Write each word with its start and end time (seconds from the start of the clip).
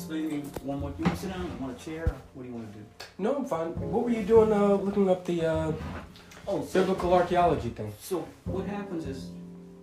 explain 0.00 0.28
to 0.30 0.36
me 0.36 0.42
one 0.62 0.80
more. 0.80 0.92
You 0.98 1.04
want 1.04 1.16
to 1.16 1.20
sit 1.22 1.30
down? 1.32 1.60
Want 1.60 1.78
a 1.80 1.84
chair? 1.84 2.14
What 2.34 2.42
do 2.42 2.48
you 2.48 2.54
want 2.54 2.72
to 2.72 2.78
do? 2.78 2.84
No, 3.18 3.36
I'm 3.36 3.44
fine. 3.44 3.68
What 3.92 4.04
were 4.04 4.10
you 4.10 4.22
doing? 4.22 4.52
Uh, 4.52 4.74
looking 4.74 5.08
up 5.10 5.24
the 5.24 5.44
uh, 5.46 5.72
Oh, 6.48 6.64
so, 6.64 6.80
biblical 6.80 7.12
archaeology 7.12 7.68
thing. 7.68 7.92
so 8.00 8.26
what 8.44 8.66
happens 8.66 9.06
is, 9.06 9.28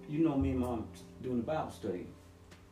you 0.09 0.27
know, 0.27 0.35
me 0.35 0.49
and 0.51 0.59
mom 0.59 0.87
doing 1.21 1.37
the 1.37 1.43
Bible 1.43 1.71
study, 1.71 2.07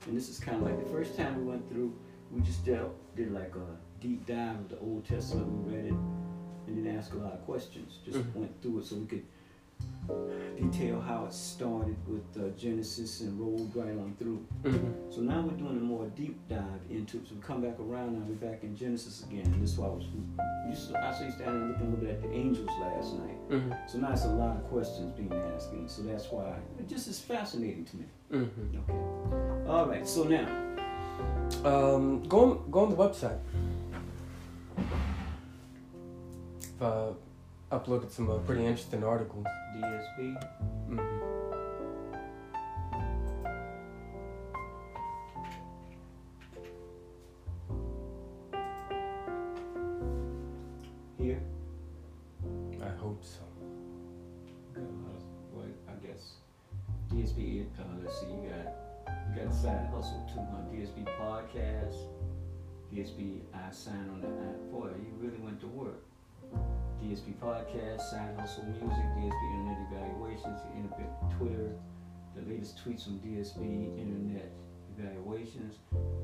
and 0.07 0.17
this 0.17 0.27
is 0.27 0.39
kind 0.39 0.57
of 0.57 0.63
like 0.63 0.83
the 0.83 0.89
first 0.89 1.15
time 1.15 1.37
we 1.37 1.43
went 1.43 1.69
through. 1.69 1.93
We 2.31 2.41
just 2.41 2.65
did, 2.65 2.79
did 3.15 3.31
like 3.31 3.53
a 3.55 4.01
deep 4.01 4.25
dive 4.25 4.57
of 4.59 4.69
the 4.69 4.79
Old 4.79 5.07
Testament. 5.07 5.47
We 5.47 5.75
read 5.75 5.85
it, 5.85 5.93
and 6.67 6.85
then 6.85 6.97
asked 6.97 7.13
a 7.13 7.17
lot 7.17 7.33
of 7.33 7.45
questions. 7.45 7.99
Just 8.03 8.17
Mhm. 8.17 8.33
went 8.35 8.61
through 8.61 8.79
it 8.79 8.85
so 8.85 8.95
we 8.95 9.05
could 9.05 9.23
detail 10.57 11.01
how 11.01 11.25
it 11.25 11.33
started 11.33 11.97
with 12.07 12.25
uh, 12.37 12.49
Genesis 12.57 13.21
and 13.21 13.39
rolled 13.39 13.75
right 13.75 13.89
on 13.89 14.15
through. 14.17 14.45
Mm-hmm. 14.63 15.11
So 15.11 15.21
now 15.21 15.41
we're 15.41 15.57
doing 15.57 15.77
a 15.77 15.81
more 15.81 16.05
deep 16.15 16.37
dive 16.47 16.81
into 16.89 17.17
it. 17.17 17.27
So 17.27 17.35
we 17.35 17.41
come 17.41 17.61
back 17.61 17.79
around 17.79 18.13
now. 18.13 18.25
We're 18.27 18.49
back 18.51 18.63
in 18.63 18.75
Genesis 18.75 19.23
again. 19.23 19.45
And 19.45 19.61
this 19.61 19.71
is 19.71 19.77
why 19.77 19.87
I 19.87 19.89
was. 19.89 20.05
Used 20.67 20.91
to, 20.91 20.97
I 20.97 21.09
you 21.23 21.31
standing 21.31 21.61
and 21.61 21.71
looking 21.71 21.87
a 21.87 21.89
little 21.91 22.05
bit 22.05 22.09
at 22.15 22.21
the 22.23 22.31
angels 22.31 22.69
last 22.79 23.13
night. 23.13 23.49
Mm-hmm. 23.49 23.71
So 23.87 23.97
now 23.99 24.11
it's 24.13 24.25
a 24.25 24.29
lot 24.29 24.57
of 24.57 24.63
questions 24.65 25.13
being 25.15 25.31
asked, 25.53 25.71
and 25.73 25.89
so 25.89 26.01
that's 26.01 26.31
why 26.31 26.55
it 26.79 26.87
just 26.89 27.07
is 27.07 27.19
fascinating 27.19 27.85
to 27.85 27.97
me. 27.97 28.05
Mm-hmm. 28.31 28.77
Okay. 28.79 29.69
All 29.69 29.85
right. 29.85 30.07
So 30.07 30.23
now, 30.23 30.47
Um, 31.63 32.23
go 32.23 32.43
on, 32.43 32.71
go 32.71 32.79
on 32.81 32.89
the 32.89 32.95
website. 32.95 33.39
Uh, 36.81 37.13
uploaded 37.71 38.11
some 38.11 38.29
uh, 38.29 38.37
pretty 38.39 38.65
interesting 38.65 39.03
articles. 39.03 39.45
DSB. 39.75 40.41
hmm 40.87 40.99
Here. 51.17 51.41
I 52.83 52.89
hope 52.99 53.23
so. 53.23 53.41
I 55.87 56.05
guess 56.05 56.35
DSB. 57.09 57.65
Uh, 57.79 57.83
let's 58.03 58.19
see. 58.19 58.27
You 58.27 58.49
got 58.49 59.15
you 59.29 59.43
got 59.43 59.51
a 59.51 59.55
side 59.55 59.89
hustle 59.93 60.29
too, 60.31 60.41
huh? 60.51 60.61
DSB 60.71 61.05
podcast. 61.19 61.95
DSB. 62.93 63.41
I 63.53 63.71
sign 63.71 64.09
on 64.13 64.21
the 64.21 64.27
app. 64.27 64.71
Boy, 64.71 64.89
you 64.99 65.13
really 65.19 65.39
went 65.39 65.59
to 65.61 65.67
work. 65.67 66.04
DSB 67.03 67.33
podcast, 67.35 68.01
side 68.01 68.35
hustle 68.39 68.65
music, 68.65 68.89
DSB 68.89 69.53
internet 69.53 69.77
evaluations, 69.91 70.59
internet 70.75 71.31
Twitter, 71.37 71.71
the 72.35 72.41
latest 72.51 72.77
tweets 72.83 73.03
from 73.03 73.19
DSB 73.19 73.97
internet 73.97 74.51
evaluations, 74.97 75.75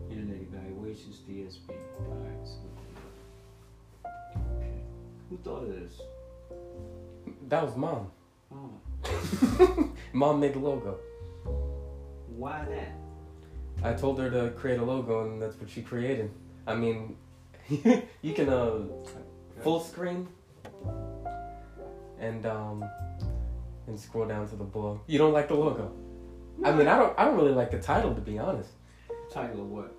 internet 0.10 0.38
evaluations, 0.42 1.20
DSB. 1.30 1.70
All 1.70 2.18
right. 2.18 2.48
So, 2.48 4.10
okay. 4.58 4.72
Who 5.30 5.38
thought 5.38 5.64
of 5.64 5.70
this? 5.70 6.02
That 7.48 7.64
was 7.64 7.76
mom. 7.76 8.12
Oh, 8.54 9.90
Mom 10.14 10.40
made 10.40 10.54
the 10.54 10.60
logo. 10.60 10.98
why 12.36 12.66
that? 12.66 12.92
I 13.84 13.94
told 13.94 14.20
her 14.20 14.30
to 14.30 14.52
create 14.52 14.80
a 14.80 14.84
logo, 14.84 15.26
and 15.26 15.42
that's 15.42 15.58
what 15.60 15.70
she 15.70 15.82
created. 15.82 16.32
I 16.68 16.76
mean, 16.76 17.16
you 17.70 18.34
can 18.34 18.50
uh, 18.50 18.82
full 19.64 19.80
screen 19.80 20.28
and 22.22 22.46
um 22.46 22.86
and 23.88 24.00
scroll 24.00 24.28
down 24.28 24.48
to 24.48 24.56
the 24.56 24.64
blog. 24.64 25.00
You 25.08 25.18
don't 25.18 25.34
like 25.34 25.50
the 25.50 25.56
logo? 25.56 25.92
I 26.64 26.72
mean, 26.72 26.88
I 26.88 26.98
don't. 26.98 27.18
I 27.20 27.26
don't 27.26 27.36
really 27.36 27.54
like 27.54 27.72
the 27.72 27.80
title 27.80 28.14
to 28.16 28.22
be 28.22 28.40
honest. 28.40 28.70
Title 29.32 29.62
of 29.62 29.70
what? 29.70 29.96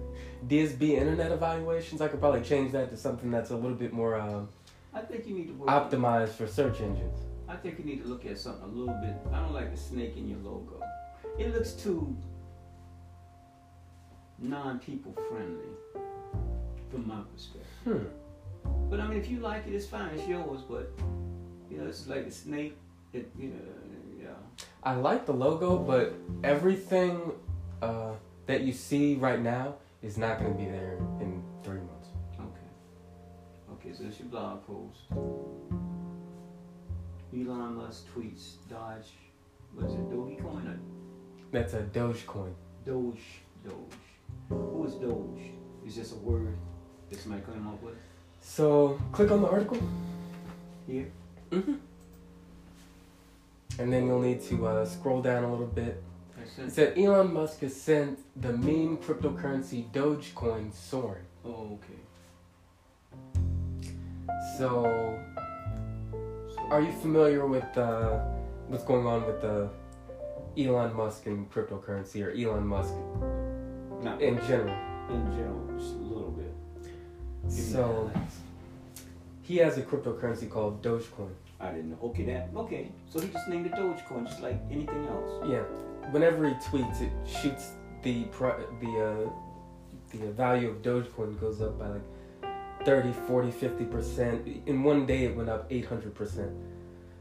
DSB 0.48 0.90
Internet 0.90 1.32
Evaluations. 1.32 2.00
I 2.00 2.08
could 2.08 2.20
probably 2.20 2.42
change 2.42 2.72
that 2.72 2.90
to 2.90 2.96
something 2.96 3.30
that's 3.30 3.50
a 3.50 3.56
little 3.56 3.76
bit 3.76 3.92
more 3.92 4.16
uh, 4.16 4.42
I 4.94 5.00
think 5.00 5.26
you 5.26 5.34
need 5.34 5.48
to 5.48 5.54
work. 5.54 5.68
optimized 5.68 6.30
for 6.30 6.46
search 6.46 6.80
engines. 6.80 7.18
I 7.48 7.56
think 7.56 7.78
you 7.78 7.84
need 7.84 8.02
to 8.02 8.08
look 8.08 8.24
at 8.26 8.38
something 8.38 8.64
a 8.64 8.66
little 8.66 8.94
bit. 9.02 9.14
I 9.32 9.40
don't 9.40 9.52
like 9.52 9.70
the 9.70 9.76
snake 9.76 10.16
in 10.16 10.28
your 10.28 10.38
logo. 10.38 10.82
It 11.38 11.52
looks 11.54 11.72
too 11.72 12.16
non-people 14.38 15.14
friendly, 15.28 15.66
from 16.90 17.06
my 17.06 17.20
perspective. 17.32 17.68
Hmm. 17.84 18.88
But 18.90 19.00
I 19.00 19.06
mean, 19.06 19.18
if 19.18 19.30
you 19.30 19.40
like 19.40 19.66
it, 19.66 19.74
it's 19.74 19.86
fine. 19.86 20.10
It's 20.14 20.26
yours. 20.26 20.62
But 20.68 20.90
you 21.76 21.82
know, 21.82 21.88
it's 21.88 22.06
like 22.06 22.26
a 22.26 22.30
snake. 22.30 22.76
It, 23.12 23.30
you 23.38 23.48
know, 23.48 23.56
yeah. 24.22 24.62
I 24.82 24.94
like 24.94 25.26
the 25.26 25.32
logo, 25.32 25.76
but 25.76 26.14
everything 26.42 27.32
uh, 27.82 28.12
that 28.46 28.62
you 28.62 28.72
see 28.72 29.16
right 29.16 29.40
now 29.40 29.74
is 30.02 30.16
not 30.16 30.38
going 30.38 30.52
to 30.52 30.58
be 30.58 30.64
there 30.64 30.96
in 31.20 31.42
three 31.62 31.80
months. 31.80 32.08
Okay. 32.40 33.88
Okay. 33.88 33.96
So 33.96 34.04
it's 34.04 34.18
your 34.18 34.28
blog 34.28 34.66
post. 34.66 35.00
Elon 37.34 37.74
Musk 37.76 38.06
tweets 38.14 38.54
Dodge. 38.70 39.12
What 39.74 39.86
is 39.86 39.94
it? 39.94 40.10
Dogecoin 40.10 40.66
or 40.66 40.78
That's 41.52 41.74
a 41.74 41.82
Dogecoin. 41.82 42.54
Doge? 42.86 43.20
Doge. 43.62 43.74
Who 44.48 44.86
is 44.86 44.94
Doge? 44.94 45.50
Is 45.86 45.96
this 45.96 46.12
a 46.12 46.16
word 46.16 46.56
that 47.10 47.20
somebody 47.20 47.44
came 47.44 47.68
up 47.68 47.82
with? 47.82 47.96
So 48.40 48.98
click 49.12 49.30
on 49.30 49.42
the 49.42 49.48
article. 49.48 49.78
Here. 50.86 51.10
Mm-hmm. 51.50 51.74
And 53.78 53.92
then 53.92 54.06
you'll 54.06 54.20
need 54.20 54.42
to 54.44 54.66
uh, 54.66 54.84
scroll 54.86 55.20
down 55.20 55.44
a 55.44 55.50
little 55.50 55.66
bit. 55.66 56.02
It 56.58 56.70
said 56.70 56.96
Elon 56.96 57.32
Musk 57.34 57.60
has 57.60 57.78
sent 57.78 58.18
the 58.40 58.52
meme 58.52 58.98
cryptocurrency 58.98 59.90
Dogecoin 59.90 60.72
soaring. 60.72 61.24
Oh, 61.44 61.78
okay. 61.78 62.00
So, 64.56 65.18
are 66.70 66.80
you 66.80 66.92
familiar 66.92 67.46
with 67.46 67.76
uh, 67.76 68.18
what's 68.68 68.84
going 68.84 69.06
on 69.06 69.26
with 69.26 69.42
the 69.42 69.68
Elon 70.56 70.94
Musk 70.94 71.26
and 71.26 71.50
cryptocurrency, 71.52 72.24
or 72.24 72.30
Elon 72.30 72.66
Musk 72.66 72.94
not 74.02 74.22
in 74.22 74.38
general? 74.46 74.76
in 75.10 75.32
general, 75.32 75.78
just 75.78 75.94
a 75.94 75.98
little 75.98 76.30
bit. 76.30 76.52
Give 77.44 77.52
So. 77.52 78.10
He 79.46 79.58
has 79.58 79.78
a 79.78 79.82
cryptocurrency 79.82 80.50
called 80.50 80.82
Dogecoin. 80.82 81.30
I 81.60 81.70
didn't 81.70 81.90
know. 81.90 81.98
Okay, 82.02 82.24
that 82.24 82.50
okay. 82.56 82.90
So 83.08 83.20
he 83.20 83.28
just 83.28 83.48
named 83.48 83.66
it 83.66 83.72
Dogecoin, 83.72 84.26
just 84.26 84.42
like 84.42 84.60
anything 84.70 85.06
else. 85.06 85.48
Yeah. 85.48 85.62
Whenever 86.10 86.48
he 86.48 86.54
tweets, 86.54 87.00
it 87.00 87.12
shoots 87.26 87.70
the 88.02 88.24
the 88.80 89.28
uh, 89.28 89.30
the 90.10 90.32
value 90.32 90.70
of 90.70 90.82
Dogecoin 90.82 91.40
goes 91.40 91.62
up 91.62 91.78
by 91.78 91.88
like 91.88 92.84
30, 92.84 93.12
40, 93.26 93.50
50 93.52 93.84
percent. 93.84 94.62
In 94.66 94.82
one 94.82 95.06
day, 95.06 95.24
it 95.24 95.36
went 95.36 95.48
up 95.48 95.66
800 95.70 96.14
percent. 96.14 96.50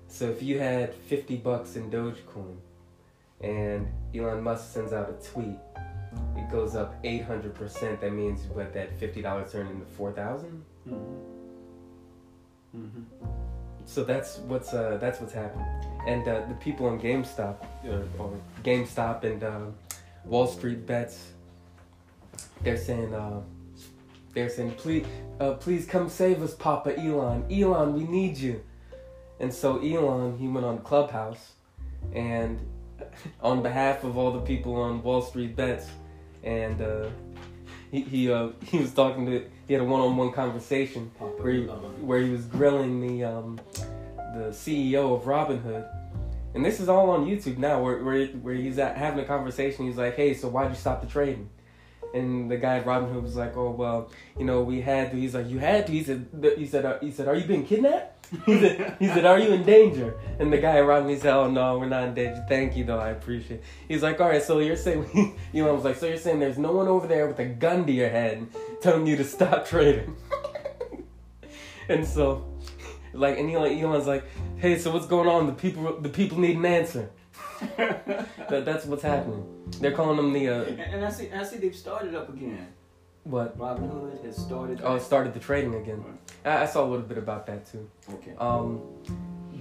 So 0.07 0.25
if 0.29 0.41
you 0.41 0.59
had 0.59 0.93
50 0.93 1.37
bucks 1.37 1.75
in 1.75 1.89
Dogecoin, 1.89 2.57
and 3.41 3.87
Elon 4.15 4.41
Musk 4.41 4.73
sends 4.73 4.93
out 4.93 5.09
a 5.09 5.31
tweet, 5.31 5.57
it 6.35 6.49
goes 6.51 6.75
up 6.75 6.95
800 7.03 7.53
percent. 7.53 8.01
That 8.01 8.13
means 8.13 8.45
what 8.47 8.73
that 8.73 8.99
fifty 8.99 9.21
dollars 9.21 9.51
turned 9.51 9.69
into 9.69 9.85
four 9.85 10.11
thousand. 10.11 10.63
Mm-hmm. 10.87 11.34
Mm-hmm. 12.75 13.25
So 13.85 14.03
that's 14.03 14.39
what's 14.39 14.73
uh, 14.73 14.97
that's 14.99 15.21
what's 15.21 15.33
happening, 15.33 15.67
and 16.07 16.27
uh, 16.27 16.45
the 16.47 16.55
people 16.55 16.87
on 16.87 16.99
GameStop 16.99 17.63
uh, 17.87 18.01
or 18.17 18.33
GameStop 18.63 19.23
and 19.23 19.43
uh, 19.43 19.59
Wall 20.25 20.47
Street 20.47 20.85
bets, 20.87 21.31
they're 22.61 22.77
saying 22.77 23.13
uh, 23.13 23.41
they're 24.33 24.49
saying 24.49 24.71
please 24.71 25.05
uh, 25.39 25.53
please 25.53 25.85
come 25.85 26.09
save 26.09 26.41
us, 26.41 26.55
Papa 26.55 26.97
Elon. 26.99 27.45
Elon, 27.51 27.93
we 27.93 28.03
need 28.05 28.37
you. 28.37 28.61
And 29.39 29.53
so 29.53 29.79
Elon 29.79 30.37
he 30.37 30.47
went 30.47 30.65
on 30.65 30.79
Clubhouse, 30.79 31.53
and 32.11 32.59
on 33.41 33.61
behalf 33.61 34.03
of 34.03 34.17
all 34.17 34.31
the 34.31 34.41
people 34.41 34.75
on 34.75 35.03
Wall 35.03 35.21
Street 35.21 35.55
bets, 35.55 35.87
and 36.43 36.81
uh, 36.81 37.07
he 37.91 38.01
he 38.01 38.31
uh, 38.31 38.49
he 38.63 38.79
was 38.79 38.93
talking 38.93 39.25
to 39.27 39.45
he 39.67 39.73
had 39.73 39.81
a 39.81 39.85
one 39.85 40.01
on 40.01 40.15
one 40.15 40.31
conversation 40.31 41.11
where 41.17 41.53
he, 41.53 41.61
where 41.65 42.21
he 42.21 42.29
was 42.29 42.45
grilling 42.45 43.01
the 43.01 43.23
um, 43.23 43.59
the 44.35 44.51
CEO 44.51 45.15
of 45.15 45.23
Robinhood, 45.23 45.87
and 46.53 46.63
this 46.63 46.79
is 46.79 46.87
all 46.87 47.09
on 47.09 47.25
YouTube 47.25 47.57
now. 47.57 47.81
Where 47.81 48.03
where, 48.03 48.27
where 48.27 48.55
he's 48.55 48.77
at 48.77 48.95
having 48.97 49.19
a 49.23 49.25
conversation. 49.25 49.87
He's 49.87 49.97
like, 49.97 50.15
"Hey, 50.15 50.33
so 50.33 50.47
why'd 50.47 50.69
you 50.69 50.75
stop 50.75 51.01
the 51.01 51.07
trading?" 51.07 51.49
And 52.13 52.49
the 52.49 52.57
guy 52.57 52.77
at 52.77 52.85
Robinhood 52.85 53.23
was 53.23 53.35
like, 53.35 53.57
"Oh 53.57 53.71
well, 53.71 54.11
you 54.37 54.45
know, 54.45 54.61
we 54.61 54.81
had 54.81 55.11
to." 55.11 55.17
He's 55.17 55.33
like, 55.33 55.49
"You 55.49 55.57
had 55.57 55.87
to." 55.87 55.91
He 55.91 56.03
said, 56.03 56.27
"He 56.57 56.67
said, 56.67 56.85
uh, 56.85 56.99
he 56.99 57.11
said, 57.11 57.27
are 57.27 57.35
you 57.35 57.45
being 57.45 57.65
kidnapped?" 57.65 58.11
he 58.45 58.59
said, 58.59 58.95
"He 58.99 59.07
said, 59.07 59.25
are 59.25 59.39
you 59.39 59.51
in 59.51 59.63
danger?" 59.63 60.13
And 60.39 60.53
the 60.53 60.57
guy 60.57 60.77
at 60.77 60.83
Robinhood 60.83 61.21
said, 61.21 61.33
"Oh 61.33 61.49
no, 61.49 61.79
we're 61.79 61.89
not 61.89 62.03
in 62.03 62.13
danger. 62.13 62.45
Thank 62.47 62.77
you, 62.77 62.83
though. 62.83 62.99
I 62.99 63.09
appreciate." 63.09 63.61
it. 63.61 63.63
He's 63.87 64.03
like, 64.03 64.21
"All 64.21 64.29
right, 64.29 64.41
so 64.41 64.59
you're 64.59 64.75
saying," 64.75 65.37
Elon 65.53 65.75
was 65.75 65.83
like, 65.83 65.95
"So 65.95 66.05
you're 66.05 66.17
saying 66.17 66.39
there's 66.39 66.59
no 66.59 66.71
one 66.71 66.87
over 66.87 67.07
there 67.07 67.27
with 67.27 67.39
a 67.39 67.45
gun 67.45 67.85
to 67.87 67.91
your 67.91 68.09
head 68.09 68.47
telling 68.81 69.07
you 69.07 69.15
to 69.17 69.23
stop 69.23 69.65
trading?" 69.65 70.15
and 71.89 72.05
so 72.05 72.45
like 73.15 73.37
and 73.37 73.49
Elon, 73.49 73.77
Elon's 73.79 74.07
like, 74.07 74.23
hey, 74.57 74.77
so 74.77 74.91
what's 74.91 75.07
going 75.07 75.27
on? 75.27 75.47
The 75.47 75.53
people 75.53 75.99
the 75.99 76.09
people 76.09 76.39
need 76.39 76.57
an 76.57 76.65
answer. 76.65 77.09
that, 77.77 78.63
that's 78.65 78.85
what's 78.85 79.03
happening. 79.03 79.45
They're 79.79 79.93
calling 79.93 80.17
them 80.17 80.33
the 80.33 80.49
uh, 80.49 80.63
and, 80.63 80.79
and 80.79 81.05
I 81.05 81.09
see, 81.09 81.31
I 81.31 81.43
see 81.43 81.57
they've 81.57 81.75
started 81.75 82.13
up 82.13 82.29
again. 82.29 82.67
What? 83.23 83.57
Robinhood 83.57 84.23
has 84.23 84.37
started. 84.37 84.81
Oh, 84.83 84.95
it 84.95 85.01
started 85.01 85.33
the 85.33 85.39
trading 85.39 85.73
again. 85.75 86.03
Right. 86.03 86.59
I, 86.59 86.63
I 86.63 86.65
saw 86.65 86.83
a 86.83 86.87
little 86.87 87.05
bit 87.05 87.17
about 87.17 87.47
that 87.47 87.65
too. 87.71 87.89
Okay. 88.13 88.33
Um, 88.37 88.81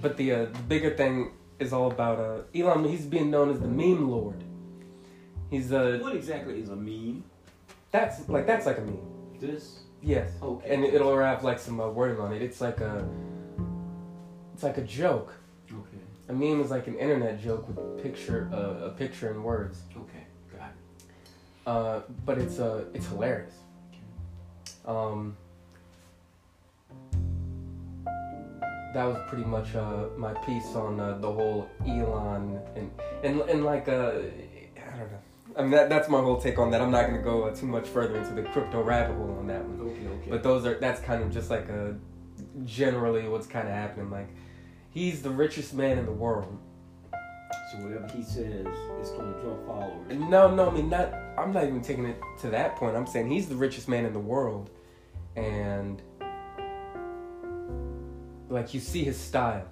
but 0.01 0.17
the, 0.17 0.31
uh, 0.31 0.45
the 0.45 0.59
bigger 0.67 0.95
thing 0.95 1.31
is 1.57 1.73
all 1.73 1.89
about 1.89 2.19
uh, 2.19 2.41
Elon. 2.53 2.83
He's 2.83 3.05
being 3.05 3.31
known 3.31 3.49
as 3.49 3.59
the 3.59 3.67
meme 3.67 4.09
lord. 4.09 4.43
He's 5.49 5.71
uh, 5.71 5.99
what 6.01 6.15
exactly 6.15 6.59
is 6.59 6.69
a 6.69 6.75
meme? 6.75 7.23
That's 7.91 8.27
like 8.29 8.45
that's 8.47 8.65
like 8.65 8.77
a 8.77 8.81
meme. 8.81 8.99
This. 9.39 9.79
Yes. 10.01 10.31
Okay. 10.41 10.73
And 10.73 10.83
it'll 10.83 11.17
have 11.17 11.43
like 11.43 11.59
some 11.59 11.79
uh, 11.79 11.89
wording 11.89 12.19
on 12.19 12.33
it. 12.33 12.41
It's 12.41 12.61
like 12.61 12.79
a, 12.79 13.07
it's 14.53 14.63
like 14.63 14.77
a 14.77 14.83
joke. 14.83 15.33
Okay. 15.71 15.97
A 16.29 16.33
meme 16.33 16.61
is 16.61 16.71
like 16.71 16.87
an 16.87 16.95
internet 16.97 17.41
joke 17.41 17.67
with 17.67 17.77
a 17.77 18.01
picture, 18.01 18.49
uh, 18.53 18.87
a 18.87 18.89
picture 18.91 19.31
and 19.31 19.43
words. 19.43 19.81
Okay. 19.95 20.25
Got 20.57 20.69
it. 20.69 20.75
Uh, 21.65 22.01
but 22.25 22.37
it's 22.37 22.59
uh, 22.59 22.85
it's 22.93 23.07
hilarious. 23.07 23.53
Um, 24.85 25.35
that 28.95 29.03
was 29.03 29.17
pretty 29.27 29.43
much 29.43 29.75
uh, 29.75 30.05
my 30.15 30.33
piece 30.45 30.73
on 30.75 30.99
uh, 30.99 31.17
the 31.17 31.31
whole 31.31 31.69
Elon 31.85 32.61
and 32.75 32.91
and 33.23 33.41
and 33.41 33.65
like 33.65 33.89
uh, 33.89 33.91
I 33.91 34.21
don't 34.21 34.23
know. 34.23 34.44
I 35.57 35.61
mean 35.61 35.71
that 35.71 35.89
that's 35.89 36.09
my 36.09 36.19
whole 36.19 36.39
take 36.39 36.59
on 36.59 36.71
that. 36.71 36.81
I'm 36.81 36.91
not 36.91 37.05
gonna 37.07 37.21
go 37.21 37.43
uh, 37.43 37.55
too 37.55 37.65
much 37.65 37.87
further 37.87 38.17
into 38.17 38.33
the 38.33 38.43
crypto 38.43 38.83
rabbit 38.83 39.15
hole 39.15 39.37
on 39.39 39.47
that 39.47 39.63
one. 39.63 39.89
Okay. 39.89 40.07
Okay. 40.07 40.29
But 40.29 40.43
those 40.43 40.65
are 40.65 40.75
that's 40.75 40.99
kind 41.01 41.23
of 41.23 41.31
just 41.31 41.49
like 41.49 41.69
a 41.69 41.95
generally 42.65 43.27
what's 43.27 43.47
kind 43.47 43.67
of 43.67 43.73
happening. 43.73 44.09
Like 44.09 44.29
he's 44.89 45.21
the 45.21 45.29
richest 45.29 45.73
man 45.73 45.97
in 45.97 46.05
the 46.05 46.11
world. 46.11 46.57
so 47.71 47.77
whatever 47.79 48.07
he 48.13 48.23
says 48.23 48.67
is 49.01 49.09
going 49.11 49.33
to 49.33 49.39
draw 49.41 49.55
followers. 49.65 50.19
No, 50.29 50.53
no, 50.53 50.69
I 50.69 50.73
mean 50.73 50.89
not. 50.89 51.13
I'm 51.37 51.53
not 51.53 51.63
even 51.63 51.81
taking 51.81 52.05
it 52.05 52.21
to 52.41 52.49
that 52.49 52.75
point. 52.75 52.97
I'm 52.97 53.07
saying 53.07 53.29
he's 53.29 53.47
the 53.47 53.55
richest 53.55 53.87
man 53.87 54.05
in 54.05 54.13
the 54.13 54.19
world, 54.19 54.69
and 55.37 56.01
like 58.49 58.73
you 58.73 58.81
see 58.81 59.03
his 59.05 59.17
style. 59.17 59.67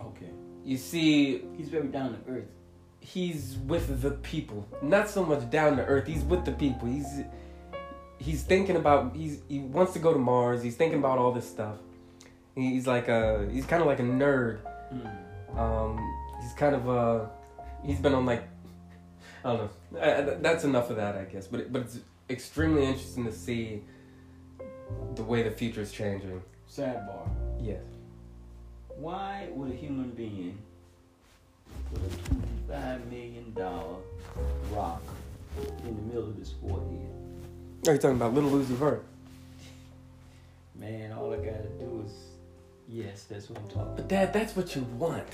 Okay. 0.00 0.30
You 0.64 0.76
see 0.76 1.42
He's 1.56 1.68
very 1.68 1.88
down 1.88 2.12
to 2.12 2.30
earth. 2.30 2.48
He's 3.04 3.56
with 3.66 4.00
the 4.00 4.12
people, 4.12 4.66
not 4.80 5.08
so 5.10 5.24
much 5.24 5.50
down 5.50 5.76
to 5.76 5.84
earth. 5.84 6.06
He's 6.06 6.22
with 6.24 6.44
the 6.44 6.52
people. 6.52 6.88
He's 6.88 7.20
he's 8.18 8.42
thinking 8.42 8.76
about. 8.76 9.14
He's 9.14 9.40
he 9.48 9.58
wants 9.60 9.92
to 9.92 9.98
go 9.98 10.12
to 10.12 10.18
Mars. 10.18 10.62
He's 10.62 10.76
thinking 10.76 10.98
about 10.98 11.18
all 11.18 11.32
this 11.32 11.48
stuff. 11.48 11.76
He's 12.54 12.86
like 12.86 13.08
a. 13.08 13.48
He's 13.52 13.66
kind 13.66 13.82
of 13.82 13.86
like 13.86 14.00
a 14.00 14.04
nerd. 14.04 14.60
Mm. 14.92 15.58
Um, 15.58 16.14
he's 16.42 16.52
kind 16.54 16.74
of 16.74 16.88
uh, 16.88 17.26
he's 17.84 17.98
been 18.00 18.14
on 18.14 18.24
like, 18.26 18.44
I 19.44 19.56
don't 19.56 19.70
know. 19.92 20.00
I, 20.00 20.14
I- 20.18 20.34
that's 20.40 20.64
enough 20.64 20.90
of 20.90 20.96
that, 20.96 21.16
I 21.16 21.24
guess. 21.24 21.46
But 21.46 21.60
it, 21.60 21.72
but 21.72 21.82
it's 21.82 21.98
extremely 22.30 22.84
interesting 22.84 23.24
to 23.26 23.32
see 23.32 23.82
the 25.14 25.22
way 25.22 25.42
the 25.42 25.50
future 25.50 25.80
is 25.82 25.92
changing. 25.92 26.42
Sidebar. 26.70 27.28
Yes. 27.60 27.82
Why 28.96 29.48
would 29.52 29.70
a 29.72 29.74
human 29.74 30.10
being 30.10 30.58
put 31.92 32.00
a 32.02 32.28
twenty-five 32.28 33.06
million 33.10 33.52
dollar 33.54 33.96
rock 34.72 35.02
in 35.84 35.96
the 35.96 36.02
middle 36.02 36.28
of 36.30 36.36
his 36.36 36.52
forehead? 36.52 37.10
Are 37.86 37.92
you 37.92 37.98
talking 37.98 38.16
about 38.16 38.34
Little 38.34 38.50
Uzi 38.50 38.74
Vert? 38.76 39.04
Man, 40.74 41.12
all 41.12 41.32
I 41.32 41.36
gotta 41.36 41.68
do 41.78 42.02
is 42.06 42.12
yes, 42.88 43.24
that's 43.24 43.48
what 43.50 43.58
I'm 43.58 43.68
talking. 43.68 43.82
About. 43.82 43.96
But 43.96 44.08
Dad, 44.08 44.32
that's 44.32 44.56
what 44.56 44.74
you 44.74 44.82
want. 44.98 45.28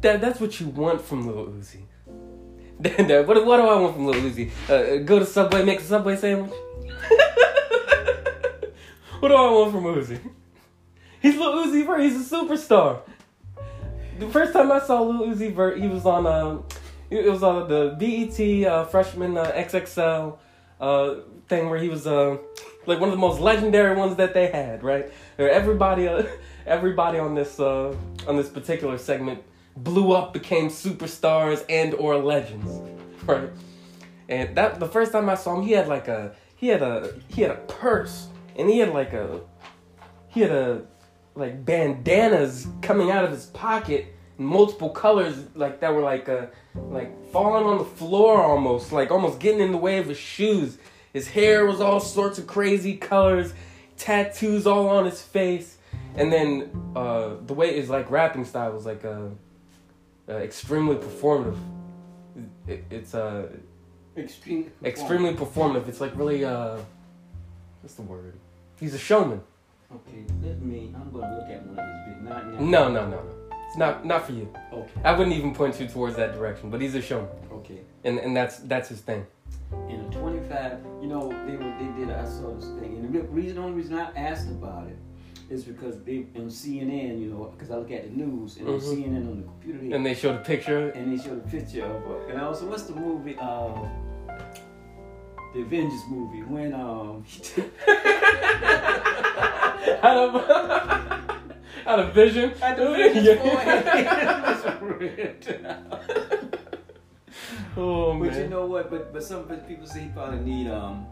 Dad, 0.00 0.20
that's 0.20 0.40
what 0.40 0.60
you 0.60 0.68
want 0.68 1.00
from 1.00 1.26
Little 1.26 1.46
Uzi. 1.46 1.82
Dad, 2.80 3.08
Dad 3.08 3.26
what, 3.26 3.44
what 3.44 3.56
do 3.58 3.62
I 3.62 3.80
want 3.80 3.94
from 3.94 4.06
Little 4.06 4.22
Uzi? 4.22 4.50
Uh, 4.68 5.02
go 5.04 5.18
to 5.18 5.26
Subway, 5.26 5.64
make 5.64 5.80
a 5.80 5.84
Subway 5.84 6.16
sandwich? 6.16 6.52
what 9.20 9.28
do 9.28 9.34
I 9.34 9.50
want 9.50 9.72
from 9.72 9.84
Uzi? 9.84 10.18
He's 11.20 11.36
Lil 11.36 11.66
Uzi 11.66 11.86
Vert. 11.86 12.00
He's 12.00 12.32
a 12.32 12.36
superstar. 12.36 13.00
The 14.18 14.28
first 14.28 14.52
time 14.52 14.70
I 14.70 14.78
saw 14.78 15.00
Lil 15.02 15.34
Uzi 15.34 15.52
Vert, 15.52 15.78
he 15.78 15.88
was 15.88 16.04
on 16.06 16.26
um, 16.26 16.64
it 17.10 17.30
was 17.30 17.42
on 17.42 17.68
the 17.68 17.96
BET 17.98 18.66
uh, 18.66 18.84
freshman 18.86 19.36
uh, 19.36 19.52
XXL 19.52 20.38
uh 20.80 21.14
thing 21.48 21.70
where 21.70 21.78
he 21.78 21.88
was 21.88 22.06
uh 22.08 22.36
like 22.86 22.98
one 22.98 23.08
of 23.08 23.14
the 23.14 23.20
most 23.20 23.40
legendary 23.40 23.96
ones 23.96 24.16
that 24.16 24.34
they 24.34 24.48
had, 24.48 24.82
right? 24.82 25.10
Everybody 25.38 26.08
uh, 26.08 26.24
everybody 26.66 27.18
on 27.18 27.34
this 27.34 27.60
uh 27.60 27.94
on 28.26 28.36
this 28.36 28.48
particular 28.48 28.98
segment 28.98 29.42
blew 29.76 30.12
up, 30.12 30.32
became 30.32 30.68
superstars 30.68 31.64
and 31.68 31.94
or 31.94 32.18
legends, 32.18 32.80
right? 33.26 33.50
And 34.28 34.56
that 34.56 34.80
the 34.80 34.88
first 34.88 35.12
time 35.12 35.28
I 35.28 35.36
saw 35.36 35.56
him, 35.56 35.62
he 35.62 35.72
had 35.72 35.88
like 35.88 36.08
a 36.08 36.34
he 36.56 36.68
had 36.68 36.82
a 36.82 37.14
he 37.28 37.42
had 37.42 37.50
a 37.52 37.60
purse 37.68 38.28
and 38.56 38.68
he 38.68 38.78
had 38.78 38.90
like 38.90 39.12
a 39.12 39.40
he 40.28 40.40
had 40.40 40.50
a 40.50 40.82
like 41.34 41.64
bandanas 41.64 42.66
coming 42.82 43.10
out 43.10 43.24
of 43.24 43.30
his 43.30 43.46
pocket 43.46 44.14
in 44.38 44.44
multiple 44.44 44.90
colors 44.90 45.36
like 45.54 45.80
that 45.80 45.94
were 45.94 46.02
like 46.02 46.28
uh 46.28 46.46
like 46.74 47.10
falling 47.32 47.64
on 47.64 47.78
the 47.78 47.84
floor 47.84 48.42
almost 48.42 48.92
like 48.92 49.10
almost 49.10 49.38
getting 49.38 49.60
in 49.60 49.72
the 49.72 49.78
way 49.78 49.98
of 49.98 50.06
his 50.06 50.18
shoes. 50.18 50.78
His 51.12 51.28
hair 51.28 51.66
was 51.66 51.80
all 51.80 52.00
sorts 52.00 52.38
of 52.38 52.46
crazy 52.46 52.96
colors 52.96 53.52
tattoos 53.96 54.66
all 54.66 54.88
on 54.88 55.04
his 55.04 55.22
face. 55.22 55.78
And 56.16 56.32
then 56.32 56.70
uh 56.94 57.36
the 57.46 57.54
way 57.54 57.74
his 57.76 57.88
like 57.88 58.10
rapping 58.10 58.44
style 58.44 58.72
was 58.72 58.84
like 58.86 59.04
uh, 59.04 59.28
uh 60.28 60.32
extremely 60.32 60.96
performative. 60.96 61.58
It, 62.66 62.84
it's 62.90 63.14
uh 63.14 63.48
Extreme. 64.16 64.70
extremely 64.84 65.32
performative. 65.32 65.88
It's 65.88 66.00
like 66.00 66.14
really 66.14 66.44
uh 66.44 66.78
what's 67.80 67.94
the 67.94 68.02
word? 68.02 68.38
He's 68.78 68.94
a 68.94 68.98
showman 68.98 69.42
Okay, 69.94 70.24
let 70.42 70.60
me. 70.62 70.90
I'm 70.94 71.10
gonna 71.12 71.36
look 71.38 71.48
at 71.50 71.66
one 71.66 71.78
of 71.78 71.84
his 71.84 72.16
videos. 72.16 72.22
Not 72.22 72.46
now. 72.60 72.60
no 72.60 72.88
no 72.88 73.06
no 73.10 73.22
no 73.22 73.34
it's 73.68 73.76
not 73.76 74.04
not 74.06 74.26
for 74.26 74.32
you 74.32 74.48
Okay. 74.72 74.90
I 75.04 75.12
wouldn't 75.12 75.36
even 75.36 75.54
point 75.54 75.78
you 75.80 75.86
towards 75.88 76.16
that 76.16 76.32
direction, 76.34 76.70
but 76.70 76.80
he's 76.80 76.94
a 76.94 77.02
showman, 77.02 77.28
Okay. 77.52 77.80
and 78.04 78.18
and 78.18 78.36
that's 78.36 78.58
that's 78.58 78.88
his 78.88 79.00
thing. 79.00 79.26
In 79.88 80.00
a 80.00 80.10
25, 80.10 80.78
you 81.00 81.08
know, 81.08 81.28
they 81.46 81.56
were 81.56 81.72
they 81.78 81.90
did. 81.98 82.10
I 82.14 82.24
saw 82.24 82.54
this 82.54 82.66
thing, 82.80 82.96
and 82.96 83.12
the 83.14 83.20
re- 83.20 83.26
reason, 83.28 83.58
only 83.58 83.72
reason 83.72 83.98
I 83.98 84.10
asked 84.16 84.48
about 84.48 84.86
it 84.88 84.96
is 85.50 85.64
because 85.64 86.02
they 86.04 86.26
on 86.36 86.48
CNN, 86.48 87.18
you 87.20 87.26
know, 87.30 87.52
because 87.56 87.70
I 87.70 87.76
look 87.76 87.90
at 87.90 88.04
the 88.04 88.10
news 88.10 88.56
and 88.58 88.68
on 88.68 88.80
Mhm. 88.80 88.94
CNN 88.94 89.28
on 89.30 89.36
the 89.40 89.46
computer, 89.46 89.78
they, 89.78 89.92
And 89.92 90.06
they 90.06 90.14
showed 90.14 90.36
a 90.36 90.44
picture. 90.44 90.90
and 90.90 91.12
they 91.18 91.22
showed 91.22 91.38
a 91.44 91.48
picture 91.48 91.84
of. 91.84 92.06
Uh, 92.10 92.28
and 92.30 92.40
also, 92.40 92.66
what's 92.68 92.84
the 92.84 92.94
movie? 92.94 93.36
Uh, 93.40 93.74
the 95.54 95.60
Avengers 95.60 96.00
movie 96.08 96.42
when 96.44 96.72
um 96.72 97.24
out 100.02 100.16
of 100.16 100.34
out 101.86 101.98
of 101.98 102.14
vision. 102.14 102.52
at 102.62 102.76
the 102.76 102.92
Avengers 102.92 103.24
Yeah. 104.64 104.78
forehead. 104.78 105.46
oh 107.76 108.18
But 108.18 108.34
you 108.36 108.48
know 108.48 108.66
what? 108.66 108.90
But 108.90 109.12
but 109.12 109.22
some 109.22 109.44
people 109.44 109.86
say 109.86 110.00
he 110.02 110.08
probably 110.08 110.40
need 110.40 110.68
um 110.70 111.06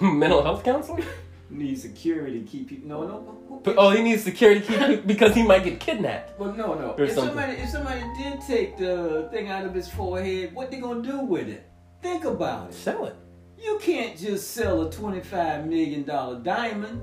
Mental 0.00 0.42
health 0.42 0.62
counseling. 0.64 1.04
need 1.48 1.78
security 1.78 2.40
to 2.40 2.46
keep 2.46 2.68
people. 2.68 2.88
No, 2.88 3.02
no. 3.06 3.60
But, 3.64 3.74
oh, 3.76 3.90
he 3.90 4.02
needs 4.02 4.22
security 4.22 4.60
to 4.66 4.86
keep, 4.86 5.06
because 5.06 5.34
he 5.34 5.42
might 5.42 5.64
get 5.64 5.80
kidnapped. 5.80 6.38
Well, 6.38 6.52
no, 6.54 6.74
no. 6.74 6.94
If 6.96 7.12
something. 7.12 7.34
somebody 7.34 7.52
if 7.54 7.68
somebody 7.70 8.02
did 8.16 8.40
take 8.42 8.76
the 8.78 9.28
thing 9.32 9.48
out 9.48 9.64
of 9.64 9.74
his 9.74 9.88
forehead, 9.88 10.54
what 10.54 10.70
they 10.70 10.78
gonna 10.80 11.02
do 11.02 11.20
with 11.20 11.48
it? 11.48 11.66
Think 12.02 12.24
about 12.24 12.68
it. 12.70 12.74
Sell 12.74 13.06
it. 13.06 13.16
You 13.58 13.78
can't 13.82 14.16
just 14.16 14.52
sell 14.52 14.82
a 14.82 14.90
twenty-five 14.90 15.66
million 15.66 16.04
dollar 16.04 16.38
diamond. 16.40 17.00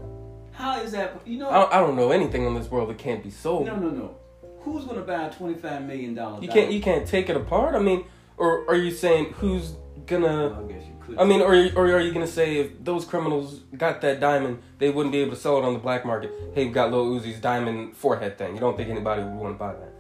How 0.57 0.79
is 0.81 0.91
that? 0.93 1.21
You 1.25 1.37
know? 1.37 1.49
I 1.49 1.59
don't, 1.59 1.73
I 1.73 1.79
don't 1.79 1.95
know 1.95 2.11
anything 2.11 2.45
in 2.45 2.55
this 2.55 2.69
world 2.71 2.89
that 2.89 2.97
can't 2.97 3.23
be 3.23 3.29
sold. 3.29 3.67
no, 3.67 3.75
no, 3.75 3.89
no. 3.89 4.15
Who's 4.61 4.85
gonna 4.85 5.01
buy 5.01 5.27
a 5.27 5.31
twenty-five 5.31 5.83
million 5.83 6.15
dollar? 6.15 6.41
You 6.41 6.49
can't 6.49 6.71
you 6.71 6.81
can't 6.81 7.07
take 7.07 7.29
it 7.29 7.37
apart. 7.37 7.75
I 7.75 7.79
mean, 7.79 8.03
or 8.37 8.67
are 8.67 8.75
you 8.75 8.91
saying 8.91 9.33
who's 9.33 9.75
gonna? 10.05 10.59
I 10.59 10.71
guess 10.71 10.83
you 10.85 10.95
could. 10.99 11.17
I 11.19 11.23
mean, 11.23 11.41
or 11.41 11.53
or 11.75 11.85
are 11.95 12.01
you 12.01 12.11
gonna 12.11 12.27
say 12.27 12.57
if 12.57 12.83
those 12.83 13.05
criminals 13.05 13.61
got 13.77 14.01
that 14.01 14.19
diamond, 14.19 14.61
they 14.79 14.89
wouldn't 14.89 15.13
be 15.13 15.19
able 15.19 15.35
to 15.35 15.37
sell 15.39 15.57
it 15.59 15.63
on 15.63 15.73
the 15.73 15.79
black 15.79 16.05
market? 16.05 16.31
Hey, 16.53 16.65
we 16.65 16.71
got 16.71 16.91
Lil 16.91 17.05
Uzi's 17.05 17.39
diamond 17.39 17.95
forehead 17.95 18.37
thing. 18.37 18.55
You 18.55 18.59
don't 18.59 18.75
think 18.75 18.89
anybody 18.89 19.21
would 19.21 19.33
want 19.33 19.53
to 19.55 19.59
buy 19.59 19.73
that? 19.73 19.93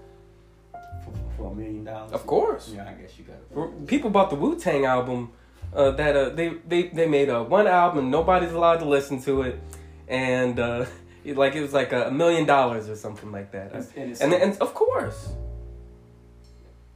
for, 1.03 1.13
for 1.37 1.51
a 1.51 1.55
million 1.55 1.83
dollars. 1.83 2.11
Of 2.11 2.25
course. 2.25 2.71
Yeah, 2.73 2.89
I 2.89 2.93
guess 2.99 3.17
you 3.17 3.25
got 3.25 3.37
it. 3.37 3.87
People 3.87 4.09
bought 4.09 4.29
the 4.29 4.35
Wu 4.35 4.57
Tang 4.59 4.85
album. 4.85 5.31
Uh, 5.73 5.91
that 5.91 6.15
uh, 6.15 6.29
they 6.29 6.53
they 6.65 6.83
they 6.87 7.07
made 7.07 7.29
uh, 7.29 7.43
one 7.43 7.67
album 7.67 7.99
and 7.99 8.09
nobody's 8.09 8.53
allowed 8.53 8.77
to 8.77 8.85
listen 8.85 9.21
to 9.21 9.41
it, 9.41 9.59
and 10.07 10.59
uh, 10.59 10.85
it, 11.23 11.37
like 11.37 11.55
it 11.55 11.61
was 11.61 11.73
like 11.73 11.91
a 11.93 12.11
million 12.11 12.45
dollars 12.45 12.89
or 12.89 12.95
something 12.95 13.31
like 13.31 13.51
that. 13.51 13.73
And, 13.73 13.87
and, 13.95 14.11
it's, 14.11 14.21
And 14.21 14.33
and 14.33 14.57
of 14.59 14.73
course, 14.73 15.29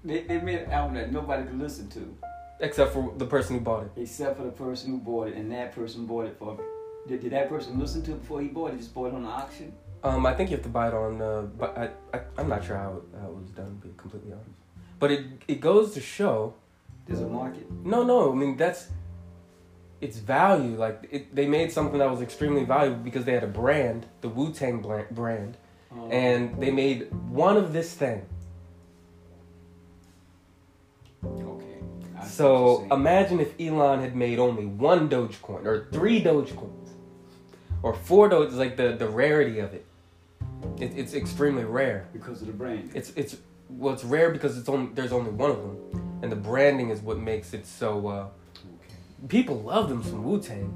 they, 0.03 0.21
they 0.21 0.39
made 0.39 0.59
an 0.59 0.71
album 0.71 0.95
that 0.95 1.11
nobody 1.11 1.43
could 1.43 1.59
listen 1.59 1.89
to 1.89 2.17
except 2.59 2.93
for 2.93 3.13
the 3.17 3.25
person 3.25 3.57
who 3.57 3.61
bought 3.61 3.83
it. 3.85 3.91
except 3.95 4.37
for 4.37 4.43
the 4.43 4.51
person 4.51 4.91
who 4.91 4.99
bought 4.99 5.27
it, 5.29 5.35
and 5.35 5.51
that 5.51 5.73
person 5.73 6.05
bought 6.05 6.25
it 6.25 6.35
for. 6.37 6.59
Did, 7.07 7.21
did 7.21 7.31
that 7.31 7.49
person 7.49 7.79
listen 7.79 8.03
to 8.03 8.11
it 8.11 8.21
before 8.21 8.41
he 8.41 8.47
bought 8.47 8.73
it? 8.73 8.77
Just 8.77 8.93
bought 8.93 9.07
it 9.07 9.13
on 9.15 9.23
the 9.23 9.29
auction. 9.29 9.73
Um, 10.03 10.25
I 10.25 10.33
think 10.33 10.49
you 10.49 10.55
have 10.57 10.63
to 10.63 10.69
buy 10.69 10.87
it 10.87 10.93
on. 10.93 11.21
Uh, 11.21 11.41
but 11.41 11.77
I, 11.77 11.89
I 12.17 12.21
I'm 12.37 12.49
not 12.49 12.63
sure 12.63 12.77
how 12.77 12.97
it, 12.97 13.19
how 13.19 13.27
it 13.29 13.35
was 13.35 13.49
done. 13.51 13.79
To 13.81 13.87
be 13.87 13.93
completely 13.97 14.31
honest, 14.31 14.49
but 14.99 15.11
it 15.11 15.25
it 15.47 15.59
goes 15.59 15.93
to 15.95 16.01
show. 16.01 16.53
There's 17.07 17.21
a 17.21 17.27
market. 17.27 17.69
No, 17.83 18.03
no. 18.03 18.31
I 18.31 18.35
mean 18.35 18.57
that's 18.57 18.87
its 20.01 20.17
value. 20.17 20.75
Like 20.75 21.07
it, 21.11 21.33
they 21.35 21.47
made 21.47 21.71
something 21.71 21.99
that 21.99 22.09
was 22.09 22.21
extremely 22.21 22.63
valuable 22.65 22.99
because 23.03 23.23
they 23.25 23.33
had 23.33 23.43
a 23.43 23.47
brand, 23.47 24.07
the 24.21 24.29
Wu 24.29 24.51
Tang 24.51 24.81
brand, 25.11 25.57
Um, 25.91 26.11
and 26.11 26.59
they 26.61 26.71
made 26.71 27.11
one 27.29 27.55
of 27.57 27.71
this 27.73 27.93
thing. 27.93 28.25
okay. 31.23 31.79
I 32.19 32.25
So 32.25 32.87
imagine 32.91 33.39
if 33.39 33.53
Elon 33.59 33.99
had 34.01 34.15
made 34.15 34.39
only 34.39 34.65
one 34.65 35.09
Dogecoin 35.09 35.65
or 35.65 35.87
three 35.91 36.21
Dogecoins 36.21 36.89
or 37.83 37.93
four 37.93 38.29
Doge, 38.29 38.53
like 38.53 38.77
the 38.77 38.93
the 38.95 39.07
rarity 39.09 39.59
of 39.59 39.73
it. 39.73 39.85
it. 40.79 40.91
It's 40.97 41.13
extremely 41.13 41.63
rare. 41.63 42.07
because 42.13 42.41
of 42.41 42.47
the 42.47 42.53
brand. 42.53 42.91
It's 42.93 43.11
it's 43.15 43.37
well, 43.69 43.93
it's 43.93 44.03
rare 44.03 44.31
because 44.31 44.57
it's 44.57 44.67
only 44.69 44.91
there's 44.93 45.11
only 45.13 45.31
one 45.31 45.51
of 45.51 45.57
them, 45.57 46.19
and 46.21 46.31
the 46.31 46.35
branding 46.35 46.89
is 46.89 46.99
what 47.01 47.17
makes 47.19 47.53
it 47.53 47.65
so. 47.65 48.07
Uh. 48.07 48.27
People 49.27 49.59
love 49.61 49.89
them 49.89 50.03
some 50.03 50.23
Wu 50.23 50.41
Tang. 50.41 50.73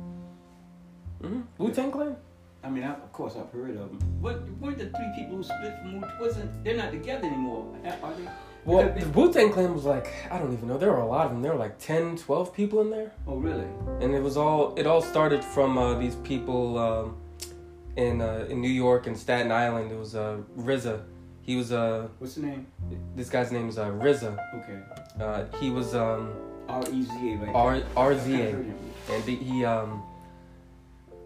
Mm-hmm. 1.22 1.42
Wu 1.58 1.72
Tang 1.72 1.92
Clan. 1.92 2.16
I 2.64 2.70
mean, 2.70 2.84
I, 2.84 2.94
of 2.94 3.12
course, 3.14 3.36
I've 3.36 3.52
heard 3.52 3.72
of 3.72 3.78
them. 3.78 4.00
But 4.22 4.48
weren't 4.60 4.78
the 4.80 4.86
three 4.88 5.12
people 5.16 5.38
who 5.38 5.44
split 5.44 5.78
from 5.80 6.02
Wu- 6.02 6.08
wasn't 6.20 6.64
they're 6.64 6.76
not 6.78 6.92
together 6.92 7.26
anymore? 7.28 7.76
Are 8.04 8.14
they? 8.14 8.28
Well, 8.66 8.92
the 8.98 9.06
Wu 9.10 9.32
Tang 9.32 9.52
Clan 9.52 9.74
was 9.76 9.86
like 9.86 10.12
I 10.32 10.40
don't 10.40 10.52
even 10.52 10.68
know. 10.68 10.78
There 10.78 10.90
were 10.92 10.98
a 10.98 11.06
lot 11.08 11.28
of 11.28 11.32
them. 11.32 11.42
There 11.44 11.52
were 11.54 11.60
like 11.60 11.78
10, 11.78 12.18
12 12.18 12.54
people 12.54 12.82
in 12.82 12.90
there. 12.90 13.12
Oh, 13.28 13.36
really? 13.38 13.68
and 14.02 14.16
it 14.16 14.22
was 14.22 14.38
all 14.38 14.74
it 14.76 14.88
all 14.88 15.02
started 15.02 15.44
from 15.44 15.78
uh, 15.78 15.98
these 16.00 16.16
people 16.18 16.78
um, 16.80 17.18
in 17.96 18.22
uh, 18.22 18.48
in 18.50 18.62
New 18.62 18.70
York 18.72 19.06
and 19.06 19.16
Staten 19.18 19.52
Island. 19.52 19.92
It 19.92 20.00
was 20.00 20.16
uh, 20.16 20.38
RZA. 20.58 21.04
He 21.44 21.56
was 21.56 21.72
uh, 21.72 22.08
What's 22.18 22.34
the 22.34 22.42
name? 22.42 22.66
this 23.16 23.30
guy's 23.30 23.52
name 23.52 23.70
is 23.70 23.78
uh, 23.78 23.92
RZA. 23.92 24.36
Okay. 24.56 24.80
Uh, 25.24 25.46
he 25.60 25.70
was 25.70 25.94
um, 25.94 26.34
R 26.68 26.84
E 26.92 27.04
Z 27.04 27.12
A, 27.34 27.38
right? 27.38 27.56
R 27.56 27.74
I've 27.76 27.84
heard 27.84 28.18
RZA, 28.20 28.74
and 29.12 29.24
the, 29.26 29.36
he 29.36 29.66
um, 29.66 30.04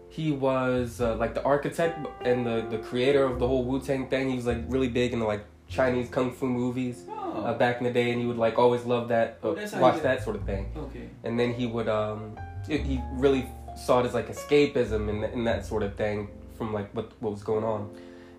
he 0.08 0.32
was 0.32 1.00
uh, 1.00 1.16
like 1.16 1.34
the 1.34 1.42
architect 1.44 1.98
and 2.22 2.44
the 2.46 2.66
the 2.70 2.78
creator 2.78 3.24
of 3.24 3.38
the 3.38 3.46
whole 3.46 3.64
Wu 3.64 3.80
Tang 3.80 4.08
thing. 4.08 4.30
He 4.30 4.36
was 4.36 4.46
like 4.46 4.58
really 4.68 4.88
big 4.88 5.12
into 5.12 5.26
like 5.26 5.44
Chinese 5.68 6.08
kung 6.10 6.32
fu 6.32 6.46
movies 6.46 7.04
Oh. 7.08 7.44
uh, 7.44 7.54
back 7.56 7.78
in 7.78 7.84
the 7.84 7.92
day, 7.92 8.10
and 8.10 8.20
he 8.20 8.26
would 8.26 8.38
like 8.38 8.58
always 8.58 8.84
love 8.84 9.06
that, 9.08 9.38
uh, 9.44 9.48
Oh, 9.50 9.54
that's 9.54 9.70
how 9.72 9.78
you 9.78 9.82
watch 9.84 10.02
that 10.02 10.24
sort 10.24 10.34
of 10.34 10.42
thing. 10.44 10.66
okay. 10.76 11.08
and 11.22 11.38
then 11.38 11.54
he 11.54 11.66
would 11.66 11.88
um 11.88 12.36
it, 12.68 12.80
he 12.82 13.00
really 13.12 13.46
saw 13.76 14.00
it 14.00 14.06
as 14.06 14.14
like 14.14 14.28
escapism 14.28 15.08
and, 15.08 15.22
and 15.24 15.46
that 15.46 15.64
sort 15.64 15.84
of 15.84 15.94
thing 15.94 16.28
from 16.58 16.72
like 16.74 16.92
what 16.92 17.12
what 17.20 17.30
was 17.30 17.44
going 17.44 17.62
on 17.64 17.88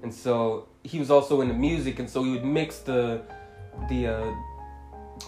and 0.03 0.13
so 0.13 0.67
he 0.83 0.99
was 0.99 1.09
also 1.09 1.39
into 1.39 1.53
music 1.53 1.99
and 1.99 2.09
so 2.09 2.21
he 2.23 2.31
would 2.31 2.43
mix 2.43 2.79
the 2.79 3.21
the 3.87 4.07
uh, 4.07 4.25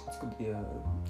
what's 0.04 0.18
it 0.18 0.20
called? 0.20 0.38
the 0.40 0.52
uh, 0.52 0.64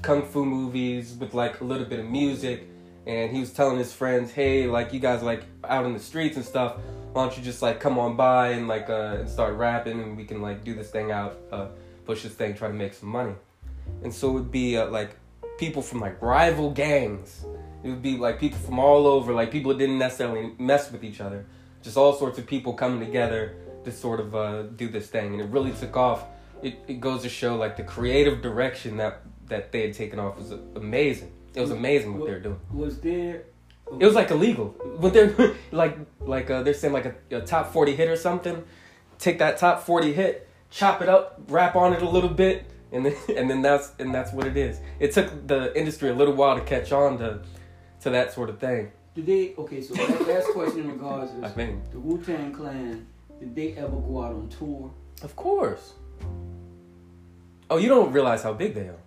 kung 0.03 0.21
fu 0.21 0.45
movies 0.45 1.15
with 1.19 1.33
like 1.33 1.61
a 1.61 1.63
little 1.63 1.85
bit 1.85 1.99
of 1.99 2.05
music 2.05 2.67
and 3.07 3.31
he 3.31 3.39
was 3.39 3.51
telling 3.51 3.77
his 3.77 3.91
friends 3.91 4.31
hey 4.31 4.67
like 4.67 4.93
you 4.93 4.99
guys 4.99 5.23
like 5.23 5.43
out 5.63 5.85
in 5.85 5.93
the 5.93 5.99
streets 5.99 6.35
and 6.35 6.45
stuff 6.45 6.77
why 7.13 7.25
don't 7.25 7.35
you 7.37 7.43
just 7.43 7.61
like 7.61 7.79
come 7.79 7.97
on 7.97 8.15
by 8.15 8.49
and 8.49 8.67
like 8.67 8.89
uh 8.89 9.17
and 9.19 9.29
start 9.29 9.55
rapping 9.55 9.99
and 10.01 10.15
we 10.15 10.25
can 10.25 10.41
like 10.41 10.63
do 10.63 10.75
this 10.75 10.91
thing 10.91 11.11
out 11.11 11.39
uh 11.51 11.67
push 12.05 12.23
this 12.23 12.33
thing 12.33 12.53
try 12.53 12.67
to 12.67 12.73
make 12.73 12.93
some 12.93 13.09
money 13.09 13.33
and 14.03 14.13
so 14.13 14.29
it 14.29 14.33
would 14.33 14.51
be 14.51 14.77
uh, 14.77 14.87
like 14.87 15.15
people 15.57 15.81
from 15.81 15.99
like 15.99 16.21
rival 16.21 16.71
gangs. 16.71 17.45
It 17.83 17.89
would 17.89 18.01
be 18.01 18.17
like 18.17 18.39
people 18.39 18.59
from 18.59 18.79
all 18.79 19.07
over, 19.07 19.33
like 19.33 19.51
people 19.51 19.73
didn't 19.73 19.99
necessarily 19.99 20.53
mess 20.57 20.91
with 20.91 21.03
each 21.03 21.21
other. 21.21 21.45
Just 21.81 21.97
all 21.97 22.13
sorts 22.13 22.37
of 22.37 22.47
people 22.47 22.73
coming 22.73 22.99
together 22.99 23.57
to 23.83 23.91
sort 23.91 24.19
of 24.19 24.35
uh, 24.35 24.63
do 24.63 24.87
this 24.87 25.07
thing, 25.07 25.33
and 25.33 25.41
it 25.41 25.49
really 25.49 25.71
took 25.71 25.97
off. 25.97 26.25
It, 26.61 26.79
it 26.87 27.01
goes 27.01 27.23
to 27.23 27.29
show 27.29 27.55
like 27.55 27.75
the 27.75 27.83
creative 27.83 28.41
direction 28.41 28.97
that 28.97 29.21
that 29.47 29.71
they 29.71 29.81
had 29.81 29.93
taken 29.93 30.19
off 30.19 30.37
was 30.37 30.51
amazing. 30.75 31.31
It 31.55 31.61
was 31.61 31.71
amazing 31.71 32.17
what 32.17 32.25
they 32.25 32.33
were 32.33 32.39
doing. 32.39 32.59
Was 32.71 32.99
there? 32.99 33.43
It 33.99 34.05
was 34.05 34.15
like 34.15 34.31
illegal, 34.31 34.75
but 34.99 35.13
they're 35.13 35.53
like 35.71 35.97
like 36.21 36.49
uh, 36.49 36.63
they're 36.63 36.73
saying 36.73 36.93
like 36.93 37.05
a, 37.31 37.37
a 37.37 37.41
top 37.41 37.71
forty 37.73 37.95
hit 37.95 38.09
or 38.09 38.15
something. 38.15 38.63
Take 39.19 39.39
that 39.39 39.57
top 39.57 39.83
forty 39.83 40.13
hit, 40.13 40.49
chop 40.71 41.01
it 41.01 41.09
up, 41.09 41.41
rap 41.47 41.75
on 41.75 41.93
it 41.93 42.01
a 42.01 42.09
little 42.09 42.29
bit, 42.29 42.65
and 42.91 43.05
then 43.05 43.15
and 43.37 43.49
then 43.49 43.61
that's 43.61 43.91
and 43.99 44.13
that's 44.13 44.33
what 44.33 44.47
it 44.47 44.57
is. 44.57 44.79
It 44.99 45.11
took 45.11 45.47
the 45.47 45.77
industry 45.77 46.09
a 46.09 46.13
little 46.13 46.33
while 46.33 46.55
to 46.55 46.61
catch 46.63 46.91
on 46.91 47.17
to 47.19 47.41
to 48.01 48.09
that 48.09 48.33
sort 48.33 48.49
of 48.49 48.59
thing. 48.59 48.91
Did 49.13 49.27
they? 49.27 49.53
Okay, 49.57 49.81
so 49.81 49.93
last 49.93 50.47
question 50.53 50.79
in 50.79 50.91
regards 50.93 51.31
I 51.43 51.47
is 51.47 51.55
mean, 51.55 51.83
the 51.91 51.99
Wu 51.99 52.17
Tang 52.23 52.51
Clan. 52.51 53.05
Did 53.39 53.55
they 53.55 53.73
ever 53.73 53.97
go 53.97 54.23
out 54.23 54.33
on 54.33 54.49
tour? 54.49 54.91
of 55.21 55.35
course. 55.35 55.93
Oh, 57.69 57.77
you 57.77 57.87
don't 57.89 58.11
realize 58.11 58.43
how 58.43 58.53
big 58.53 58.73
they 58.73 58.87
are. 58.89 59.02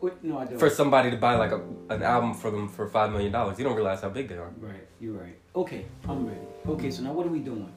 What? 0.00 0.22
No, 0.22 0.38
I 0.38 0.44
don't. 0.44 0.58
For 0.58 0.68
somebody 0.68 1.10
to 1.10 1.16
buy 1.16 1.36
like 1.36 1.52
a, 1.52 1.60
an 1.90 2.02
album 2.02 2.34
for 2.34 2.50
them 2.50 2.68
for 2.68 2.86
five 2.88 3.10
million 3.12 3.32
dollars, 3.32 3.58
you 3.58 3.64
don't 3.64 3.74
realize 3.76 4.02
how 4.02 4.10
big 4.10 4.28
they 4.28 4.36
are. 4.36 4.52
Right, 4.60 4.86
you're 5.00 5.14
right. 5.14 5.36
Okay, 5.54 5.86
I'm 6.08 6.26
ready. 6.26 6.40
Okay, 6.68 6.90
so 6.90 7.02
now 7.02 7.12
what 7.12 7.26
are 7.26 7.30
we 7.30 7.38
doing? 7.40 7.72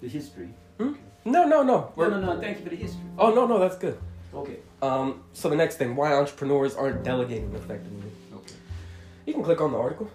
The 0.00 0.08
history. 0.08 0.48
Hmm? 0.78 0.92
No, 1.24 1.44
no, 1.46 1.62
no. 1.62 1.64
No, 1.64 1.92
We're- 1.96 2.10
no, 2.10 2.20
no. 2.20 2.40
Thank 2.40 2.58
you 2.58 2.64
for 2.64 2.70
the 2.70 2.76
history. 2.76 3.02
Oh 3.18 3.34
no, 3.34 3.46
no, 3.46 3.58
that's 3.58 3.76
good. 3.76 3.98
Okay. 4.34 4.58
Um, 4.80 5.22
so 5.32 5.48
the 5.50 5.56
next 5.56 5.76
thing, 5.76 5.94
why 5.94 6.12
entrepreneurs 6.14 6.74
aren't 6.74 7.04
delegating 7.04 7.52
effectively. 7.54 8.10
Okay. 8.34 8.54
You 9.26 9.34
can 9.34 9.42
click 9.44 9.60
on 9.60 9.72
the 9.72 9.78
article. 9.78 10.10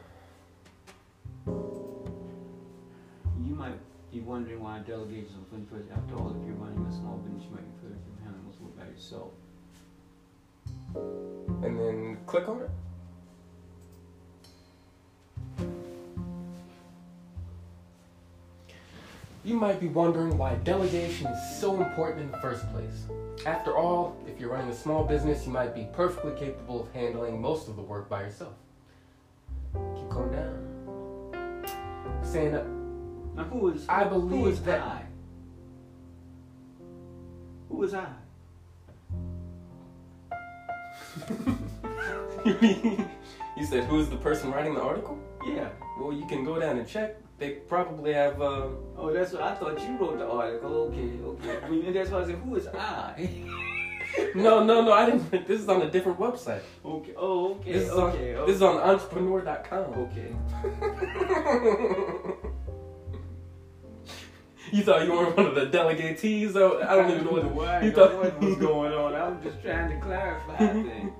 You 3.45 3.53
might 3.55 3.77
be 4.11 4.19
wondering 4.21 4.61
why 4.63 4.79
delegations 4.79 5.33
are 5.35 5.55
put 5.55 5.69
first. 5.69 5.91
After 5.91 6.15
all, 6.15 6.35
if 6.39 6.45
you're 6.47 6.55
running 6.55 6.83
a 6.85 6.91
small 6.91 7.17
business, 7.17 7.43
you 7.45 7.51
might 7.55 7.81
be 7.81 8.23
handle 8.23 8.41
most 8.45 8.59
work 8.59 8.75
by 8.77 8.85
yourself. 8.85 9.31
And 10.95 11.79
then 11.79 12.17
click 12.25 12.47
on 12.47 12.61
it. 12.61 12.69
You 19.43 19.55
might 19.55 19.79
be 19.79 19.87
wondering 19.87 20.37
why 20.37 20.55
delegation 20.55 21.27
is 21.27 21.59
so 21.61 21.81
important 21.81 22.21
in 22.23 22.31
the 22.31 22.37
first 22.39 22.69
place. 22.73 23.05
After 23.45 23.77
all, 23.77 24.17
if 24.27 24.39
you're 24.41 24.49
running 24.51 24.69
a 24.69 24.75
small 24.75 25.05
business, 25.05 25.45
you 25.45 25.53
might 25.53 25.73
be 25.73 25.87
perfectly 25.93 26.33
capable 26.37 26.81
of 26.81 26.91
handling 26.91 27.41
most 27.41 27.69
of 27.69 27.77
the 27.77 27.81
work 27.81 28.09
by 28.09 28.23
yourself. 28.23 28.53
Keep 29.73 30.09
going 30.09 30.31
down. 30.31 32.23
Saying 32.23 32.51
that 32.51 32.65
Now, 33.35 33.43
who 33.45 33.69
is? 33.69 33.87
I 33.87 34.03
who 34.05 34.19
believe 34.19 34.47
is 34.47 34.61
that- 34.63 34.81
I? 34.81 35.05
Who 37.69 37.83
is 37.83 37.93
I? 37.93 38.07
you 43.57 43.65
said 43.65 43.83
who's 43.85 44.09
the 44.09 44.17
person 44.17 44.51
writing 44.51 44.75
the 44.75 44.81
article? 44.81 45.17
Yeah. 45.45 45.69
Well, 45.99 46.13
you 46.13 46.25
can 46.27 46.43
go 46.45 46.59
down 46.59 46.77
and 46.77 46.87
check. 46.87 47.15
They 47.39 47.51
probably 47.51 48.13
have. 48.13 48.41
Uh, 48.41 48.67
Oh, 48.97 49.13
that's 49.13 49.31
what 49.31 49.43
I 49.43 49.53
thought. 49.55 49.79
You 49.79 49.95
wrote 49.97 50.17
the 50.17 50.27
article. 50.27 50.73
Okay, 50.89 51.19
okay. 51.23 51.59
I 51.65 51.69
mean, 51.69 51.93
that's 51.93 52.09
why 52.09 52.21
I 52.21 52.25
said, 52.25 52.35
who 52.35 52.55
is 52.55 52.67
I? 52.67 53.29
no, 54.35 54.63
no, 54.63 54.81
no. 54.81 54.91
I 54.91 55.05
didn't. 55.05 55.29
This 55.47 55.61
is 55.61 55.69
on 55.69 55.83
a 55.83 55.89
different 55.89 56.19
website. 56.19 56.61
okay. 56.83 57.13
Oh, 57.15 57.51
okay. 57.55 57.73
This 57.73 57.83
is 57.83 57.91
okay. 57.91 58.35
on. 58.35 58.47
This 58.47 58.55
is 58.55 58.61
on 58.63 58.77
entrepreneur.com. 58.77 59.93
Okay. 60.05 60.35
You 64.71 64.83
thought 64.83 65.05
you 65.05 65.11
were 65.13 65.29
one 65.31 65.45
of 65.47 65.55
the 65.55 65.65
delegatees? 65.67 66.53
So 66.53 66.81
I 66.81 66.95
don't 66.95 67.11
even 67.11 67.25
know 67.25 67.31
what. 67.31 67.45
why. 67.53 67.79
you 67.81 67.87
You 67.87 67.91
thought- 67.93 68.15
what 68.15 68.39
was 68.41 68.55
going 68.57 68.93
on. 68.93 69.15
I'm 69.15 69.41
just 69.43 69.61
trying 69.61 69.89
to 69.89 69.99
clarify 70.05 70.57
things. 70.57 71.11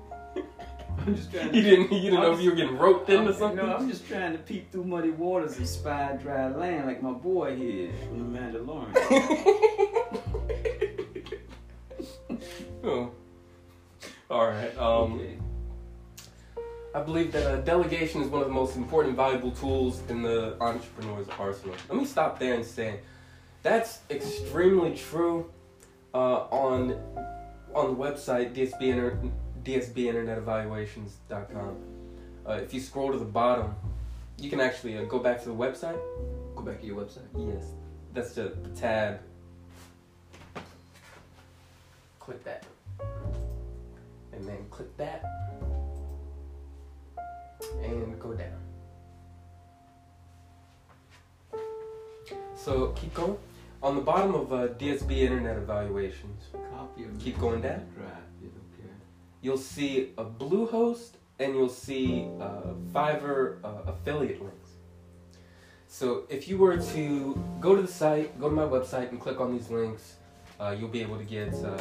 I'm 1.06 1.14
just 1.14 1.30
trying. 1.32 1.50
To, 1.50 1.56
You 1.56 1.62
didn't. 1.62 1.92
You 1.92 2.00
didn't 2.10 2.20
know 2.20 2.32
if 2.32 2.40
you 2.40 2.50
were 2.50 2.56
getting 2.56 2.76
roped 2.76 3.08
into 3.10 3.32
something. 3.32 3.64
No, 3.64 3.76
I'm 3.76 3.88
just 3.88 4.06
trying 4.06 4.32
to 4.32 4.38
peek 4.38 4.68
through 4.72 4.84
muddy 4.84 5.10
waters 5.10 5.56
and 5.58 5.66
spy 5.68 6.16
dry 6.20 6.48
land 6.48 6.86
like 6.86 7.02
my 7.02 7.12
boy 7.12 7.54
here 7.56 7.90
from 8.08 8.32
the 8.32 8.38
Mandalorian. 8.38 8.94
oh. 12.84 13.10
All 14.30 14.46
right. 14.46 14.76
Um. 14.78 15.14
okay. 15.14 15.38
I 16.94 17.02
believe 17.02 17.32
that 17.32 17.46
uh, 17.46 17.56
delegation 17.60 18.22
is 18.22 18.28
one 18.28 18.40
of 18.40 18.48
the 18.48 18.54
most 18.54 18.74
important, 18.74 19.14
valuable 19.14 19.52
tools 19.52 20.00
in 20.08 20.22
the 20.22 20.56
entrepreneur's 20.60 21.28
arsenal. 21.38 21.74
Let 21.88 21.98
me 21.98 22.06
stop 22.06 22.40
there 22.40 22.54
and 22.54 22.64
say 22.64 23.00
that's 23.68 24.00
extremely 24.10 24.94
true 24.94 25.50
uh, 26.14 26.46
on 26.50 26.98
on 27.74 27.88
the 27.88 27.94
website 27.94 28.54
DSB 28.54 28.80
Inter- 28.80 29.18
DSBInternetEvaluations.com. 29.62 31.76
Uh, 32.48 32.52
if 32.52 32.72
you 32.72 32.80
scroll 32.80 33.12
to 33.12 33.18
the 33.18 33.26
bottom, 33.26 33.74
you 34.38 34.48
can 34.48 34.60
actually 34.60 34.96
uh, 34.96 35.04
go 35.04 35.18
back 35.18 35.42
to 35.42 35.50
the 35.50 35.54
website. 35.54 36.00
Go 36.56 36.62
back 36.62 36.80
to 36.80 36.86
your 36.86 36.96
website. 36.96 37.26
Yes, 37.36 37.72
that's 38.14 38.32
the, 38.32 38.54
the 38.62 38.70
tab. 38.70 39.20
Click 42.20 42.42
that, 42.44 42.64
and 44.32 44.48
then 44.48 44.64
click 44.70 44.96
that, 44.96 45.22
and 47.82 48.18
go 48.18 48.32
down. 48.32 48.56
So 52.56 52.94
keep 52.96 53.12
going. 53.14 53.36
On 53.82 53.94
the 53.94 54.00
bottom 54.00 54.34
of 54.34 54.52
uh, 54.52 54.68
DSB 54.68 55.18
Internet 55.18 55.56
Evaluations, 55.56 56.44
Copy 56.72 57.04
of 57.04 57.18
Keep 57.20 57.38
going 57.38 57.60
down. 57.60 57.86
Okay. 58.02 58.90
you'll 59.40 59.56
see 59.56 60.12
a 60.18 60.24
Bluehost 60.24 61.10
and 61.38 61.54
you'll 61.54 61.68
see 61.68 62.28
uh, 62.40 62.74
Fiverr 62.92 63.62
uh, 63.62 63.90
affiliate 63.92 64.42
links. 64.42 64.70
So 65.86 66.24
if 66.28 66.48
you 66.48 66.58
were 66.58 66.76
to 66.76 67.42
go 67.60 67.76
to 67.76 67.82
the 67.82 67.88
site, 67.88 68.38
go 68.40 68.48
to 68.48 68.54
my 68.54 68.64
website, 68.64 69.10
and 69.10 69.20
click 69.20 69.40
on 69.40 69.52
these 69.52 69.70
links, 69.70 70.16
uh, 70.60 70.74
you'll 70.78 70.88
be 70.88 71.00
able 71.00 71.16
to 71.16 71.24
get. 71.24 71.54
Uh, 71.54 71.78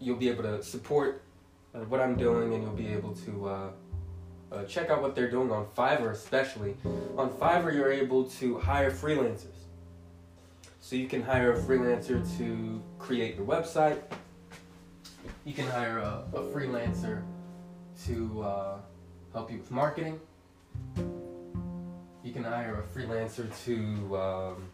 you'll 0.00 0.16
be 0.16 0.28
able 0.28 0.42
to 0.42 0.62
support 0.62 1.22
uh, 1.74 1.80
what 1.80 2.00
I'm 2.00 2.16
doing, 2.16 2.54
and 2.54 2.62
you'll 2.62 2.72
be 2.72 2.88
able 2.88 3.14
to 3.14 3.48
uh, 3.48 3.70
uh, 4.52 4.64
check 4.64 4.90
out 4.90 5.02
what 5.02 5.14
they're 5.14 5.30
doing 5.30 5.50
on 5.50 5.66
Fiverr, 5.76 6.10
especially. 6.10 6.76
On 7.16 7.30
Fiverr, 7.30 7.74
you're 7.74 7.92
able 7.92 8.24
to 8.24 8.58
hire 8.58 8.90
freelancers. 8.90 9.55
So 10.86 10.94
you 10.94 11.08
can 11.08 11.20
hire 11.20 11.52
a 11.52 11.58
freelancer 11.58 12.22
to 12.38 12.80
create 13.00 13.34
your 13.34 13.44
website. 13.44 13.98
You 15.44 15.52
can 15.52 15.66
hire 15.66 15.98
a, 15.98 16.22
a 16.32 16.40
freelancer 16.42 17.24
to 18.06 18.42
uh, 18.42 18.76
help 19.32 19.50
you 19.50 19.58
with 19.58 19.72
marketing. 19.72 20.20
You 22.22 22.32
can 22.32 22.44
hire 22.44 22.84
a 22.84 22.96
freelancer 22.96 23.48
to, 23.64 24.16
um, 24.16 24.68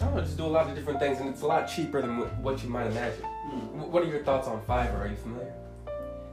I 0.00 0.04
don't 0.04 0.14
know, 0.14 0.20
just 0.20 0.36
do 0.36 0.44
a 0.44 0.46
lot 0.46 0.68
of 0.70 0.76
different 0.76 1.00
things, 1.00 1.18
and 1.18 1.28
it's 1.30 1.42
a 1.42 1.46
lot 1.48 1.66
cheaper 1.66 2.00
than 2.00 2.18
what 2.40 2.62
you 2.62 2.70
might 2.70 2.86
imagine. 2.86 3.24
Wh- 3.24 3.92
What 3.92 4.04
are 4.04 4.06
your 4.06 4.22
thoughts 4.22 4.46
on 4.46 4.60
Fiverr? 4.66 5.00
Are 5.00 5.08
you 5.08 5.16
familiar? 5.16 5.52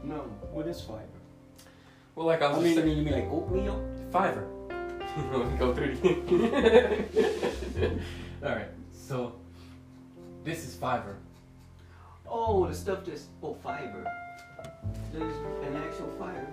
No, 0.03 0.17
what 0.53 0.67
is 0.67 0.79
fiber? 0.79 1.01
Well, 2.13 2.27
like 2.27 2.43
I 2.43 2.45
I 2.45 2.49
was 2.53 2.63
mean, 2.63 2.75
just 2.75 2.85
you 2.85 2.93
saying, 2.93 3.03
mean 3.03 3.13
like 3.15 3.31
oatmeal? 3.31 3.83
Fiverr. 4.11 4.45
Let 5.33 5.51
me 5.51 5.57
go 5.57 5.73
through 5.73 5.97
it. 6.03 7.99
All 8.45 8.51
right, 8.51 8.67
so 8.91 9.33
this 10.43 10.67
is 10.67 10.75
Fiverr. 10.75 11.15
Oh, 12.27 12.67
the 12.67 12.75
stuff 12.75 12.99
that's 13.03 13.25
oh 13.41 13.55
fiber. 13.55 14.05
There's 15.11 15.35
an 15.63 15.75
actual 15.77 16.09
fiber. 16.19 16.47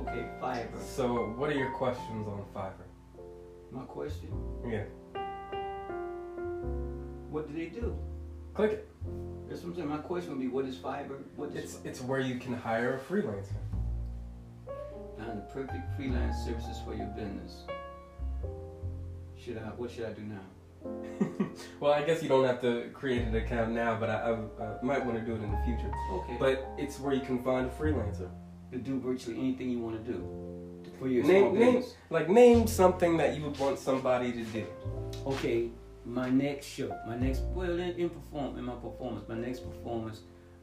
Okay, 0.00 0.26
fiber. 0.38 0.78
So, 0.84 1.32
what 1.38 1.48
are 1.48 1.54
your 1.54 1.70
questions 1.70 2.28
on 2.28 2.44
Fiverr? 2.54 3.24
My 3.72 3.80
question: 3.84 4.28
Yeah, 4.68 4.84
What 7.30 7.48
do 7.48 7.54
they 7.54 7.70
do? 7.70 7.96
click 8.52 8.72
it. 8.72 8.88
That's 9.48 9.62
what 9.62 9.70
I'm 9.70 9.76
saying. 9.76 9.88
My 9.88 9.96
question 9.96 10.32
would 10.32 10.40
be: 10.40 10.48
What 10.48 10.66
is 10.66 10.76
fiber? 10.76 11.16
What 11.36 11.48
is 11.52 11.56
It's 11.56 11.78
it's 11.84 12.00
where 12.02 12.20
you 12.20 12.38
can 12.38 12.52
hire 12.52 12.96
a 12.96 12.98
freelancer. 12.98 13.56
Find 15.16 15.38
the 15.38 15.46
perfect 15.50 15.96
freelance 15.96 16.44
services 16.44 16.76
for 16.84 16.94
your 16.94 17.06
business. 17.06 17.62
Should 19.42 19.56
I? 19.56 19.70
What 19.78 19.90
should 19.90 20.04
I 20.04 20.12
do 20.12 20.20
now? 20.22 20.44
well, 21.80 21.92
I 21.92 22.02
guess 22.02 22.22
you 22.22 22.28
don't 22.28 22.44
have 22.44 22.60
to 22.62 22.90
create 22.92 23.22
an 23.22 23.34
account 23.34 23.72
now, 23.72 23.96
but 23.98 24.10
I, 24.10 24.14
I 24.14 24.30
uh, 24.64 24.78
might 24.82 25.04
want 25.04 25.18
to 25.18 25.24
do 25.24 25.32
it 25.34 25.42
in 25.42 25.50
the 25.50 25.58
future. 25.64 25.90
Okay. 26.12 26.36
But 26.38 26.68
it's 26.78 26.98
where 27.00 27.14
you 27.14 27.20
can 27.20 27.42
find 27.42 27.66
a 27.66 27.70
freelancer. 27.70 28.28
to 28.72 28.78
do 28.78 28.98
virtually 29.00 29.38
anything 29.38 29.70
you 29.70 29.78
want 29.78 30.04
to 30.04 30.12
do 30.12 30.44
for 30.98 31.08
your 31.08 31.24
Name- 31.24 31.54
small 31.54 31.72
name-. 31.72 31.84
Like 32.10 32.28
name 32.28 32.66
something 32.66 33.16
that 33.18 33.36
you 33.36 33.44
would 33.44 33.58
want 33.58 33.78
somebody 33.78 34.32
to 34.32 34.44
do. 34.44 34.66
Okay, 35.26 35.70
my 36.04 36.28
next 36.28 36.66
show, 36.66 36.96
my 37.06 37.16
next 37.16 37.42
well 37.54 37.70
in, 37.70 37.90
in 37.96 38.10
perform 38.10 38.58
in 38.58 38.64
my 38.64 38.74
performance, 38.74 39.28
my 39.28 39.36
next 39.36 39.60
performance, 39.60 40.20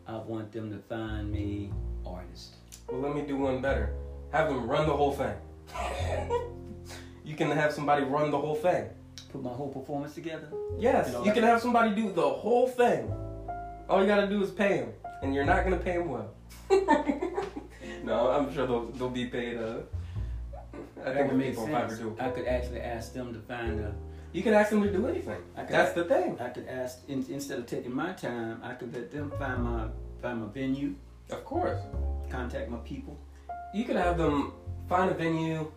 I 0.08 0.18
want 0.18 0.52
them 0.52 0.70
to 0.72 0.78
find 0.90 1.32
me 1.32 1.72
artist. 2.06 2.56
Well, 2.90 3.02
let 3.02 3.16
me 3.16 3.22
do 3.22 3.38
one 3.38 3.62
better. 3.62 3.94
Have 4.32 4.50
them 4.50 4.68
run 4.68 4.88
the 4.88 4.96
whole 4.96 5.14
thing. 5.14 5.36
you 7.24 7.36
can 7.36 7.50
have 7.52 7.72
somebody 7.74 8.04
run 8.04 8.32
the 8.32 8.38
whole 8.38 8.56
thing. 8.56 8.90
Put 9.32 9.44
my 9.44 9.50
whole 9.50 9.70
performance 9.70 10.14
together. 10.14 10.50
Yes, 10.78 11.08
You 11.08 11.14
know, 11.14 11.26
you 11.26 11.32
can 11.32 11.44
have 11.44 11.62
somebody 11.62 11.96
do 11.96 12.12
the 12.12 12.30
whole 12.30 12.68
thing. 12.68 13.12
All 13.90 14.02
you 14.02 14.08
gotta 14.08 14.28
do 14.28 14.44
is 14.44 14.52
pay 14.52 14.80
them, 14.80 14.94
and 15.22 15.34
you're 15.34 15.46
not 15.46 15.64
gonna 15.64 15.78
pay 15.78 15.98
them 15.98 16.10
well. 16.10 16.34
no, 18.04 18.32
I'm 18.32 18.54
sure 18.54 18.68
they'll 18.68 18.88
they'll 18.92 19.10
be 19.10 19.26
paid. 19.26 19.58
Uh, 19.58 19.80
I 21.06 21.14
think 21.14 21.32
would 21.32 21.40
the 21.40 21.44
people 21.46 21.76
on 21.76 21.90
do. 21.90 22.16
I 22.20 22.30
could 22.30 22.46
actually 22.46 22.82
ask 22.82 23.14
them 23.14 23.34
to 23.34 23.40
find 23.40 23.80
a. 23.80 23.94
You 24.34 24.44
can 24.44 24.54
ask 24.54 24.70
them 24.70 24.82
to 24.84 24.92
do 24.92 25.08
anything. 25.08 25.42
I 25.58 25.64
could 25.64 25.76
That's 25.76 25.94
the 25.94 26.06
thing. 26.06 26.40
I 26.40 26.50
could 26.50 26.68
ask 26.68 27.00
in, 27.10 27.26
instead 27.30 27.60
of 27.60 27.66
taking 27.68 27.94
my 27.94 28.14
time, 28.14 28.62
I 28.64 28.74
could 28.74 28.94
let 28.94 29.12
them 29.12 29.32
find 29.38 29.64
my 29.64 29.88
find 30.22 30.42
my 30.42 30.48
venue, 30.48 30.96
Of 31.30 31.44
course, 31.44 31.80
contact 32.30 32.70
my 32.70 32.78
people. 32.80 33.18
you 33.74 33.84
could 33.86 33.96
have 33.96 34.18
them 34.18 34.54
find 34.88 35.10
a 35.12 35.14
venue 35.14 35.72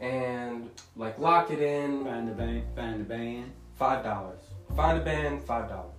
and 0.00 0.70
like 0.96 1.18
lock 1.18 1.50
it 1.50 1.60
in. 1.60 2.04
Find 2.04 2.28
the 2.28 2.32
band, 2.32 2.62
find 2.74 3.00
the 3.00 3.04
band. 3.04 3.52
Five 3.76 4.04
dollars. 4.04 4.40
Find 4.76 4.98
a 4.98 5.04
band. 5.04 5.42
Five 5.44 5.68
dollars. 5.68 5.94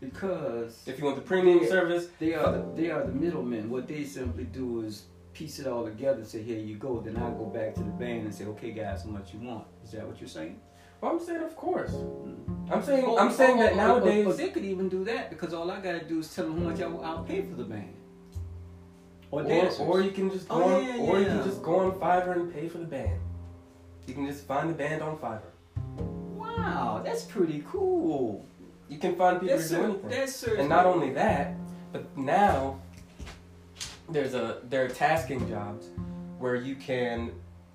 Because 0.00 0.82
If 0.86 0.98
you 0.98 1.04
want 1.04 1.16
the 1.16 1.22
premium 1.22 1.66
service, 1.66 2.08
they 2.18 2.32
are 2.34 2.52
the, 2.52 2.64
they 2.74 2.90
are 2.90 3.04
the 3.04 3.12
middlemen. 3.12 3.68
What 3.68 3.86
they 3.86 4.04
simply 4.04 4.44
do 4.44 4.80
is 4.80 5.04
piece 5.34 5.58
it 5.58 5.66
all 5.66 5.84
together 5.84 6.24
say, 6.24 6.42
here 6.42 6.58
you 6.58 6.76
go. 6.76 7.00
Then 7.00 7.16
I 7.16 7.30
go 7.30 7.44
back 7.46 7.74
to 7.74 7.80
the 7.80 7.90
band 7.90 8.24
and 8.24 8.34
say, 8.34 8.46
okay, 8.46 8.70
guys, 8.72 9.04
how 9.04 9.10
much 9.10 9.34
you 9.34 9.40
want? 9.40 9.66
Is 9.84 9.92
that 9.92 10.06
what 10.06 10.18
you're 10.20 10.28
saying? 10.28 10.58
well, 11.00 11.12
I'm 11.12 11.20
saying 11.20 11.42
of 11.42 11.54
course. 11.56 11.92
Mm. 11.92 12.70
I'm 12.70 12.82
saying 12.82 13.04
Oh, 13.06 13.18
I'm 13.18 13.32
saying 13.32 13.58
oh, 13.58 13.62
that 13.62 13.72
oh, 13.72 13.76
nowadays. 13.76 14.36
they 14.36 14.50
could 14.50 14.64
even 14.64 14.88
do 14.88 15.04
that 15.04 15.30
because 15.30 15.52
all 15.52 15.70
I 15.70 15.80
gotta 15.80 16.04
do 16.04 16.20
is 16.20 16.34
tell 16.34 16.46
them 16.46 16.58
how 16.62 16.70
much 16.70 16.80
I'll, 16.80 17.02
I'll 17.04 17.24
pay 17.24 17.42
for 17.42 17.54
the 17.54 17.64
band. 17.64 17.94
Or, 19.30 19.42
Or, 19.42 19.44
dancers. 19.44 19.80
or 19.80 20.00
you 20.00 20.10
can 20.10 20.30
just 20.30 20.48
go 20.48 20.56
Oh, 20.62 20.74
on, 20.76 20.84
yeah, 20.84 20.96
or 20.98 21.18
you 21.20 21.26
can 21.26 21.44
just 21.44 21.62
go 21.62 21.78
on 21.80 21.92
Fiverr 21.92 22.32
and 22.36 22.52
pay 22.52 22.68
for 22.68 22.78
the 22.78 22.84
band. 22.84 23.20
You 24.06 24.14
can 24.14 24.26
just 24.26 24.44
find 24.46 24.68
the 24.68 24.74
band 24.74 25.02
on 25.02 25.16
Fiverr. 25.18 25.42
wow, 26.36 27.00
that's 27.04 27.22
pretty 27.24 27.64
cool. 27.70 28.44
You 28.88 28.98
can 28.98 29.14
find 29.14 29.40
people 29.40 29.56
That's 29.56 29.68
to 29.68 29.74
do 29.76 29.80
cer- 29.82 29.84
anything. 29.88 30.10
that's 30.10 30.34
certainly 30.34 30.60
And 30.62 30.68
not 30.68 30.84
only 30.86 31.12
that, 31.12 31.54
but 31.92 32.04
now 32.18 32.80
there's 34.08 34.34
a 34.34 34.58
there 34.68 34.84
are 34.84 34.88
tasking 34.88 35.48
jobs 35.48 35.86
where 36.38 36.56
you 36.56 36.74
can 36.74 37.30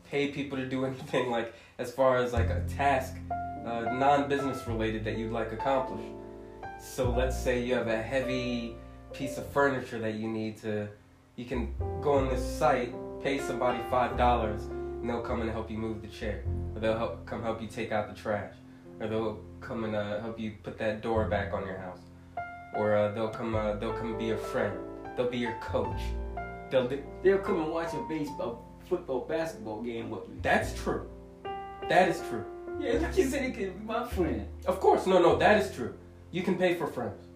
pay 0.09 0.27
people 0.29 0.57
to 0.57 0.65
do 0.67 0.83
anything 0.89 1.31
like 1.31 1.53
as 1.79 1.91
far 1.91 2.17
as 2.17 2.33
like 2.33 2.49
a 2.49 2.61
task 2.67 3.13
uh, 3.65 3.81
non-business 3.93 4.67
related 4.67 5.03
that 5.05 5.17
you'd 5.17 5.31
like 5.31 5.51
accomplished. 5.53 6.09
So 6.81 7.09
let's 7.11 7.37
say 7.41 7.63
you 7.63 7.73
have 7.75 7.87
a 7.87 8.01
heavy 8.01 8.75
piece 9.13 9.37
of 9.37 9.47
furniture 9.47 9.99
that 9.99 10.15
you 10.15 10.27
need 10.27 10.57
to 10.61 10.87
you 11.35 11.45
can 11.45 11.73
go 12.01 12.13
on 12.13 12.29
this 12.29 12.43
site, 12.43 12.93
pay 13.21 13.39
somebody 13.39 13.79
five 13.89 14.17
dollars, 14.17 14.63
and 14.63 15.09
they'll 15.09 15.21
come 15.21 15.41
and 15.41 15.49
help 15.49 15.69
you 15.69 15.77
move 15.77 16.01
the 16.01 16.07
chair, 16.07 16.43
or 16.73 16.79
they'll 16.79 16.97
help 16.97 17.25
come 17.25 17.41
help 17.43 17.61
you 17.61 17.67
take 17.67 17.91
out 17.91 18.07
the 18.07 18.19
trash, 18.19 18.53
or 18.99 19.07
they'll 19.07 19.39
come 19.61 19.83
and 19.83 19.95
uh, 19.95 20.21
help 20.21 20.39
you 20.39 20.53
put 20.63 20.77
that 20.77 21.01
door 21.01 21.27
back 21.27 21.53
on 21.53 21.65
your 21.65 21.77
house, 21.77 21.99
or 22.75 22.95
uh, 22.95 23.11
they'll 23.11 23.29
come 23.29 23.55
uh, 23.55 23.75
they'll 23.75 23.93
come 23.93 24.17
be 24.17 24.25
your 24.25 24.37
friend, 24.37 24.77
they'll 25.15 25.29
be 25.29 25.37
your 25.37 25.57
coach. 25.61 25.99
They'll 26.71 26.87
do, 26.87 27.01
They'll 27.23 27.37
come 27.37 27.61
and 27.61 27.71
watch 27.71 27.93
a 27.93 28.01
baseball, 28.09 28.65
football, 28.89 29.21
basketball 29.21 29.83
game 29.83 30.09
with 30.09 30.27
me. 30.27 30.37
that's 30.41 30.73
true. 30.81 31.07
That 31.87 32.09
is 32.09 32.21
true. 32.27 32.43
Yeah, 32.79 32.93
like 32.93 33.15
you 33.15 33.27
said, 33.29 33.43
it 33.45 33.53
could 33.53 33.77
be 33.79 33.85
my 33.85 34.05
friend. 34.07 34.47
Of 34.65 34.79
course, 34.79 35.05
no, 35.05 35.21
no, 35.21 35.37
that 35.37 35.61
is 35.61 35.73
true. 35.73 35.93
You 36.31 36.41
can 36.41 36.55
pay 36.57 36.73
for 36.73 36.87
friends. 36.87 37.27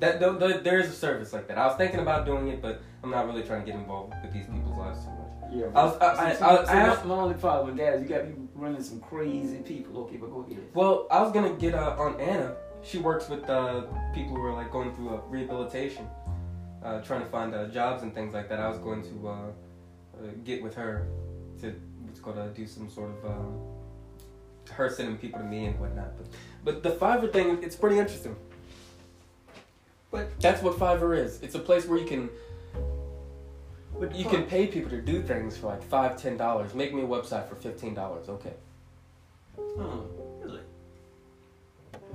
That 0.00 0.20
th- 0.20 0.38
th- 0.38 0.62
there 0.62 0.78
is 0.78 0.88
a 0.88 0.92
service 0.92 1.32
like 1.32 1.48
that. 1.48 1.58
I 1.58 1.66
was 1.66 1.76
thinking 1.76 2.00
about 2.00 2.24
doing 2.24 2.48
it, 2.48 2.62
but 2.62 2.80
I'm 3.02 3.10
not 3.10 3.26
really 3.26 3.42
trying 3.42 3.64
to 3.64 3.66
get 3.66 3.74
involved 3.78 4.14
with 4.22 4.32
these 4.32 4.46
people's 4.46 4.76
lives 4.76 5.04
too 5.04 5.10
much. 5.10 5.52
Yeah, 5.52 5.66
I 5.74 5.84
was- 5.84 5.96
I- 5.98 6.06
I- 6.12 6.14
see, 6.14 6.22
I- 6.22 6.34
see, 6.64 6.70
I 6.70 6.74
my- 6.74 6.80
have- 6.80 7.06
my 7.06 7.14
only 7.14 7.34
problem 7.34 7.66
with 7.68 7.76
that 7.78 7.94
is 7.94 8.02
you 8.02 8.08
got 8.08 8.26
people 8.26 8.44
running 8.54 8.82
some 8.82 9.00
crazy 9.00 9.58
people. 9.58 10.02
Okay, 10.02 10.16
but 10.16 10.30
go 10.30 10.40
ahead. 10.48 10.58
Well, 10.74 11.06
I 11.10 11.22
was 11.22 11.32
gonna 11.32 11.54
get 11.54 11.74
uh, 11.74 11.96
on 11.98 12.20
Anna. 12.20 12.54
She 12.82 12.98
works 12.98 13.28
with 13.28 13.48
uh, 13.50 13.82
people 14.14 14.36
who 14.36 14.44
are 14.44 14.52
like 14.52 14.70
going 14.70 14.94
through 14.94 15.08
uh, 15.16 15.20
rehabilitation, 15.28 16.06
uh, 16.84 17.00
trying 17.00 17.20
to 17.20 17.26
find 17.26 17.54
uh, 17.54 17.66
jobs 17.68 18.02
and 18.02 18.14
things 18.14 18.34
like 18.34 18.48
that. 18.50 18.60
I 18.60 18.68
was 18.68 18.78
going 18.78 19.02
to 19.02 19.28
uh, 19.28 19.32
uh, 19.32 20.26
get 20.44 20.62
with 20.62 20.74
her 20.76 21.08
to 21.60 21.74
what's 22.04 22.20
called 22.20 22.38
uh, 22.38 22.46
do 22.48 22.66
some 22.66 22.88
sort 22.88 23.10
of 23.24 24.70
her 24.72 24.88
sending 24.90 25.16
people 25.16 25.40
to 25.40 25.46
me 25.46 25.64
and 25.66 25.80
whatnot. 25.80 26.12
But 26.16 26.26
but 26.62 26.82
the 26.82 26.90
Fiverr 26.90 27.32
thing, 27.32 27.62
it's 27.62 27.74
pretty 27.74 27.98
interesting. 27.98 28.36
But- 30.10 30.38
that's 30.40 30.62
what 30.62 30.78
Fiverr 30.78 31.16
is. 31.16 31.40
It's 31.42 31.54
a 31.54 31.58
place 31.58 31.86
where 31.86 31.98
you 31.98 32.06
can 32.06 32.30
But 33.98 34.14
you 34.14 34.24
can 34.24 34.44
pay 34.44 34.66
people 34.68 34.90
to 34.90 35.02
do 35.02 35.22
things 35.22 35.56
for 35.56 35.66
like 35.66 35.82
five, 35.82 36.16
ten 36.20 36.36
dollars. 36.36 36.72
Make 36.74 36.94
me 36.94 37.02
a 37.02 37.06
website 37.06 37.48
for 37.48 37.56
fifteen 37.56 37.94
dollars. 37.94 38.28
Okay. 38.28 38.54
Oh, 39.58 40.04
really? 40.40 40.60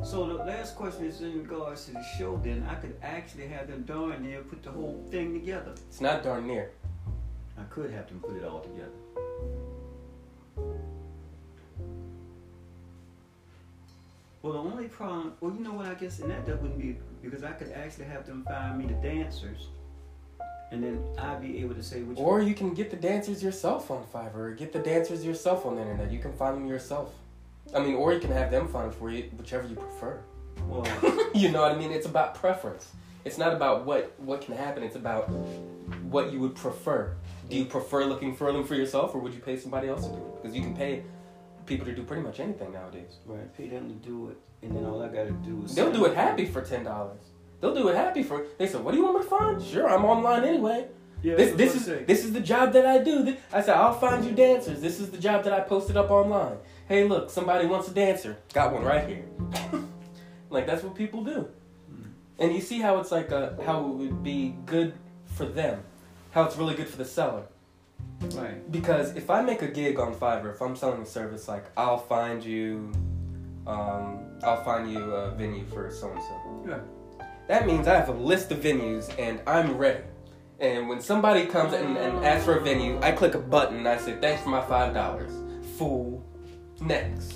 So 0.03 0.25
the 0.27 0.35
last 0.35 0.75
question 0.75 1.05
is 1.05 1.21
in 1.21 1.37
regards 1.41 1.85
to 1.85 1.91
the 1.91 2.03
show. 2.17 2.39
Then 2.43 2.65
I 2.69 2.75
could 2.75 2.95
actually 3.03 3.47
have 3.47 3.67
them 3.67 3.83
darn 3.83 4.23
near 4.23 4.41
put 4.41 4.63
the 4.63 4.71
whole 4.71 5.03
thing 5.11 5.33
together. 5.33 5.73
It's 5.89 5.99
not 6.01 6.23
darn 6.23 6.47
near. 6.47 6.71
I 7.59 7.63
could 7.63 7.91
have 7.91 8.07
them 8.07 8.19
put 8.21 8.35
it 8.37 8.45
all 8.45 8.61
together. 8.61 8.89
Well, 14.41 14.53
the 14.53 14.59
only 14.59 14.87
problem, 14.87 15.33
well, 15.39 15.53
you 15.53 15.61
know 15.61 15.73
what? 15.73 15.85
I 15.85 15.93
guess, 15.93 16.19
and 16.19 16.29
that, 16.31 16.45
that 16.45 16.61
wouldn't 16.61 16.79
be 16.79 16.97
because 17.23 17.43
I 17.43 17.51
could 17.51 17.71
actually 17.71 18.05
have 18.05 18.25
them 18.27 18.43
find 18.45 18.77
me 18.77 18.85
the 18.85 18.93
dancers, 18.95 19.67
and 20.71 20.83
then 20.83 21.03
I'd 21.17 21.41
be 21.41 21.59
able 21.59 21.75
to 21.75 21.83
say 21.83 22.01
which. 22.03 22.17
Or 22.17 22.41
you 22.41 22.53
can 22.53 22.73
get 22.73 22.91
the 22.91 22.97
dancers 22.97 23.41
yourself 23.41 23.89
on 23.89 24.03
Fiverr, 24.13 24.57
get 24.57 24.73
the 24.73 24.79
dancers 24.79 25.25
yourself 25.25 25.65
on 25.65 25.75
the 25.75 25.81
internet. 25.81 26.11
You 26.11 26.19
can 26.19 26.33
find 26.33 26.55
them 26.55 26.67
yourself. 26.67 27.13
I 27.73 27.79
mean, 27.79 27.95
or 27.95 28.13
you 28.13 28.19
can 28.19 28.31
have 28.31 28.51
them 28.51 28.67
find 28.67 28.93
for 28.93 29.09
you, 29.09 29.29
whichever 29.37 29.67
you 29.67 29.75
prefer. 29.75 30.19
Well, 30.67 30.85
you 31.33 31.49
know 31.49 31.61
what 31.61 31.71
I 31.71 31.75
mean? 31.75 31.91
It's 31.91 32.05
about 32.05 32.35
preference. 32.35 32.91
it's 33.25 33.37
not 33.37 33.53
about 33.53 33.85
what 33.85 34.13
what 34.19 34.41
can 34.41 34.55
happen. 34.55 34.83
It's 34.83 34.95
about 34.95 35.29
what 36.03 36.31
you 36.31 36.39
would 36.39 36.55
prefer. 36.55 37.15
Do 37.49 37.55
you 37.55 37.65
prefer 37.65 38.05
looking 38.05 38.35
for 38.35 38.51
them 38.51 38.63
for 38.63 38.75
yourself, 38.75 39.15
or 39.15 39.19
would 39.19 39.33
you 39.33 39.39
pay 39.39 39.57
somebody 39.57 39.87
else 39.87 40.05
to 40.07 40.09
do 40.09 40.17
it? 40.17 40.41
Because 40.41 40.55
you 40.55 40.61
can 40.61 40.75
pay 40.75 41.03
people 41.65 41.85
to 41.85 41.95
do 41.95 42.03
pretty 42.03 42.21
much 42.23 42.39
anything 42.39 42.71
nowadays. 42.73 43.17
Right, 43.25 43.55
pay 43.55 43.67
them 43.67 43.87
to 43.87 43.95
do 43.95 44.29
it, 44.29 44.37
and 44.63 44.75
then 44.75 44.85
all 44.85 45.01
I 45.01 45.07
gotta 45.07 45.31
do 45.31 45.63
is. 45.65 45.75
They'll 45.75 45.91
do 45.91 46.05
it 46.05 46.15
happy 46.15 46.45
for 46.45 46.61
ten 46.61 46.83
dollars. 46.83 47.19
They'll 47.59 47.75
do 47.75 47.87
it 47.89 47.95
happy 47.95 48.23
for. 48.23 48.45
They 48.57 48.67
said, 48.67 48.83
"What 48.83 48.91
do 48.91 48.97
you 48.97 49.03
want 49.03 49.17
me 49.17 49.23
to 49.23 49.29
find?" 49.29 49.61
Sure, 49.61 49.89
I'm 49.89 50.05
online 50.05 50.43
anyway. 50.43 50.87
Yeah, 51.21 51.35
This 51.35 51.49
that's 51.51 51.57
this 51.57 51.87
what 51.87 51.95
is 51.95 52.01
I 52.01 52.03
this 52.03 52.25
is 52.25 52.33
the 52.33 52.41
job 52.41 52.73
that 52.73 52.85
I 52.85 52.97
do. 52.97 53.35
I 53.51 53.61
said, 53.61 53.75
"I'll 53.75 53.97
find 53.97 54.25
you 54.25 54.31
dancers. 54.31 54.81
This 54.81 54.99
is 54.99 55.09
the 55.11 55.17
job 55.17 55.43
that 55.45 55.53
I 55.53 55.61
posted 55.61 55.95
up 55.95 56.11
online." 56.11 56.57
Hey, 56.87 57.05
look, 57.05 57.29
somebody 57.29 57.65
wants 57.65 57.87
a 57.87 57.93
dancer. 57.93 58.37
Got 58.53 58.73
one 58.73 58.83
right 58.83 59.07
here. 59.07 59.25
like 60.49 60.67
that's 60.67 60.83
what 60.83 60.95
people 60.95 61.23
do. 61.23 61.47
Mm. 61.91 62.07
And 62.39 62.53
you 62.53 62.59
see 62.59 62.79
how 62.79 62.97
it's 62.97 63.11
like 63.11 63.31
a, 63.31 63.57
how 63.65 63.85
it 63.85 63.93
would 63.95 64.23
be 64.23 64.55
good 64.65 64.93
for 65.25 65.45
them, 65.45 65.83
how 66.31 66.43
it's 66.43 66.57
really 66.57 66.75
good 66.75 66.87
for 66.89 66.97
the 66.97 67.05
seller. 67.05 67.43
Right. 68.31 68.71
Because 68.71 69.15
if 69.15 69.29
I 69.29 69.41
make 69.41 69.61
a 69.61 69.67
gig 69.67 69.99
on 69.99 70.13
Fiverr, 70.15 70.53
if 70.53 70.61
I'm 70.61 70.75
selling 70.75 71.01
a 71.01 71.05
service, 71.05 71.47
like 71.47 71.65
I'll 71.77 71.97
find 71.97 72.43
you, 72.43 72.91
um, 73.67 74.19
I'll 74.43 74.63
find 74.63 74.91
you 74.91 74.99
a 74.99 75.31
venue 75.31 75.65
for 75.65 75.89
so 75.91 76.11
and 76.11 76.21
so. 76.21 76.65
Yeah. 76.67 76.79
That 77.47 77.67
means 77.67 77.87
I 77.87 77.95
have 77.95 78.09
a 78.09 78.13
list 78.13 78.51
of 78.51 78.59
venues 78.59 79.13
and 79.19 79.41
I'm 79.47 79.77
ready. 79.77 80.03
And 80.59 80.87
when 80.87 81.01
somebody 81.01 81.45
comes 81.45 81.73
and, 81.73 81.97
and 81.97 82.25
asks 82.25 82.45
for 82.45 82.57
a 82.57 82.61
venue, 82.61 82.99
I 83.01 83.11
click 83.11 83.35
a 83.35 83.39
button 83.39 83.77
and 83.77 83.87
I 83.87 83.97
say, 83.97 84.15
"Thanks 84.21 84.43
for 84.43 84.49
my 84.49 84.61
five 84.61 84.93
dollars." 84.93 85.31
Fool. 85.77 86.23
Next. 86.79 87.35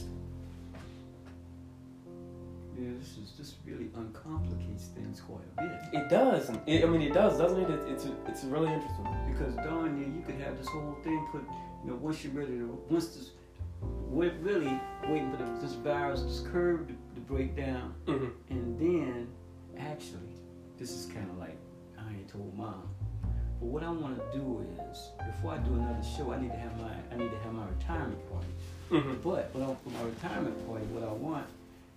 Yeah, 2.78 2.90
this 3.00 3.18
is 3.18 3.34
this 3.38 3.56
really 3.66 3.90
uncomplicates 3.96 4.94
things 4.94 5.20
quite 5.20 5.42
a 5.58 5.62
bit. 5.62 6.02
It 6.02 6.10
does. 6.10 6.52
It, 6.68 6.84
I 6.84 6.88
mean, 6.88 7.02
it 7.02 7.14
does, 7.14 7.38
doesn't 7.38 7.60
it? 7.60 7.70
it 7.70 7.80
it's 7.90 8.08
it's 8.28 8.44
really 8.44 8.72
interesting. 8.72 9.08
Because 9.30 9.56
darn 9.56 10.00
near 10.00 10.08
you 10.08 10.24
could 10.26 10.36
have 10.36 10.58
this 10.58 10.68
whole 10.68 10.96
thing 11.04 11.28
put, 11.32 11.42
you 11.84 11.90
know, 11.90 11.96
once 11.98 12.24
you're 12.24 12.34
ready 12.34 12.60
to, 12.60 12.82
once 12.90 13.08
this, 13.08 13.32
we're 13.82 14.34
really 14.40 14.80
waiting 15.08 15.32
for 15.32 15.38
the, 15.38 15.46
this 15.62 15.74
virus, 15.74 16.24
this 16.24 16.44
curve 16.52 16.88
to, 16.88 16.94
to 17.16 17.22
break 17.22 17.56
down, 17.56 17.94
hmm 18.06 18.28
and 18.50 18.80
then 18.80 19.28
actually, 19.78 20.34
this 20.78 20.92
is 20.92 21.06
kind 21.08 21.30
of 21.30 21.38
like 21.38 21.58
I 22.00 22.10
ain't 22.14 22.28
told 22.30 22.56
mom. 22.58 22.90
But 23.60 23.68
what 23.68 23.84
I 23.84 23.90
want 23.90 24.18
to 24.20 24.38
do 24.38 24.66
is, 24.92 25.10
before 25.26 25.54
I 25.54 25.58
do 25.58 25.74
another 25.74 26.04
show, 26.16 26.32
I 26.32 26.40
need 26.40 26.52
to 26.52 26.58
have 26.58 26.80
my, 26.80 26.92
I 27.12 27.18
need 27.18 27.32
to 27.32 27.38
have 27.40 27.54
my 27.54 27.66
retirement 27.68 28.22
party. 28.32 28.48
hmm 28.90 29.14
But 29.24 29.54
what 29.54 29.64
I, 29.64 29.76
for 29.84 29.90
my 29.90 30.04
retirement 30.04 30.68
party, 30.68 30.86
what 30.88 31.04
I 31.08 31.12
want 31.12 31.48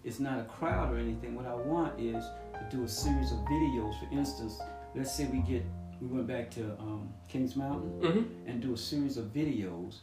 is 0.04 0.20
not 0.20 0.40
a 0.40 0.44
crowd 0.44 0.92
or 0.94 0.98
anything. 0.98 1.34
What 1.34 1.46
I 1.46 1.54
want 1.54 2.00
is 2.00 2.24
to 2.54 2.76
do 2.76 2.84
a 2.84 2.88
series 2.88 3.32
of 3.32 3.38
videos. 3.40 3.98
For 4.00 4.08
instance, 4.12 4.58
let's 4.94 5.12
say 5.12 5.26
we 5.26 5.38
get 5.40 5.64
we 6.00 6.06
went 6.06 6.26
back 6.26 6.50
to 6.52 6.62
um, 6.78 7.10
Kings 7.28 7.56
Mountain 7.56 7.90
hmm 8.00 8.48
and 8.48 8.62
do 8.62 8.72
a 8.72 8.76
series 8.78 9.18
of 9.18 9.26
videos. 9.26 9.96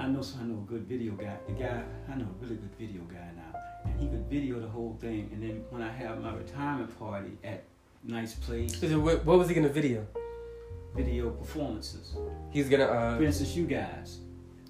I 0.00 0.06
know 0.08 0.22
so 0.22 0.38
I 0.40 0.44
know 0.44 0.64
a 0.66 0.70
good 0.70 0.84
video 0.88 1.12
guy. 1.12 1.36
The 1.46 1.52
guy 1.52 1.82
I 2.10 2.14
know 2.16 2.24
a 2.24 2.42
really 2.44 2.56
good 2.56 2.74
video 2.78 3.02
guy 3.02 3.28
now, 3.36 3.60
and 3.84 4.00
he 4.00 4.08
could 4.08 4.24
video 4.30 4.58
the 4.58 4.68
whole 4.68 4.96
thing. 4.98 5.28
And 5.32 5.42
then 5.42 5.62
when 5.68 5.82
I 5.82 5.92
have 5.92 6.22
my 6.22 6.32
retirement 6.34 6.98
party 6.98 7.32
at 7.44 7.64
nice 8.02 8.34
place, 8.34 8.80
What 8.82 9.24
what 9.26 9.38
was 9.38 9.48
he 9.48 9.54
gonna 9.54 9.68
video? 9.68 10.06
video 10.96 11.30
performances. 11.30 12.14
He's 12.50 12.68
gonna. 12.68 12.86
For 12.86 12.94
uh 12.94 13.20
instance, 13.20 13.54
you 13.54 13.66
guys 13.66 14.18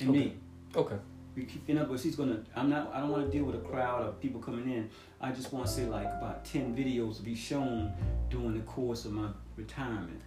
and 0.01 0.11
Okay. 0.11 0.19
me. 0.19 0.37
Okay. 0.75 0.97
We 1.37 1.45
keep, 1.45 1.62
in 1.71 1.79
other 1.79 1.88
words, 1.90 2.03
he's 2.03 2.16
gonna. 2.16 2.43
I'm 2.57 2.69
not. 2.69 2.93
I 2.93 3.01
don't 3.01 3.11
want 3.11 3.25
to 3.25 3.31
deal 3.31 3.45
with 3.45 3.55
a 3.55 3.64
crowd 3.71 4.03
of 4.03 4.21
people 4.21 4.40
coming 4.40 4.69
in. 4.69 4.90
I 5.21 5.31
just 5.31 5.53
want 5.53 5.64
to 5.66 5.73
say 5.73 5.87
like 5.87 6.07
about 6.19 6.45
ten 6.45 6.75
videos 6.75 7.16
to 7.19 7.23
be 7.23 7.37
shown 7.37 7.93
during 8.31 8.55
the 8.55 8.64
course 8.77 9.05
of 9.05 9.12
my 9.12 9.29
retirement. 9.57 10.21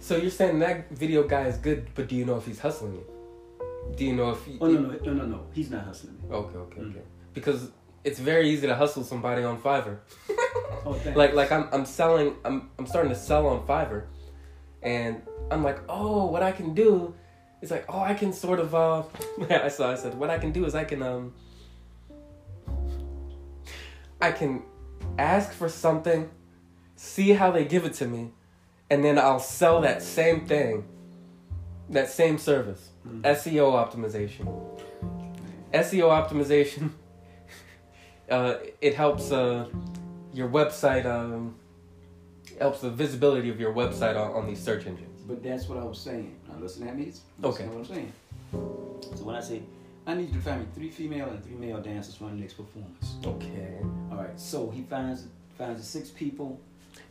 So 0.00 0.16
you're 0.16 0.30
saying 0.30 0.58
that 0.60 0.90
video 0.90 1.28
guy 1.28 1.44
is 1.48 1.58
good, 1.58 1.88
but 1.94 2.08
do 2.08 2.16
you 2.16 2.24
know 2.24 2.36
if 2.36 2.46
he's 2.46 2.58
hustling 2.58 2.94
you? 2.94 3.04
Do 3.96 4.04
you 4.04 4.14
know 4.14 4.30
if? 4.30 4.44
He, 4.44 4.58
Oh 4.60 4.66
no 4.66 4.80
no 4.80 4.98
no 5.04 5.12
no 5.12 5.24
no. 5.26 5.46
He's 5.52 5.70
not 5.70 5.84
hustling 5.84 6.14
me. 6.22 6.34
Okay, 6.34 6.56
okay, 6.58 6.80
Mm. 6.80 6.90
okay. 6.90 7.02
Because 7.34 7.70
it's 8.04 8.18
very 8.18 8.48
easy 8.50 8.66
to 8.66 8.74
hustle 8.74 9.02
somebody 9.04 9.42
on 9.44 9.60
Fiverr. 9.60 9.98
Oh 10.84 10.92
thanks. 10.94 11.16
Like 11.16 11.34
like 11.34 11.50
I'm 11.50 11.68
I'm 11.72 11.84
selling 11.84 12.36
I'm 12.44 12.70
I'm 12.78 12.86
starting 12.86 13.10
to 13.10 13.16
sell 13.18 13.46
on 13.46 13.66
Fiverr, 13.66 14.04
and 14.82 15.22
I'm 15.50 15.64
like, 15.64 15.78
oh, 15.88 16.26
what 16.26 16.42
I 16.42 16.52
can 16.52 16.72
do 16.74 17.14
is 17.60 17.70
like, 17.70 17.84
oh, 17.88 17.98
I 18.00 18.14
can 18.14 18.32
sort 18.32 18.60
of 18.60 18.74
uh, 18.74 19.02
I 19.50 19.68
saw 19.68 19.90
I 19.90 19.96
said 19.96 20.14
what 20.14 20.30
I 20.30 20.38
can 20.38 20.52
do 20.52 20.64
is 20.66 20.74
I 20.74 20.84
can 20.84 21.02
um, 21.02 21.34
I 24.20 24.32
can 24.32 24.62
ask 25.18 25.52
for 25.52 25.68
something, 25.68 26.30
see 26.96 27.30
how 27.30 27.50
they 27.50 27.64
give 27.64 27.84
it 27.84 27.94
to 27.94 28.06
me, 28.06 28.30
and 28.90 29.04
then 29.04 29.18
I'll 29.18 29.40
sell 29.40 29.80
that 29.82 30.02
same 30.02 30.46
thing, 30.46 30.84
that 31.90 32.08
same 32.08 32.38
service, 32.38 32.90
Mm. 33.08 33.22
SEO 33.22 33.72
optimization. 33.72 34.46
SEO 35.72 36.08
optimization. 36.10 36.90
Uh, 38.30 38.58
it 38.82 38.94
helps 38.94 39.32
uh, 39.32 39.66
your 40.34 40.50
website. 40.50 41.06
Um, 41.06 41.54
helps 42.58 42.80
the 42.82 42.90
visibility 42.90 43.48
of 43.48 43.58
your 43.58 43.72
website 43.72 44.16
on, 44.22 44.32
on 44.34 44.46
these 44.46 44.60
search 44.62 44.84
engines. 44.86 45.22
But 45.22 45.42
that's 45.42 45.66
what 45.66 45.78
I 45.78 45.84
was 45.84 45.98
saying. 45.98 46.36
Now 46.46 46.56
listen 46.60 46.86
at 46.86 46.94
me. 46.98 47.06
Listen 47.06 47.22
Okay. 47.42 47.64
to 47.64 47.70
what 47.70 47.78
I'm 47.78 47.84
saying. 47.86 48.12
So 49.16 49.24
when 49.24 49.34
I 49.34 49.40
say 49.40 49.62
I 50.06 50.12
need 50.14 50.28
you 50.28 50.34
to 50.34 50.40
find 50.40 50.60
me 50.60 50.66
three 50.74 50.90
female 50.90 51.28
and 51.30 51.42
three 51.44 51.54
male 51.54 51.80
dancers 51.80 52.16
for 52.16 52.24
my 52.24 52.32
next 52.32 52.54
performance. 52.54 53.14
Okay. 53.24 53.78
All 54.10 54.18
right. 54.18 54.38
So 54.38 54.68
he 54.70 54.82
finds 54.82 55.24
finds 55.56 55.80
the 55.80 55.86
six 55.86 56.10
people. 56.10 56.60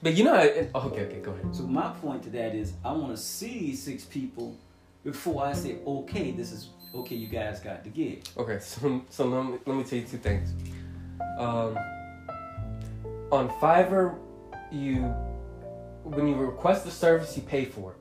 But 0.04 0.14
you 0.14 0.24
know, 0.24 0.36
I, 0.36 0.68
okay, 0.76 1.02
okay, 1.06 1.20
go 1.22 1.32
ahead. 1.32 1.56
So 1.56 1.64
my 1.64 1.90
point 2.02 2.22
to 2.24 2.30
that 2.32 2.54
is 2.54 2.74
I 2.86 2.92
want 2.92 3.10
to 3.16 3.18
see 3.18 3.60
these 3.60 3.82
six 3.82 4.06
people 4.06 4.56
before 5.04 5.46
I 5.46 5.54
say 5.54 5.78
okay. 5.86 6.32
This 6.32 6.52
is 6.52 6.70
okay. 6.96 7.16
You 7.16 7.28
guys 7.28 7.60
got 7.60 7.84
the 7.84 7.90
gig. 7.90 8.28
Okay, 8.38 8.60
so 8.60 9.02
so 9.10 9.26
let 9.26 9.46
me, 9.46 9.58
let 9.66 9.78
me 9.78 9.84
tell 9.84 10.00
you 10.00 10.06
two 10.06 10.18
things. 10.18 10.54
Um, 11.40 11.78
on 13.32 13.50
Fiverr, 13.62 14.16
you 14.72 15.02
when 16.04 16.28
you 16.28 16.36
request 16.36 16.86
the 16.86 16.92
service, 16.92 17.36
you 17.36 17.44
pay 17.44 17.66
for 17.66 17.92
it, 17.92 17.98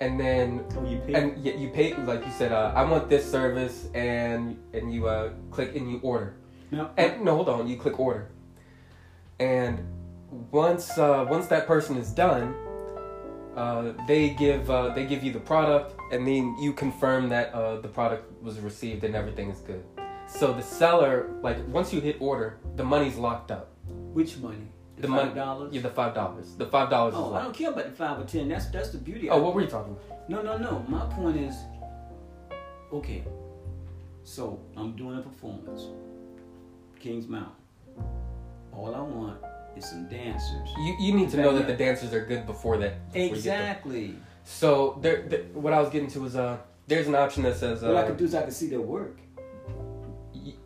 and 0.00 0.18
then 0.20 0.64
Oh, 0.76 0.88
you 0.88 0.98
pay. 0.98 1.14
and 1.14 1.44
yet 1.44 1.58
you 1.58 1.68
pay 1.70 1.94
like 1.96 2.24
you 2.24 2.32
said. 2.32 2.52
Uh, 2.52 2.72
I 2.74 2.84
want 2.84 3.08
this 3.08 3.28
service, 3.30 3.88
and 3.94 4.56
and 4.72 4.92
you 4.92 5.06
uh, 5.08 5.30
click 5.50 5.74
and 5.76 5.90
you 5.90 5.98
order. 6.02 6.36
now, 6.70 6.90
And 6.96 7.24
no, 7.24 7.34
hold 7.36 7.48
on. 7.48 7.66
You 7.68 7.76
click 7.76 7.98
order, 7.98 8.28
and 9.40 9.80
once 10.52 10.96
uh, 10.96 11.26
once 11.28 11.46
that 11.48 11.66
person 11.66 11.96
is 11.96 12.10
done, 12.12 12.54
uh, 13.60 13.92
they 14.06 14.30
give 14.30 14.70
uh, 14.70 14.88
they 14.94 15.04
give 15.04 15.22
you 15.22 15.32
the 15.32 15.44
product, 15.52 15.88
and 16.12 16.26
then 16.26 16.56
you 16.64 16.72
confirm 16.72 17.28
that 17.28 17.52
uh, 17.52 17.80
the 17.80 17.88
product 17.88 18.24
was 18.42 18.58
received 18.60 19.04
and 19.04 19.14
everything 19.14 19.50
is 19.50 19.60
good. 19.60 19.84
So 20.26 20.52
the 20.52 20.62
seller, 20.62 21.14
like 21.42 21.58
once 21.68 21.92
you 21.92 22.00
hit 22.00 22.16
order, 22.20 22.58
the 22.76 22.84
money's 22.84 23.16
locked 23.16 23.50
up. 23.50 23.66
which 24.18 24.38
money? 24.38 24.68
The 24.96 25.08
money, 25.08 25.28
five 25.28 25.34
dollars. 25.34 25.74
yeah, 25.74 25.82
the 25.82 25.90
five 25.90 26.14
dollars. 26.14 26.46
The 26.56 26.66
five 26.66 26.88
dollars 26.90 27.14
is 27.14 27.20
Oh, 27.20 27.34
I 27.34 27.42
don't 27.42 27.54
care 27.54 27.70
about 27.70 27.84
the 27.86 27.90
five 27.92 28.18
or 28.20 28.24
ten. 28.24 28.48
That's 28.48 28.66
that's 28.66 28.90
the 28.90 28.98
beauty. 28.98 29.28
Oh, 29.30 29.42
what 29.42 29.54
were 29.54 29.62
you 29.62 29.66
talking 29.76 29.92
about? 29.92 30.28
No, 30.28 30.42
no, 30.42 30.56
no. 30.56 30.84
My 30.88 31.04
point 31.06 31.36
is, 31.36 31.54
okay. 32.92 33.24
So 34.24 34.60
I'm 34.76 34.94
doing 34.96 35.18
a 35.18 35.22
performance, 35.22 35.82
Kings 36.98 37.26
Mountain. 37.26 37.52
All 38.72 38.94
I 38.94 39.00
want 39.00 39.38
is 39.76 39.88
some 39.88 40.08
dancers. 40.08 40.68
You 40.78 40.96
you 41.00 41.14
need 41.14 41.30
to 41.30 41.36
know 41.36 41.56
that 41.56 41.66
the 41.66 41.76
dancers 41.76 42.12
are 42.12 42.24
good 42.24 42.46
before 42.46 42.76
that. 42.78 43.12
before 43.12 43.20
you 43.22 43.28
get 43.28 43.42
them. 43.42 43.52
Exactly. 43.60 44.16
So 44.44 44.98
there, 45.00 45.22
there, 45.28 45.42
what 45.54 45.72
I 45.72 45.80
was 45.80 45.90
getting 45.90 46.08
to 46.10 46.20
was 46.20 46.36
uh, 46.36 46.58
there's 46.86 47.06
an 47.06 47.14
option 47.14 47.42
that 47.44 47.56
says 47.56 47.82
uh, 47.82 47.88
what 47.88 47.96
I 47.96 48.06
could 48.06 48.16
do 48.16 48.24
is 48.24 48.34
I 48.34 48.42
could 48.42 48.52
see 48.52 48.68
their 48.68 48.80
work. 48.80 49.18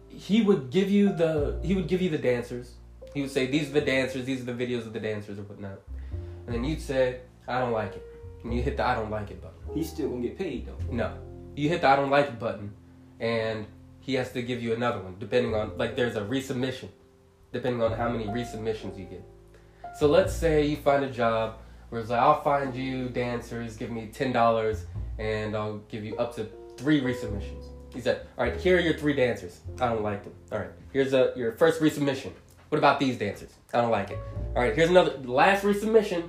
he 0.09 0.43
would 0.43 0.71
give 0.71 0.91
you 0.91 1.13
the 1.13 1.59
he 1.63 1.75
would 1.75 1.89
give 1.89 2.01
you 2.01 2.11
the 2.11 2.19
dancers. 2.19 2.75
He 3.13 3.21
would 3.21 3.31
say 3.31 3.47
these 3.47 3.69
are 3.71 3.73
the 3.73 3.81
dancers, 3.81 4.25
these 4.25 4.41
are 4.41 4.53
the 4.53 4.67
videos 4.67 4.87
of 4.87 4.93
the 4.93 5.01
dancers 5.01 5.39
or 5.39 5.43
whatnot, 5.43 5.79
and 6.47 6.55
then 6.55 6.65
you'd 6.65 6.81
say 6.81 7.21
I 7.47 7.59
don't 7.61 7.73
like 7.73 7.95
it, 7.95 8.05
and 8.43 8.53
you 8.55 8.63
hit 8.63 8.77
the 8.77 8.85
I 8.85 8.95
don't 8.95 9.11
like 9.11 9.31
it 9.31 9.41
button. 9.41 9.75
He's 9.75 9.91
still 9.91 10.09
gonna 10.09 10.23
get 10.23 10.39
paid 10.39 10.67
though. 10.67 10.79
No, 10.91 11.17
you 11.55 11.69
hit 11.69 11.83
the 11.83 11.89
I 11.89 11.97
don't 11.97 12.11
like 12.11 12.27
it 12.27 12.39
button, 12.41 12.73
and 13.21 13.67
he 14.01 14.15
has 14.15 14.33
to 14.33 14.43
give 14.43 14.63
you 14.63 14.75
another 14.75 15.01
one 15.01 15.17
depending 15.19 15.55
on 15.55 15.77
like 15.79 15.95
there's 15.95 16.17
a 16.17 16.23
resubmission, 16.23 16.89
depending 17.55 17.81
on 17.81 17.93
how 17.93 18.11
many 18.11 18.27
resubmissions 18.27 18.99
you 18.99 19.05
get. 19.05 19.25
So 19.97 20.09
let's 20.09 20.35
say 20.35 20.67
you 20.67 20.77
find 20.77 21.05
a 21.05 21.11
job 21.11 21.59
where 21.89 22.01
it's 22.01 22.11
like 22.11 22.21
I'll 22.21 22.43
find 22.43 22.75
you 22.75 23.09
dancers, 23.09 23.77
give 23.77 23.91
me 23.91 24.11
ten 24.13 24.33
dollars, 24.33 24.85
and 25.19 25.57
I'll 25.57 25.79
give 25.89 26.05
you 26.05 26.17
up 26.17 26.35
to 26.35 26.49
three 26.77 27.01
resubmissions. 27.01 27.65
He 27.95 28.01
said, 28.01 28.27
"All 28.37 28.45
right, 28.45 28.61
here 28.61 28.77
are 28.77 28.81
your 28.81 28.95
three 28.95 29.15
dancers. 29.15 29.61
I 29.81 29.89
don't 29.89 30.03
like 30.03 30.25
them. 30.25 30.35
All 30.51 30.59
right, 30.59 30.71
here's 30.93 31.15
a 31.15 31.33
your 31.37 31.53
first 31.53 31.81
resubmission. 31.81 32.33
What 32.69 32.79
about 32.79 32.99
these 32.99 33.17
dancers? 33.17 33.53
I 33.73 33.81
don't 33.81 33.93
like 33.93 34.11
it. 34.11 34.19
All 34.57 34.63
right, 34.63 34.75
here's 34.75 34.91
another 34.91 35.17
last 35.19 35.63
resubmission. 35.63 36.29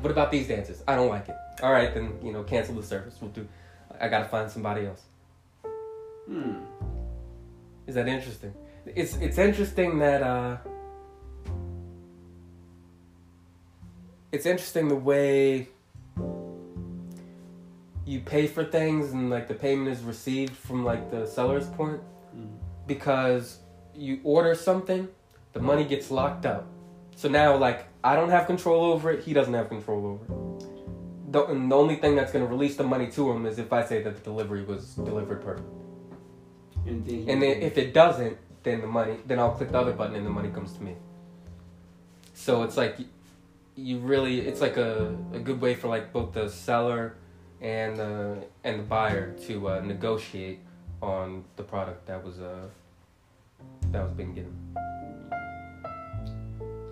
What 0.00 0.12
about 0.12 0.30
these 0.30 0.46
dancers? 0.46 0.84
I 0.86 0.94
don't 0.94 1.08
like 1.08 1.28
it. 1.28 1.36
All 1.62 1.72
right, 1.72 1.92
then 1.92 2.16
you 2.22 2.32
know 2.32 2.44
cancel 2.44 2.76
the 2.76 2.82
service. 2.84 3.16
We'll 3.20 3.32
do. 3.32 3.48
I 4.00 4.06
gotta 4.08 4.26
find 4.26 4.48
somebody 4.48 4.86
else. 4.86 5.02
Hmm. 6.26 6.58
Is 7.88 7.96
that 7.96 8.06
interesting? 8.06 8.54
It's 8.86 9.16
it's 9.16 9.38
interesting 9.38 9.98
that 9.98 10.22
uh 10.22 10.56
it's 14.32 14.46
interesting 14.46 14.88
the 14.88 14.94
way 14.94 15.68
you 18.06 18.20
pay 18.20 18.46
for 18.46 18.64
things 18.64 19.12
and 19.12 19.30
like 19.30 19.48
the 19.48 19.54
payment 19.54 19.88
is 19.88 20.02
received 20.02 20.54
from 20.54 20.84
like 20.84 21.10
the 21.10 21.26
seller's 21.26 21.66
point 21.68 22.00
Mm. 22.36 22.48
because 22.88 23.60
you 23.94 24.18
order 24.24 24.56
something, 24.56 25.06
the 25.52 25.60
money 25.60 25.84
gets 25.84 26.10
locked 26.10 26.44
up. 26.46 26.66
So 27.14 27.28
now 27.28 27.56
like 27.56 27.86
I 28.02 28.16
don't 28.16 28.30
have 28.30 28.46
control 28.48 28.84
over 28.86 29.12
it, 29.12 29.22
he 29.22 29.32
doesn't 29.32 29.54
have 29.54 29.68
control 29.68 30.04
over 30.04 30.24
it. 30.24 31.32
The, 31.32 31.44
and 31.46 31.70
the 31.70 31.76
only 31.76 31.94
thing 31.94 32.16
that's 32.16 32.32
going 32.32 32.44
to 32.44 32.50
release 32.50 32.76
the 32.76 32.82
money 32.82 33.08
to 33.12 33.30
him 33.30 33.46
is 33.46 33.60
if 33.60 33.72
I 33.72 33.84
say 33.84 34.02
that 34.02 34.16
the 34.16 34.20
delivery 34.20 34.64
was 34.64 34.94
delivered 34.94 35.42
perfect. 35.42 35.68
And 36.86 37.06
And 37.08 37.40
then 37.40 37.62
if 37.62 37.78
it 37.78 37.94
doesn't, 37.94 38.36
then 38.64 38.80
the 38.80 38.86
money, 38.86 39.18
then 39.26 39.38
I'll 39.38 39.52
click 39.52 39.70
the 39.70 39.78
other 39.78 39.92
button 39.92 40.16
and 40.16 40.26
the 40.26 40.30
money 40.30 40.48
comes 40.48 40.72
to 40.72 40.82
me. 40.82 40.96
So 42.32 42.64
it's 42.64 42.76
like, 42.76 42.98
you 43.76 43.98
really, 43.98 44.40
it's 44.40 44.60
like 44.60 44.76
a, 44.76 45.16
a 45.32 45.38
good 45.38 45.60
way 45.60 45.74
for 45.74 45.88
like 45.88 46.12
both 46.12 46.32
the 46.32 46.48
seller 46.48 47.14
and 47.60 48.00
uh, 48.00 48.34
and 48.64 48.80
the 48.80 48.82
buyer 48.82 49.32
to 49.46 49.68
uh, 49.68 49.80
negotiate 49.80 50.58
on 51.00 51.44
the 51.56 51.62
product 51.62 52.06
that 52.06 52.22
was 52.24 52.40
uh 52.40 52.66
that 53.90 54.02
was 54.02 54.12
being 54.12 54.34
given. 54.34 54.54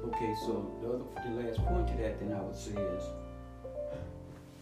Okay, 0.07 0.35
so 0.47 0.71
the 0.81 0.89
other, 0.89 1.05
the 1.25 1.43
last 1.43 1.59
point 1.67 1.89
to 1.89 1.95
that, 2.03 2.21
then 2.21 2.33
I 2.37 2.41
would 2.41 2.55
say 2.55 2.73
is, 2.73 3.05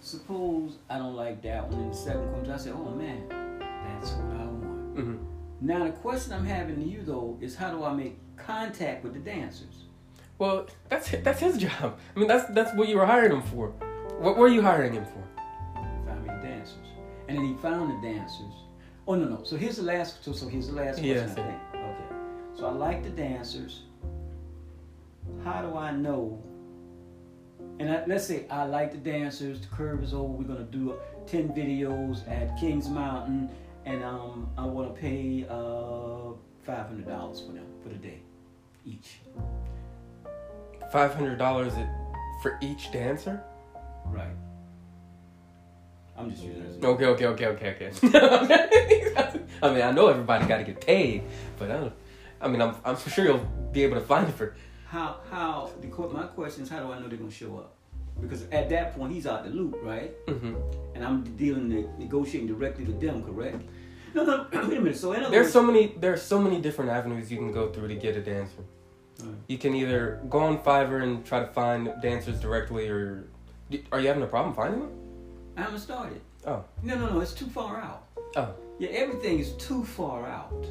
suppose 0.01 0.79
I 0.89 0.99
don't 0.99 1.17
like 1.17 1.43
that 1.43 1.69
one, 1.69 1.81
and 1.81 1.93
the 1.93 1.97
second 1.97 2.33
comes, 2.33 2.49
I 2.49 2.57
say, 2.57 2.71
oh 2.71 2.91
man, 2.95 3.29
that's 3.59 4.13
what 4.13 4.37
I 4.37 4.45
want. 4.45 4.99
hmm 4.99 5.30
Now 5.61 5.85
the 5.85 5.91
question 5.91 6.33
I'm 6.33 6.47
having 6.47 6.77
to 6.77 6.83
you 6.83 7.03
though 7.03 7.39
is, 7.41 7.55
how 7.55 7.71
do 7.71 7.85
I 7.85 7.93
make 7.93 8.17
contact 8.37 9.05
with 9.05 9.13
the 9.13 9.21
dancers? 9.21 9.85
Well, 10.39 10.67
that's 10.89 11.11
that's 11.23 11.41
his 11.41 11.59
job. 11.59 11.99
I 12.17 12.19
mean, 12.19 12.29
that's 12.29 12.51
that's 12.55 12.75
what 12.75 12.89
you 12.89 12.97
were 12.97 13.07
hiring 13.07 13.33
him 13.33 13.43
for. 13.43 13.69
What 14.19 14.39
were 14.39 14.49
you 14.49 14.63
hiring 14.63 14.95
him 14.95 15.05
for? 15.05 15.23
Find 16.07 16.23
me 16.23 16.29
the 16.29 16.49
dancers, 16.49 16.87
and 17.29 17.37
then 17.37 17.45
he 17.45 17.55
found 17.61 17.91
the 17.91 18.09
dancers. 18.09 18.55
Oh 19.07 19.15
no 19.17 19.29
no. 19.29 19.43
So 19.45 19.57
here's 19.57 19.77
the 19.77 19.83
last. 19.83 20.25
So 20.25 20.33
so 20.33 20.49
here's 20.49 20.69
the 20.69 20.75
last 20.75 20.95
question. 20.97 21.05
Yes, 21.05 21.31
I 21.33 21.35
think. 21.35 21.59
Okay. 21.75 22.05
So 22.57 22.67
I 22.67 22.73
like 22.73 23.03
the 23.03 23.11
dancers. 23.11 23.83
How 25.45 25.61
do 25.61 25.77
I 25.77 25.91
know? 25.93 26.43
And 27.79 27.91
I, 27.91 28.05
let's 28.07 28.27
say 28.27 28.47
I 28.51 28.65
like 28.65 28.93
the 28.93 28.99
dancers. 28.99 29.61
The 29.61 29.67
curve 29.69 30.03
is 30.03 30.15
over. 30.15 30.29
We're 30.29 30.45
gonna 30.45 30.65
do 30.65 30.95
ten 31.27 31.51
videos 31.51 32.27
at 32.31 32.59
Kings 32.59 32.89
Mountain, 32.89 33.51
and 33.91 34.05
um, 34.05 34.49
I 34.57 34.65
want 34.65 34.95
to 34.95 35.01
pay 35.01 35.45
uh, 35.49 36.33
five 36.63 36.87
hundred 36.87 37.09
dollars 37.09 37.41
for 37.41 37.53
them 37.53 37.67
for 37.83 37.89
the 37.89 37.97
day, 37.97 38.21
each. 38.87 39.19
Five 40.93 41.15
hundred 41.15 41.39
dollars 41.39 41.73
for 42.43 42.59
each 42.63 42.93
dancer. 42.93 43.43
Right. 44.07 44.29
I'm 46.17 46.31
just 46.31 46.43
using 46.43 46.63
it 46.63 46.69
as 46.79 46.85
Okay, 46.85 47.07
okay, 47.07 47.27
okay, 47.27 47.47
okay, 47.47 47.91
okay. 48.05 49.41
I 49.63 49.73
mean, 49.73 49.83
I 49.83 49.91
know 49.91 50.09
everybody 50.09 50.47
got 50.47 50.59
to 50.59 50.65
get 50.65 50.81
paid, 50.81 51.23
but 51.59 51.71
I 51.71 51.77
don't. 51.79 51.93
I 52.41 52.49
mean, 52.49 52.63
I'm 52.63 52.77
I'm 52.85 52.97
sure 52.97 53.25
you'll 53.25 53.49
be 53.73 53.83
able 53.83 53.97
to 53.97 54.07
find 54.07 54.29
it 54.29 54.35
for. 54.35 54.55
How 54.87 55.21
how 55.31 55.71
the 55.81 55.89
my 56.09 56.25
question 56.25 56.63
is 56.65 56.69
how 56.69 56.81
do 56.81 56.93
I 56.93 56.99
know 57.01 57.09
they're 57.09 57.19
gonna 57.19 57.31
show 57.31 57.57
up? 57.59 57.75
Because 58.21 58.43
at 58.53 58.69
that 58.71 58.95
point 58.97 59.13
he's 59.13 59.27
out 59.27 59.45
the 59.45 59.51
loop, 59.51 59.79
right? 59.83 60.13
hmm 60.29 60.55
And 60.95 61.05
I'm 61.05 61.23
dealing 61.37 61.69
ne- 61.69 61.89
negotiating 61.99 62.49
directly 62.49 62.85
with 62.85 63.01
them, 63.01 63.23
correct? 63.23 63.63
No, 64.15 64.25
no. 64.25 64.47
wait 64.53 64.79
a 64.79 64.81
minute. 64.81 64.97
So 64.97 65.13
in 65.13 65.23
other 65.23 65.31
There's 65.31 65.45
words, 65.45 65.53
so 65.53 65.63
many. 65.63 65.95
There's 65.99 66.23
so 66.23 66.41
many 66.41 66.61
different 66.61 66.91
avenues 66.91 67.31
you 67.31 67.39
can 67.39 67.53
go 67.53 67.71
through 67.71 67.89
to 67.89 67.95
get 67.95 68.17
a 68.17 68.21
dancer. 68.21 68.65
Right. 69.23 69.35
You 69.49 69.59
can 69.59 69.75
either 69.75 70.21
go 70.29 70.39
on 70.41 70.59
Fiverr 70.59 71.03
and 71.03 71.25
try 71.25 71.41
to 71.41 71.47
find 71.47 71.93
dancers 72.01 72.41
directly, 72.41 72.89
or 72.89 73.29
are 73.93 74.01
you 74.01 74.09
having 74.09 74.23
a 74.23 74.27
problem 74.27 74.55
finding 74.55 74.81
them? 74.81 74.93
I 75.57 75.63
haven't 75.63 75.81
started. 75.81 76.21
Oh. 76.47 76.65
No, 76.83 76.97
no, 76.97 77.11
no. 77.11 77.21
It's 77.21 77.35
too 77.35 77.47
far 77.47 77.79
out. 77.79 78.07
Oh. 78.37 78.55
Yeah, 78.79 78.89
everything 78.91 79.39
is 79.39 79.53
too 79.55 79.85
far 79.85 80.27
out. 80.27 80.67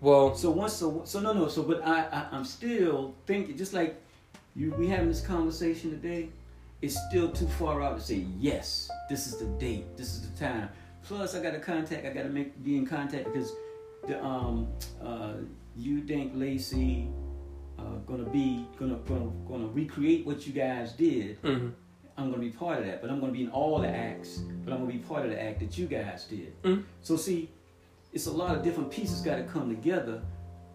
Well, 0.00 0.34
So 0.34 0.50
once, 0.50 0.74
so 0.74 1.02
so 1.04 1.20
no, 1.20 1.32
no. 1.32 1.48
So 1.48 1.62
but 1.62 1.84
I, 1.86 2.04
I 2.04 2.28
I'm 2.32 2.44
still 2.44 3.14
thinking, 3.26 3.56
just 3.56 3.72
like 3.72 4.00
you, 4.54 4.72
we 4.72 4.88
having 4.88 5.08
this 5.08 5.20
conversation 5.20 5.90
today. 5.90 6.28
It's 6.82 6.98
still 7.08 7.30
too 7.30 7.46
far 7.46 7.82
out 7.82 7.98
to 7.98 8.04
say 8.04 8.26
yes. 8.38 8.90
This 9.08 9.26
is 9.26 9.38
the 9.38 9.46
date. 9.58 9.96
This 9.96 10.14
is 10.14 10.30
the 10.30 10.38
time. 10.38 10.68
Plus, 11.06 11.34
I 11.34 11.42
got 11.42 11.52
to 11.52 11.60
contact. 11.60 12.04
I 12.06 12.10
got 12.10 12.24
to 12.24 12.28
make 12.28 12.62
be 12.64 12.76
in 12.76 12.86
contact 12.86 13.24
because 13.26 13.52
the 14.06 14.22
um 14.24 14.68
uh 15.02 15.34
you 15.76 16.00
think 16.02 16.32
Lacey 16.34 17.08
uh 17.78 17.82
gonna 18.06 18.24
be 18.24 18.66
gonna 18.78 18.96
gonna 19.06 19.30
gonna 19.48 19.66
recreate 19.68 20.26
what 20.26 20.46
you 20.46 20.52
guys 20.52 20.92
did. 20.92 21.40
mhm. 21.42 21.72
I'm 22.18 22.30
gonna 22.30 22.42
be 22.42 22.50
part 22.50 22.78
of 22.80 22.86
that, 22.86 23.02
but 23.02 23.10
I'm 23.10 23.20
gonna 23.20 23.32
be 23.32 23.42
in 23.42 23.50
all 23.50 23.78
the 23.80 23.88
acts. 23.88 24.38
But 24.64 24.72
I'm 24.72 24.80
gonna 24.80 24.92
be 24.92 24.98
part 24.98 25.24
of 25.26 25.30
the 25.30 25.40
act 25.40 25.60
that 25.60 25.76
you 25.76 25.86
guys 25.86 26.24
did. 26.24 26.60
Mm. 26.62 26.82
So 27.02 27.16
see, 27.16 27.50
it's 28.12 28.26
a 28.26 28.30
lot 28.30 28.56
of 28.56 28.62
different 28.64 28.90
pieces 28.90 29.20
got 29.20 29.36
to 29.36 29.44
come 29.44 29.68
together, 29.68 30.22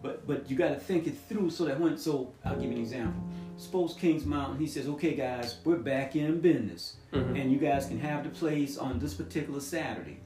but 0.02 0.24
but 0.26 0.48
you 0.48 0.56
got 0.56 0.68
to 0.68 0.76
think 0.76 1.06
it 1.08 1.16
through 1.28 1.50
so 1.50 1.64
that 1.64 1.78
when 1.80 1.98
so 1.98 2.32
I'll 2.44 2.54
give 2.54 2.70
you 2.70 2.76
an 2.76 2.78
example. 2.80 3.22
Suppose 3.56 3.94
Kings 3.94 4.24
Mountain, 4.26 4.58
he 4.58 4.66
says, 4.66 4.88
okay 4.88 5.14
guys, 5.14 5.58
we're 5.64 5.76
back 5.76 6.16
in 6.16 6.40
business, 6.40 6.96
Mhm. 7.12 7.40
and 7.40 7.52
you 7.52 7.58
guys 7.58 7.86
can 7.86 7.98
have 7.98 8.24
the 8.24 8.30
place 8.30 8.76
on 8.76 8.98
this 8.98 9.14
particular 9.14 9.60
Saturday, 9.60 10.18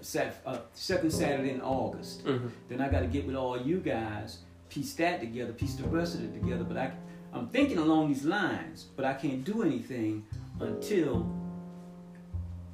Sat, 0.00 0.36
uh, 0.46 0.58
second 0.72 1.10
Saturday 1.12 1.50
in 1.50 1.60
August. 1.60 2.24
Mhm. 2.24 2.50
Then 2.68 2.80
I 2.80 2.88
got 2.88 3.00
to 3.00 3.06
get 3.06 3.26
with 3.26 3.36
all 3.36 3.60
you 3.60 3.78
guys, 3.78 4.38
piece 4.70 4.94
that 4.94 5.20
together, 5.20 5.52
piece 5.52 5.74
the 5.74 5.86
rest 5.88 6.14
of 6.14 6.24
it 6.24 6.32
together. 6.40 6.64
But 6.64 6.76
I, 6.78 6.92
I'm 7.32 7.48
thinking 7.48 7.76
along 7.78 8.08
these 8.08 8.24
lines, 8.24 8.86
but 8.96 9.04
I 9.04 9.12
can't 9.14 9.44
do 9.44 9.62
anything 9.62 10.24
until 10.58 11.26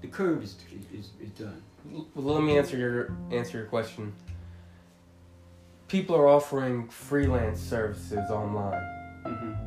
the 0.03 0.07
curve 0.09 0.43
is 0.45 0.57
is, 0.95 1.11
is 1.21 1.31
done. 1.31 1.63
Well, 2.15 2.35
let 2.35 2.43
me 2.45 2.57
answer 2.57 2.77
your 2.77 3.13
answer 3.33 3.59
your 3.59 3.67
question. 3.67 4.13
People 5.89 6.17
are 6.17 6.27
offering 6.29 6.89
freelance 6.89 7.61
services 7.61 8.31
online. 8.31 8.83
Mm-hmm. 9.25 9.66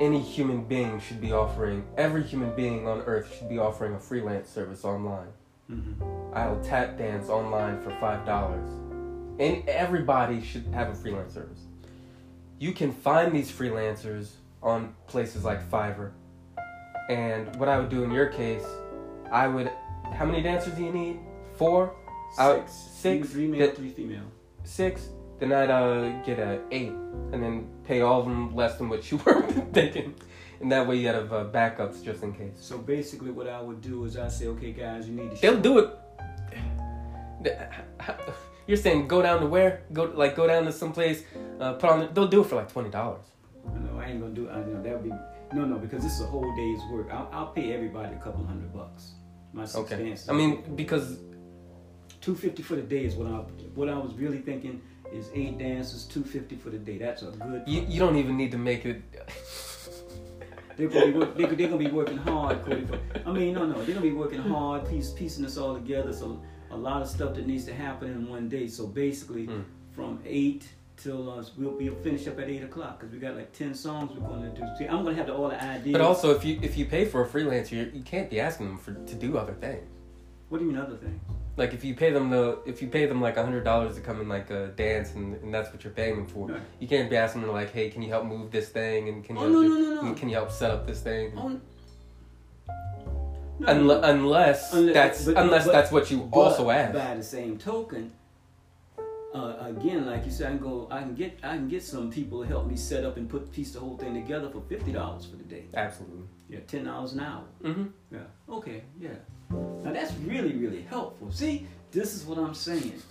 Any 0.00 0.20
human 0.20 0.64
being 0.64 0.98
should 0.98 1.20
be 1.20 1.32
offering. 1.32 1.84
Every 1.98 2.22
human 2.22 2.54
being 2.56 2.88
on 2.88 3.00
earth 3.02 3.36
should 3.36 3.48
be 3.50 3.58
offering 3.58 3.94
a 3.94 3.98
freelance 4.00 4.48
service 4.48 4.84
online. 4.84 5.28
Mm-hmm. 5.70 6.34
I'll 6.34 6.58
tap 6.64 6.96
dance 6.96 7.28
online 7.28 7.80
for 7.82 7.90
five 8.00 8.24
dollars. 8.24 8.68
And 9.38 9.66
everybody 9.68 10.42
should 10.42 10.64
have 10.72 10.88
a 10.88 10.94
freelance 10.94 11.34
service. 11.34 11.60
You 12.58 12.72
can 12.72 12.92
find 12.92 13.32
these 13.32 13.50
freelancers 13.50 14.30
on 14.62 14.94
places 15.06 15.44
like 15.44 15.68
Fiverr. 15.70 16.12
And 17.08 17.54
what 17.56 17.68
I 17.68 17.78
would 17.78 17.88
do 17.90 18.02
in 18.04 18.10
your 18.10 18.26
case, 18.26 18.64
I 19.30 19.48
would. 19.48 19.70
How 20.14 20.24
many 20.24 20.42
dancers 20.42 20.74
do 20.74 20.82
you 20.84 20.92
need? 20.92 21.18
Four, 21.54 21.94
Out- 22.38 22.68
Six. 22.68 22.72
six, 22.72 23.28
Three 23.30 23.46
male, 23.46 23.70
three 23.72 23.90
female. 23.90 24.24
six. 24.64 25.08
Then 25.40 25.52
I'd 25.52 25.70
uh, 25.70 26.22
get 26.22 26.38
a 26.38 26.60
eight, 26.70 26.92
and 27.32 27.42
then 27.42 27.66
pay 27.84 28.02
all 28.02 28.20
of 28.20 28.26
them 28.26 28.54
less 28.54 28.76
than 28.76 28.88
what 28.88 29.10
you 29.10 29.16
were 29.24 29.42
thinking. 29.72 30.14
And 30.60 30.70
that 30.70 30.86
way 30.86 30.96
you 30.96 31.08
have 31.08 31.32
uh, 31.32 31.44
backups 31.46 32.04
just 32.04 32.22
in 32.22 32.32
case. 32.34 32.52
So 32.60 32.78
basically, 32.78 33.30
what 33.30 33.48
I 33.48 33.60
would 33.60 33.80
do 33.80 34.04
is 34.04 34.16
I 34.16 34.28
say, 34.28 34.46
okay, 34.48 34.72
guys, 34.72 35.08
you 35.08 35.14
need 35.14 35.34
to. 35.34 35.40
They'll 35.40 35.60
do 35.60 35.78
it. 35.78 35.90
You're 38.66 38.76
saying 38.76 39.08
go 39.08 39.20
down 39.20 39.40
to 39.40 39.46
where? 39.46 39.82
Go 39.92 40.04
like 40.14 40.36
go 40.36 40.46
down 40.46 40.64
to 40.66 40.72
some 40.72 40.92
place. 40.92 41.24
Uh, 41.58 41.72
put 41.72 41.90
on. 41.90 42.14
They'll 42.14 42.28
do 42.28 42.42
it 42.42 42.46
for 42.46 42.54
like 42.54 42.70
twenty 42.70 42.90
dollars. 42.90 43.24
No, 43.64 43.98
I 43.98 44.06
ain't 44.06 44.20
gonna 44.20 44.32
do. 44.32 44.48
I 44.48 44.58
know 44.58 44.80
that 44.80 44.92
would 44.92 45.02
be 45.02 45.12
no, 45.52 45.64
no, 45.64 45.76
because 45.78 46.04
this 46.04 46.14
is 46.14 46.20
a 46.20 46.26
whole 46.26 46.54
day's 46.54 46.80
work. 46.92 47.08
I'll, 47.10 47.28
I'll 47.32 47.48
pay 47.48 47.72
everybody 47.72 48.14
a 48.14 48.18
couple 48.18 48.44
hundred 48.46 48.72
bucks. 48.72 49.14
My 49.52 49.66
Okay. 49.74 50.14
I 50.28 50.32
mean 50.32 50.76
because 50.76 51.18
two 52.20 52.36
fifty 52.36 52.62
for 52.62 52.76
the 52.76 52.82
day 52.82 53.04
is 53.04 53.14
what 53.14 53.26
I 53.26 53.38
what 53.74 53.88
I 53.88 53.98
was 53.98 54.14
really 54.14 54.38
thinking 54.38 54.80
is 55.12 55.30
eight 55.34 55.58
dances, 55.58 56.04
two 56.04 56.22
fifty 56.24 56.56
for 56.56 56.70
the 56.70 56.78
day. 56.78 56.98
That's 56.98 57.22
a 57.22 57.26
good. 57.26 57.62
you, 57.66 57.84
you 57.88 57.98
don't 58.00 58.16
even 58.16 58.36
need 58.36 58.50
to 58.52 58.58
make 58.58 58.84
it. 58.86 59.02
They're 60.76 60.88
gonna 60.88 61.06
be 61.06 61.12
work, 61.18 61.36
they, 61.36 61.44
they're 61.44 61.68
gonna 61.68 61.76
be 61.76 61.90
working 61.90 62.16
hard, 62.16 62.64
Cody. 62.64 62.86
For, 62.86 62.98
I 63.26 63.32
mean, 63.32 63.52
no, 63.54 63.66
no, 63.66 63.74
they're 63.82 63.94
gonna 63.94 64.00
be 64.00 64.12
working 64.12 64.40
hard, 64.40 64.88
piece, 64.88 65.10
piecing 65.10 65.44
this 65.44 65.58
all 65.58 65.74
together. 65.74 66.10
So 66.12 66.40
a 66.70 66.76
lot 66.76 67.02
of 67.02 67.08
stuff 67.08 67.34
that 67.34 67.46
needs 67.46 67.64
to 67.66 67.74
happen 67.74 68.10
in 68.10 68.26
one 68.28 68.48
day. 68.48 68.66
So 68.66 68.86
basically, 68.86 69.44
Hmm. 69.46 69.60
from 69.92 70.20
eight 70.24 70.66
till 70.96 71.30
uh, 71.30 71.44
we'll 71.58 71.72
we'll 71.72 71.94
finish 71.96 72.26
up 72.28 72.38
at 72.38 72.48
eight 72.48 72.62
o'clock 72.62 72.98
because 72.98 73.12
we 73.12 73.18
got 73.18 73.36
like 73.36 73.52
ten 73.52 73.74
songs 73.74 74.10
we're 74.16 74.26
gonna 74.26 74.54
do. 74.54 74.62
See, 74.78 74.86
I'm 74.86 75.04
gonna 75.04 75.16
have 75.16 75.26
the, 75.26 75.34
all 75.34 75.48
the 75.50 75.62
ideas. 75.62 75.92
But 75.92 76.00
also 76.00 76.34
if 76.34 76.44
you 76.46 76.58
if 76.62 76.78
you 76.78 76.86
pay 76.86 77.04
for 77.04 77.24
a 77.24 77.28
freelancer, 77.28 77.72
you, 77.72 77.90
you 77.92 78.02
can't 78.02 78.30
be 78.30 78.40
asking 78.40 78.66
them 78.68 78.78
for 78.78 78.94
to 78.94 79.14
do 79.16 79.36
other 79.36 79.54
things. 79.54 79.84
what 80.48 80.58
do 80.58 80.64
you 80.64 80.70
mean 80.72 80.80
other 80.80 80.96
things? 80.96 81.20
Like 81.60 81.74
if 81.74 81.84
you 81.84 81.94
pay 81.94 82.10
them 82.10 82.30
the 82.30 82.44
if 82.64 82.80
you 82.80 82.88
pay 82.88 83.04
them 83.04 83.20
like 83.20 83.36
a 83.36 83.44
hundred 83.44 83.64
dollars 83.64 83.94
to 83.96 84.00
come 84.00 84.18
and 84.20 84.28
like 84.36 84.50
uh, 84.50 84.68
dance 84.84 85.14
and, 85.14 85.34
and 85.42 85.52
that's 85.54 85.70
what 85.72 85.84
you're 85.84 85.92
paying 85.92 86.16
them 86.16 86.26
for, 86.26 86.48
Right. 86.48 86.62
you 86.80 86.88
can't 86.88 87.10
be 87.10 87.16
asking 87.18 87.42
them 87.42 87.52
like, 87.52 87.70
hey, 87.78 87.90
can 87.90 88.00
you 88.00 88.08
help 88.08 88.24
move 88.24 88.50
this 88.50 88.70
thing 88.70 89.10
and 89.10 89.22
can 89.22 89.36
you 89.36 89.42
Oh, 89.42 89.50
help 89.50 89.54
no, 89.54 89.68
no, 89.68 89.94
no, 89.96 90.02
no. 90.08 90.14
can 90.14 90.30
you 90.30 90.36
help 90.36 90.50
set 90.50 90.70
up 90.70 90.86
this 90.86 91.00
thing? 91.02 91.32
Oh, 91.36 91.48
no, 93.58 93.66
Unle- 93.66 94.00
unless 94.04 94.72
Unle- 94.74 94.94
that's 94.94 95.26
but- 95.26 95.36
unless 95.36 95.66
but- 95.66 95.72
that's 95.72 95.92
what 95.92 96.10
you 96.10 96.30
also 96.32 96.70
ask. 96.70 96.94
By 96.94 97.14
the 97.14 97.22
same 97.22 97.58
token, 97.58 98.10
uh, 99.34 99.56
again, 99.60 100.06
like 100.06 100.24
you 100.24 100.30
said, 100.30 100.46
I 100.46 100.50
can 100.56 100.58
go. 100.60 100.88
I 100.90 101.00
can 101.02 101.14
get. 101.14 101.38
I 101.42 101.56
can 101.56 101.68
get 101.68 101.82
some 101.82 102.10
people 102.10 102.40
to 102.42 102.48
help 102.48 102.66
me 102.68 102.76
set 102.76 103.04
up 103.04 103.18
and 103.18 103.28
put 103.28 103.52
piece 103.52 103.72
the 103.74 103.80
whole 103.80 103.98
thing 103.98 104.14
together 104.14 104.48
for 104.48 104.62
fifty 104.62 104.92
dollars 104.92 105.26
for 105.26 105.36
the 105.36 105.44
day. 105.44 105.64
Absolutely. 105.74 106.24
Yeah, 106.48 106.60
ten 106.66 106.84
dollars 106.84 107.12
an 107.12 107.20
hour. 107.20 107.44
Mm-hmm. 107.62 107.84
Yeah. 108.16 108.20
Okay. 108.48 108.82
Yeah. 108.98 109.10
Now 109.50 109.92
that's 109.92 110.12
really 110.18 110.54
really 110.54 110.82
helpful. 110.82 111.30
See, 111.30 111.66
this 111.90 112.14
is 112.14 112.24
what 112.24 112.38
I'm 112.38 112.54
saying. 112.54 113.02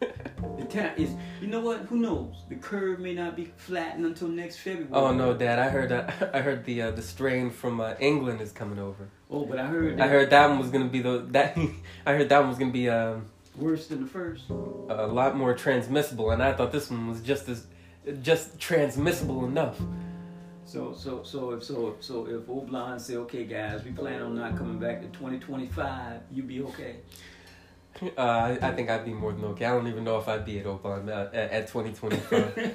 The 0.00 0.64
time 0.68 0.92
is. 0.96 1.10
You 1.40 1.48
know 1.48 1.60
what? 1.60 1.80
Who 1.82 1.96
knows? 1.96 2.34
The 2.48 2.54
curve 2.56 3.00
may 3.00 3.14
not 3.14 3.36
be 3.36 3.46
flattened 3.56 4.06
until 4.06 4.28
next 4.28 4.58
February. 4.58 4.90
Oh 4.92 5.12
no, 5.12 5.34
Dad! 5.34 5.58
I 5.58 5.68
heard 5.68 5.88
that. 5.88 6.30
I 6.34 6.40
heard 6.40 6.64
the 6.64 6.82
uh, 6.82 6.90
the 6.92 7.02
strain 7.02 7.50
from 7.50 7.80
uh, 7.80 7.94
England 7.98 8.40
is 8.40 8.52
coming 8.52 8.78
over. 8.78 9.08
Oh, 9.30 9.44
but 9.44 9.58
I 9.58 9.66
heard. 9.66 10.00
I 10.00 10.08
heard 10.08 10.30
that 10.30 10.48
one 10.48 10.58
was 10.58 10.70
gonna 10.70 10.86
be 10.86 11.02
the 11.02 11.26
that. 11.30 11.58
I 12.06 12.12
heard 12.14 12.28
that 12.28 12.38
one 12.40 12.48
was 12.48 12.58
gonna 12.58 12.70
be 12.70 12.88
um, 12.88 13.26
worse 13.56 13.88
than 13.88 14.02
the 14.02 14.08
first. 14.08 14.44
a 14.50 15.06
lot 15.06 15.36
more 15.36 15.54
transmissible, 15.54 16.30
and 16.30 16.42
I 16.42 16.52
thought 16.52 16.72
this 16.72 16.90
one 16.90 17.08
was 17.08 17.20
just 17.20 17.48
as 17.48 17.66
just 18.22 18.58
transmissible 18.58 19.44
enough. 19.44 19.78
So 20.68 20.92
so 20.92 21.22
so 21.22 21.52
if 21.52 21.64
so 21.64 21.96
so 21.98 22.26
if 22.26 22.42
Oblon 22.46 23.00
say, 23.00 23.16
okay 23.16 23.44
guys, 23.44 23.82
we 23.84 23.90
plan 23.90 24.20
on 24.20 24.34
not 24.34 24.54
coming 24.58 24.78
back 24.78 25.00
to 25.00 25.06
2025, 25.08 26.20
you 26.30 26.42
be 26.42 26.60
okay. 26.64 26.96
Uh, 28.02 28.20
I, 28.20 28.58
I 28.60 28.72
think 28.72 28.90
I'd 28.90 29.06
be 29.06 29.14
more 29.14 29.32
than 29.32 29.46
okay. 29.46 29.64
I 29.64 29.70
don't 29.70 29.88
even 29.88 30.04
know 30.04 30.18
if 30.18 30.28
I'd 30.28 30.44
be 30.44 30.58
at 30.58 30.66
Oakland 30.66 31.08
uh, 31.08 31.28
at, 31.32 31.50
at 31.52 31.68
2025 31.68 32.74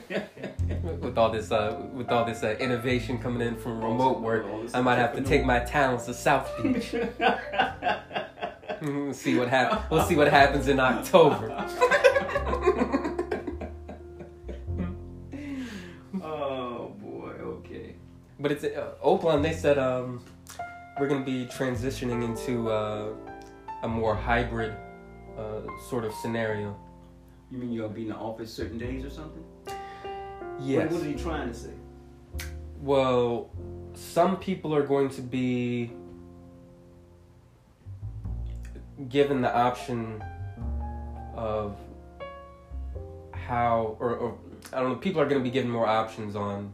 with 1.03 1.19
all 1.19 1.29
this 1.29 1.51
uh, 1.51 1.79
with 1.93 2.09
all 2.09 2.25
this 2.25 2.41
uh, 2.41 2.55
innovation 2.59 3.19
coming 3.19 3.47
in 3.47 3.57
from 3.57 3.79
remote 3.83 4.21
work. 4.21 4.47
I 4.73 4.81
might 4.81 4.95
have 4.95 5.15
to 5.15 5.21
take 5.21 5.45
my 5.45 5.59
talents 5.59 6.05
to 6.05 6.15
South 6.15 6.49
Beach. 6.63 6.95
We'll 8.81 9.13
see 9.13 9.37
what 9.37 9.49
hap- 9.49 9.89
We'll 9.91 10.03
see 10.03 10.15
what 10.15 10.27
happens 10.29 10.67
in 10.67 10.79
October. 10.79 12.09
But 18.43 18.51
it's 18.51 18.65
uh, 18.65 18.95
Oakland. 19.01 19.45
They 19.45 19.53
said 19.53 19.77
um, 19.77 20.21
we're 20.99 21.07
gonna 21.07 21.23
be 21.23 21.45
transitioning 21.45 22.25
into 22.25 22.69
uh, 22.69 23.13
a 23.83 23.87
more 23.87 24.13
hybrid 24.13 24.75
uh, 25.37 25.61
sort 25.89 26.03
of 26.03 26.11
scenario. 26.21 26.77
You 27.49 27.57
mean 27.57 27.71
you'll 27.71 27.87
be 27.87 28.01
in 28.01 28.09
the 28.09 28.15
office 28.15 28.53
certain 28.53 28.77
days 28.77 29.05
or 29.05 29.09
something? 29.09 29.45
Yes. 30.59 30.91
What, 30.91 30.99
what 30.99 31.07
are 31.07 31.09
you 31.09 31.17
trying 31.17 31.47
to 31.47 31.53
say? 31.53 31.69
Well, 32.81 33.49
some 33.93 34.35
people 34.35 34.75
are 34.75 34.85
going 34.85 35.07
to 35.11 35.21
be 35.21 35.93
given 39.07 39.39
the 39.39 39.55
option 39.55 40.21
of 41.33 41.77
how, 43.31 43.95
or, 44.01 44.15
or 44.15 44.37
I 44.73 44.81
don't 44.81 44.89
know, 44.89 44.95
people 44.97 45.21
are 45.21 45.29
going 45.29 45.39
to 45.39 45.43
be 45.43 45.49
given 45.49 45.71
more 45.71 45.87
options 45.87 46.35
on 46.35 46.73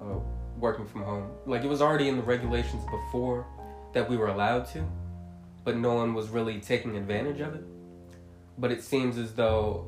uh, 0.00 0.04
working 0.58 0.86
from 0.86 1.02
home. 1.02 1.30
Like 1.46 1.64
it 1.64 1.68
was 1.68 1.82
already 1.82 2.08
in 2.08 2.16
the 2.16 2.22
regulations 2.22 2.84
before 2.84 3.46
that 3.92 4.08
we 4.08 4.16
were 4.16 4.28
allowed 4.28 4.66
to, 4.72 4.84
but 5.64 5.76
no 5.76 5.94
one 5.94 6.14
was 6.14 6.28
really 6.28 6.60
taking 6.60 6.96
advantage 6.96 7.40
of 7.40 7.54
it. 7.54 7.64
But 8.58 8.72
it 8.72 8.82
seems 8.82 9.18
as 9.18 9.34
though 9.34 9.86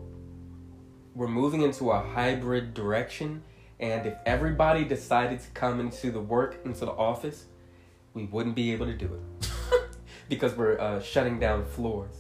we're 1.15 1.29
moving 1.29 1.63
into 1.63 1.91
a 1.91 2.01
hybrid 2.01 2.75
direction 2.75 3.43
and 3.81 4.07
if 4.07 4.15
everybody 4.27 4.85
decided 4.85 5.41
to 5.41 5.49
come 5.51 5.81
into 5.81 6.11
the 6.11 6.21
work 6.21 6.61
into 6.65 6.85
the 6.85 6.93
office 6.93 7.47
we 8.15 8.25
wouldn't 8.27 8.55
be 8.55 8.73
able 8.73 8.87
to 8.87 8.95
do 8.95 9.21
it 9.41 9.51
because 10.29 10.55
we're 10.55 10.79
uh, 10.81 11.01
shutting 11.01 11.39
down 11.41 11.65
floors 11.65 12.15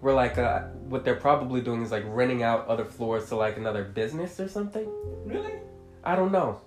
we're 0.00 0.14
like 0.14 0.38
uh, 0.38 0.62
what 0.88 1.04
they're 1.04 1.14
probably 1.16 1.60
doing 1.60 1.82
is 1.82 1.90
like 1.90 2.04
renting 2.06 2.42
out 2.42 2.66
other 2.68 2.84
floors 2.84 3.28
to 3.28 3.36
like 3.36 3.56
another 3.56 3.84
business 3.84 4.38
or 4.38 4.48
something 4.48 4.86
Really? 5.24 5.54
i 6.04 6.14
don't 6.14 6.32
know 6.32 6.60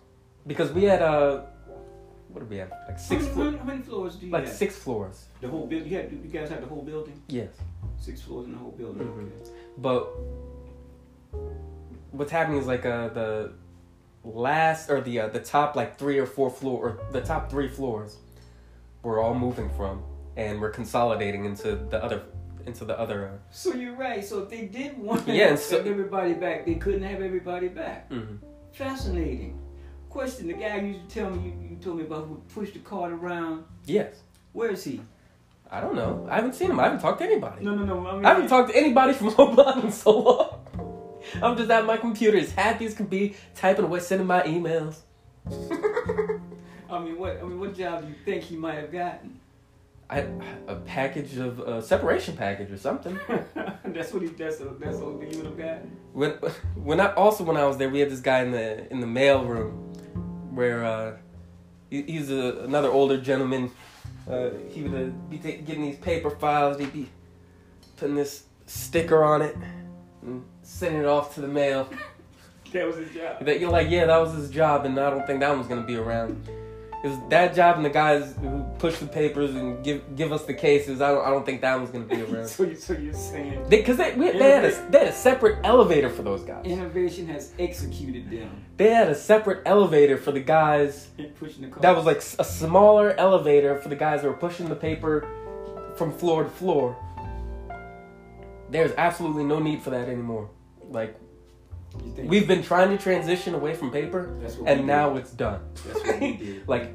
because 0.47 0.71
we 0.71 0.83
had 0.83 1.01
uh 1.01 1.41
what 2.29 2.41
do 2.41 2.45
we 2.47 2.57
have 2.57 2.71
like 2.87 2.99
six 2.99 3.25
How 3.25 3.31
flo- 3.33 3.43
many, 3.45 3.57
how 3.57 3.63
many 3.63 3.81
floors 3.81 4.15
do 4.17 4.25
you 4.27 4.31
like 4.31 4.45
have? 4.45 4.53
six 4.53 4.75
floors 4.77 5.25
The 5.41 5.47
whole 5.47 5.65
building. 5.67 5.87
You, 5.89 5.97
have, 5.97 6.11
you 6.11 6.19
guys 6.19 6.49
have 6.49 6.61
the 6.61 6.67
whole 6.67 6.81
building? 6.83 7.21
yes 7.27 7.49
Six 7.97 8.21
floors 8.21 8.45
in 8.47 8.51
the 8.51 8.57
whole 8.57 8.71
building. 8.71 9.07
Mhm. 9.07 9.23
Okay. 9.27 9.51
But 9.77 10.09
what's 12.11 12.31
happening 12.31 12.59
is 12.59 12.67
like 12.67 12.85
uh, 12.85 13.09
the 13.09 13.53
last 14.23 14.89
or 14.89 15.01
the 15.01 15.19
uh, 15.21 15.27
the 15.29 15.39
top 15.39 15.75
like 15.75 15.97
three 15.97 16.17
or 16.17 16.25
four 16.25 16.49
floor 16.49 16.77
or 16.89 17.11
the 17.11 17.21
top 17.21 17.49
three 17.49 17.67
floors 17.67 18.17
we're 19.03 19.21
all 19.21 19.35
moving 19.35 19.69
from 19.77 20.03
and 20.35 20.59
we're 20.59 20.71
consolidating 20.71 21.45
into 21.45 21.75
the 21.89 22.03
other 22.03 22.23
into 22.65 22.83
the 22.83 22.99
other 22.99 23.27
uh, 23.27 23.31
So 23.51 23.73
you're 23.75 23.95
right. 23.95 24.25
So 24.25 24.39
if 24.43 24.49
they 24.49 24.65
did 24.65 24.97
want 24.97 25.25
to 25.27 25.31
Yeah, 25.33 25.41
and 25.43 25.49
have 25.51 25.59
so- 25.59 25.77
everybody 25.79 26.33
back, 26.33 26.65
they 26.65 26.75
couldn't 26.75 27.03
have 27.03 27.21
everybody 27.21 27.67
back. 27.67 28.09
mhm. 28.09 28.39
Fascinating. 28.73 29.59
Question: 30.15 30.47
The 30.47 30.53
guy 30.53 30.77
you 30.77 30.87
used 30.93 31.09
to 31.09 31.13
tell 31.19 31.29
me 31.29 31.49
you, 31.49 31.69
you 31.71 31.75
told 31.75 31.97
me 31.97 32.03
about 32.03 32.25
who 32.27 32.41
pushed 32.53 32.71
the 32.71 32.79
cart 32.79 33.11
around. 33.11 33.65
yes 33.83 34.15
Where 34.53 34.69
is 34.71 34.81
he? 34.81 35.01
I 35.69 35.81
don't 35.81 35.93
know 35.93 36.25
I 36.31 36.35
haven't 36.35 36.55
seen 36.55 36.71
him 36.71 36.79
I 36.79 36.83
haven't 36.83 37.01
talked 37.01 37.19
to 37.19 37.25
anybody 37.25 37.65
No, 37.65 37.75
no, 37.75 37.83
no. 37.83 38.07
I, 38.07 38.15
mean, 38.15 38.25
I 38.25 38.29
haven't 38.29 38.47
talked 38.47 38.69
to 38.71 38.77
anybody 38.77 39.11
from 39.11 39.35
Oman 39.37 39.87
in 39.87 39.91
so 39.91 40.17
long 40.17 40.59
I'm 41.43 41.57
just 41.57 41.69
at 41.69 41.85
my 41.85 41.97
computer 41.97 42.37
as 42.37 42.53
happy 42.53 42.85
as 42.85 42.93
can 42.93 43.07
be 43.07 43.35
typing 43.55 43.83
away 43.83 43.99
sending 43.99 44.25
my 44.25 44.41
emails 44.43 44.99
I 46.89 46.99
mean, 46.99 47.19
what? 47.19 47.37
I 47.37 47.43
mean, 47.43 47.59
what 47.59 47.75
job 47.75 48.03
do 48.03 48.07
you 48.07 48.15
think 48.23 48.43
he 48.43 48.55
might 48.55 48.75
have 48.75 48.91
gotten? 48.93 49.41
I, 50.09 50.19
a 50.67 50.75
package 50.75 51.35
of 51.37 51.59
a 51.59 51.81
separation 51.81 52.37
package 52.37 52.71
or 52.71 52.77
something 52.77 53.19
that's 53.85 54.13
what 54.13 54.21
he. 54.21 54.29
That's 54.29 54.61
a, 54.61 54.65
that's 54.79 54.97
what 54.97 55.21
he 55.21 55.35
would 55.35 55.45
have 55.45 55.57
gotten. 55.57 55.97
when 56.13 56.31
when 56.75 56.99
I 57.01 57.13
also 57.15 57.43
when 57.43 57.57
I 57.57 57.65
was 57.65 57.77
there, 57.77 57.89
we 57.89 57.99
had 57.99 58.09
this 58.09 58.21
guy 58.21 58.43
in 58.43 58.51
the 58.51 58.89
in 58.91 59.01
the 59.01 59.07
mail 59.07 59.43
room 59.43 59.84
where 60.55 60.83
uh, 60.85 61.17
he, 61.89 62.01
he's 62.03 62.31
a, 62.31 62.63
another 62.63 62.89
older 62.89 63.19
gentleman. 63.19 63.71
Uh, 64.29 64.49
he 64.69 64.81
would 64.81 65.09
uh, 65.09 65.11
be 65.29 65.37
ta- 65.37 65.61
getting 65.65 65.83
these 65.83 65.97
paper 65.97 66.31
files. 66.31 66.79
He'd 66.79 66.93
be 66.93 67.09
putting 67.97 68.15
this 68.15 68.43
sticker 68.65 69.23
on 69.23 69.41
it 69.41 69.55
and 70.23 70.43
sending 70.63 71.01
it 71.01 71.07
off 71.07 71.35
to 71.35 71.41
the 71.41 71.47
mail. 71.47 71.89
That 72.73 72.87
was 72.87 72.97
his 72.97 73.13
job. 73.13 73.45
That 73.45 73.61
you're 73.61 73.71
like, 73.71 73.89
yeah, 73.89 74.05
that 74.05 74.17
was 74.17 74.33
his 74.33 74.49
job, 74.49 74.83
and 74.83 74.99
I 74.99 75.09
don't 75.09 75.25
think 75.25 75.39
that 75.39 75.55
one's 75.55 75.67
gonna 75.67 75.85
be 75.85 75.95
around. 75.95 76.49
Cause 77.05 77.19
that 77.29 77.53
job 77.53 77.75
and 77.75 77.85
the 77.85 77.91
guys 77.91 78.33
who 78.41 78.63
push 78.79 78.97
the 78.97 79.05
papers 79.05 79.53
and 79.53 79.83
give 79.83 80.15
give 80.15 80.33
us 80.33 80.45
the 80.45 80.55
cases, 80.55 81.01
I 81.01 81.11
don't 81.11 81.23
I 81.23 81.29
don't 81.29 81.45
think 81.45 81.61
that 81.61 81.75
one's 81.75 81.91
gonna 81.91 82.05
be 82.05 82.19
around. 82.33 82.47
so, 82.47 82.63
you, 82.63 82.75
so 82.75 82.93
you're 82.93 83.13
saying 83.13 83.61
Cause 83.85 83.97
they, 83.97 84.15
we, 84.15 84.31
they 84.31 84.49
had 84.49 84.65
a 84.65 84.71
they 84.89 84.99
had 85.01 85.07
a 85.09 85.13
separate 85.13 85.59
elevator 85.63 86.09
for 86.09 86.23
those 86.23 86.41
guys. 86.41 86.65
innovation 86.65 87.27
has 87.27 87.53
executed 87.59 88.31
them 88.31 88.49
They 88.77 88.89
had 88.89 89.07
a 89.07 89.13
separate 89.13 89.61
elevator 89.67 90.17
for 90.17 90.31
the 90.31 90.39
guys. 90.39 91.09
pushing 91.39 91.69
the. 91.69 91.79
That 91.79 91.95
was 91.95 92.05
like 92.07 92.23
a 92.39 92.43
smaller 92.43 93.11
elevator 93.19 93.79
for 93.79 93.89
the 93.89 93.95
guys 93.95 94.23
that 94.23 94.27
were 94.27 94.33
pushing 94.33 94.67
the 94.67 94.75
paper 94.75 95.27
from 95.97 96.11
floor 96.11 96.43
to 96.45 96.49
floor. 96.49 96.97
There's 98.71 98.93
absolutely 98.97 99.43
no 99.43 99.59
need 99.59 99.83
for 99.83 99.91
that 99.91 100.09
anymore. 100.09 100.49
Like 100.89 101.19
we've 102.17 102.47
been 102.47 102.63
trying 102.63 102.95
to 102.95 103.01
transition 103.01 103.53
away 103.53 103.73
from 103.73 103.91
paper, 103.91 104.37
and 104.65 104.85
now 104.85 105.09
did. 105.13 105.19
it's 105.21 105.31
done. 105.31 105.61
That's 105.87 106.05
what 106.05 106.19
we 106.19 106.37
did. 106.37 106.67
like 106.67 106.93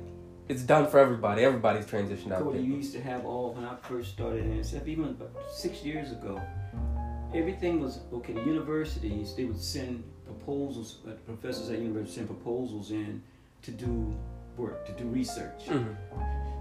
it's 0.48 0.62
done 0.62 0.88
for 0.88 0.98
everybody. 0.98 1.44
Everybody's 1.44 1.86
transitioned 1.86 2.32
out. 2.32 2.42
Cody, 2.42 2.60
you 2.60 2.74
used 2.74 2.92
to 2.94 3.00
have 3.00 3.24
all 3.24 3.54
when 3.54 3.64
I 3.64 3.76
first 3.76 4.12
started 4.12 4.44
in 4.44 4.58
SF, 4.60 4.86
even 4.86 5.04
about 5.04 5.30
six 5.52 5.84
years 5.84 6.10
ago. 6.12 6.40
Everything 7.32 7.80
was 7.80 8.00
okay. 8.12 8.32
The 8.32 8.42
universities 8.42 9.34
they 9.36 9.44
would 9.44 9.60
send 9.60 10.02
proposals. 10.24 10.98
Uh, 11.06 11.12
professors 11.26 11.70
at 11.70 11.78
universities 11.78 12.16
send 12.16 12.26
proposals 12.26 12.90
in 12.90 13.22
to 13.62 13.70
do 13.70 14.12
work, 14.56 14.84
to 14.86 14.92
do 14.92 15.04
research. 15.04 15.66
Mhm. 15.68 15.96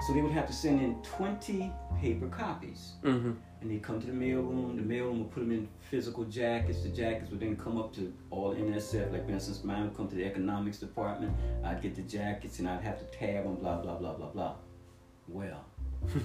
So 0.06 0.14
they 0.14 0.22
would 0.22 0.32
have 0.32 0.46
to 0.48 0.54
send 0.54 0.80
in 0.82 1.02
twenty 1.02 1.72
paper 2.00 2.28
copies, 2.28 2.94
Mhm. 3.04 3.36
And 3.62 3.70
they 3.70 3.78
come 3.78 4.00
to 4.00 4.08
the 4.08 4.14
mailroom. 4.14 4.76
The 4.78 4.96
mailroom 4.96 5.20
would 5.20 5.32
put 5.32 5.42
them 5.42 5.52
in 5.52 5.68
physical 5.90 6.24
jackets. 6.26 6.82
The 6.84 6.90
jackets 6.90 7.30
would 7.32 7.40
then 7.40 7.56
come 7.56 7.78
up 7.78 7.94
to 7.96 8.14
all 8.30 8.56
NSF. 8.56 9.12
Like 9.12 9.26
for 9.26 9.32
instance, 9.34 9.64
mine 9.64 9.84
would 9.84 9.98
come 9.98 10.08
to 10.08 10.16
the 10.16 10.26
economics 10.26 10.78
department. 10.78 11.34
I'd 11.64 11.82
get 11.82 11.96
the 11.96 12.02
jackets, 12.04 12.60
and 12.60 12.70
I'd 12.70 12.82
have 12.82 13.00
to 13.00 13.06
tab 13.18 13.44
them. 13.44 13.56
Blah 13.56 13.82
blah 13.82 13.96
blah 13.96 14.14
blah 14.14 14.30
blah. 14.30 14.56
Well. 15.28 15.66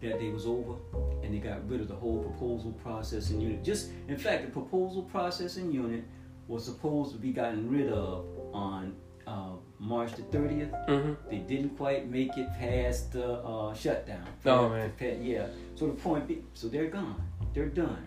that 0.00 0.20
day 0.20 0.30
was 0.30 0.44
over 0.46 0.74
and 1.22 1.32
they 1.32 1.38
got 1.38 1.66
rid 1.68 1.80
of 1.80 1.88
the 1.88 1.94
whole 1.94 2.22
proposal 2.22 2.72
processing 2.82 3.40
unit. 3.40 3.64
Just 3.64 3.90
in 4.08 4.18
fact, 4.18 4.44
the 4.44 4.50
proposal 4.50 5.02
processing 5.02 5.72
unit 5.72 6.04
was 6.46 6.64
supposed 6.64 7.12
to 7.12 7.18
be 7.18 7.32
gotten 7.32 7.70
rid 7.70 7.90
of 7.90 8.26
on 8.52 8.94
uh, 9.26 9.52
March 9.78 10.12
the 10.12 10.22
30th. 10.22 10.88
Mhm. 10.88 11.16
They 11.30 11.38
didn't 11.38 11.76
quite 11.76 12.10
make 12.10 12.36
it 12.36 12.48
past 12.58 13.12
the 13.12 13.34
uh, 13.38 13.72
shutdown. 13.74 14.24
Oh, 14.44 14.68
man. 14.68 14.92
Yeah. 15.22 15.46
So 15.76 15.86
the 15.86 15.92
point 15.94 16.28
be, 16.28 16.42
so 16.54 16.68
they're 16.68 16.86
gone. 16.88 17.20
They're 17.52 17.66
done. 17.66 18.06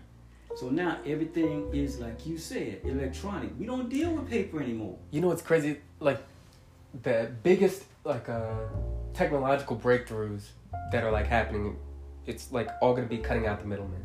So 0.55 0.69
now 0.69 0.99
everything 1.05 1.69
is 1.73 1.99
like 1.99 2.25
you 2.25 2.37
said, 2.37 2.81
electronic. 2.83 3.51
We 3.59 3.65
don't 3.65 3.89
deal 3.89 4.11
with 4.11 4.29
paper 4.29 4.61
anymore. 4.61 4.97
You 5.11 5.21
know 5.21 5.27
what's 5.27 5.41
crazy? 5.41 5.79
Like 5.99 6.21
the 7.03 7.29
biggest 7.43 7.83
like 8.03 8.27
uh 8.29 8.55
technological 9.13 9.75
breakthroughs 9.75 10.43
that 10.91 11.03
are 11.03 11.11
like 11.11 11.27
happening. 11.27 11.77
It's 12.25 12.51
like 12.51 12.69
all 12.81 12.93
gonna 12.95 13.07
be 13.07 13.17
cutting 13.19 13.45
out 13.47 13.59
the 13.59 13.67
middleman. 13.67 14.03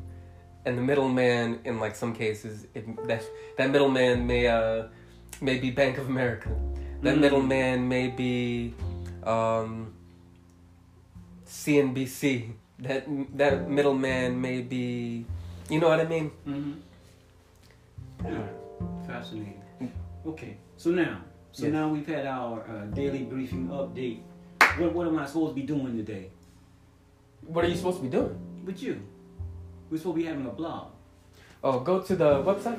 and 0.65 0.79
the 0.79 0.83
middleman 0.83 1.59
in 1.65 1.81
like 1.81 1.97
some 1.97 2.15
cases 2.15 2.67
it, 2.75 2.85
that 3.09 3.23
that 3.59 3.69
middleman 3.71 4.27
may 4.27 4.47
uh 4.47 4.87
may 5.41 5.59
be 5.59 5.71
Bank 5.71 5.99
of 5.99 6.09
America. 6.09 6.51
That 7.03 7.17
Mm. 7.17 7.21
middleman 7.21 7.89
may 7.89 8.07
be 8.09 8.75
um, 9.25 9.93
CNBC. 11.47 12.53
That 12.83 13.07
that 13.39 13.71
middleman 13.71 14.41
may 14.41 14.61
be, 14.61 15.25
you 15.71 15.79
know 15.79 15.89
what 15.89 16.01
I 16.01 16.05
mean? 16.05 16.31
Mm-hmm. 16.47 16.73
Yeah, 18.27 18.47
fascinating. 19.07 19.63
Okay, 20.27 20.57
so 20.77 20.91
now, 20.91 21.23
so 21.53 21.65
Yes. 21.67 21.73
now 21.73 21.89
we've 21.89 22.07
had 22.07 22.27
our 22.27 22.63
uh, 22.67 22.87
daily 22.95 23.23
briefing 23.23 23.69
update. 23.69 24.21
What, 24.79 24.95
what 24.95 25.07
am 25.07 25.19
I 25.19 25.27
supposed 25.27 25.55
to 25.55 25.61
be 25.61 25.67
doing 25.67 25.97
today? 25.97 26.31
What 27.47 27.65
are 27.65 27.69
you 27.69 27.77
supposed 27.77 27.99
to 27.99 28.03
be 28.05 28.09
doing? 28.11 28.35
With 28.65 28.83
you, 28.83 29.01
we're 29.91 29.99
supposed 29.99 30.17
to 30.17 30.23
be 30.23 30.27
having 30.27 30.47
a 30.47 30.51
blog. 30.51 30.91
Oh, 31.63 31.79
go 31.81 32.01
to 32.01 32.17
the 32.17 32.43
website. 32.43 32.79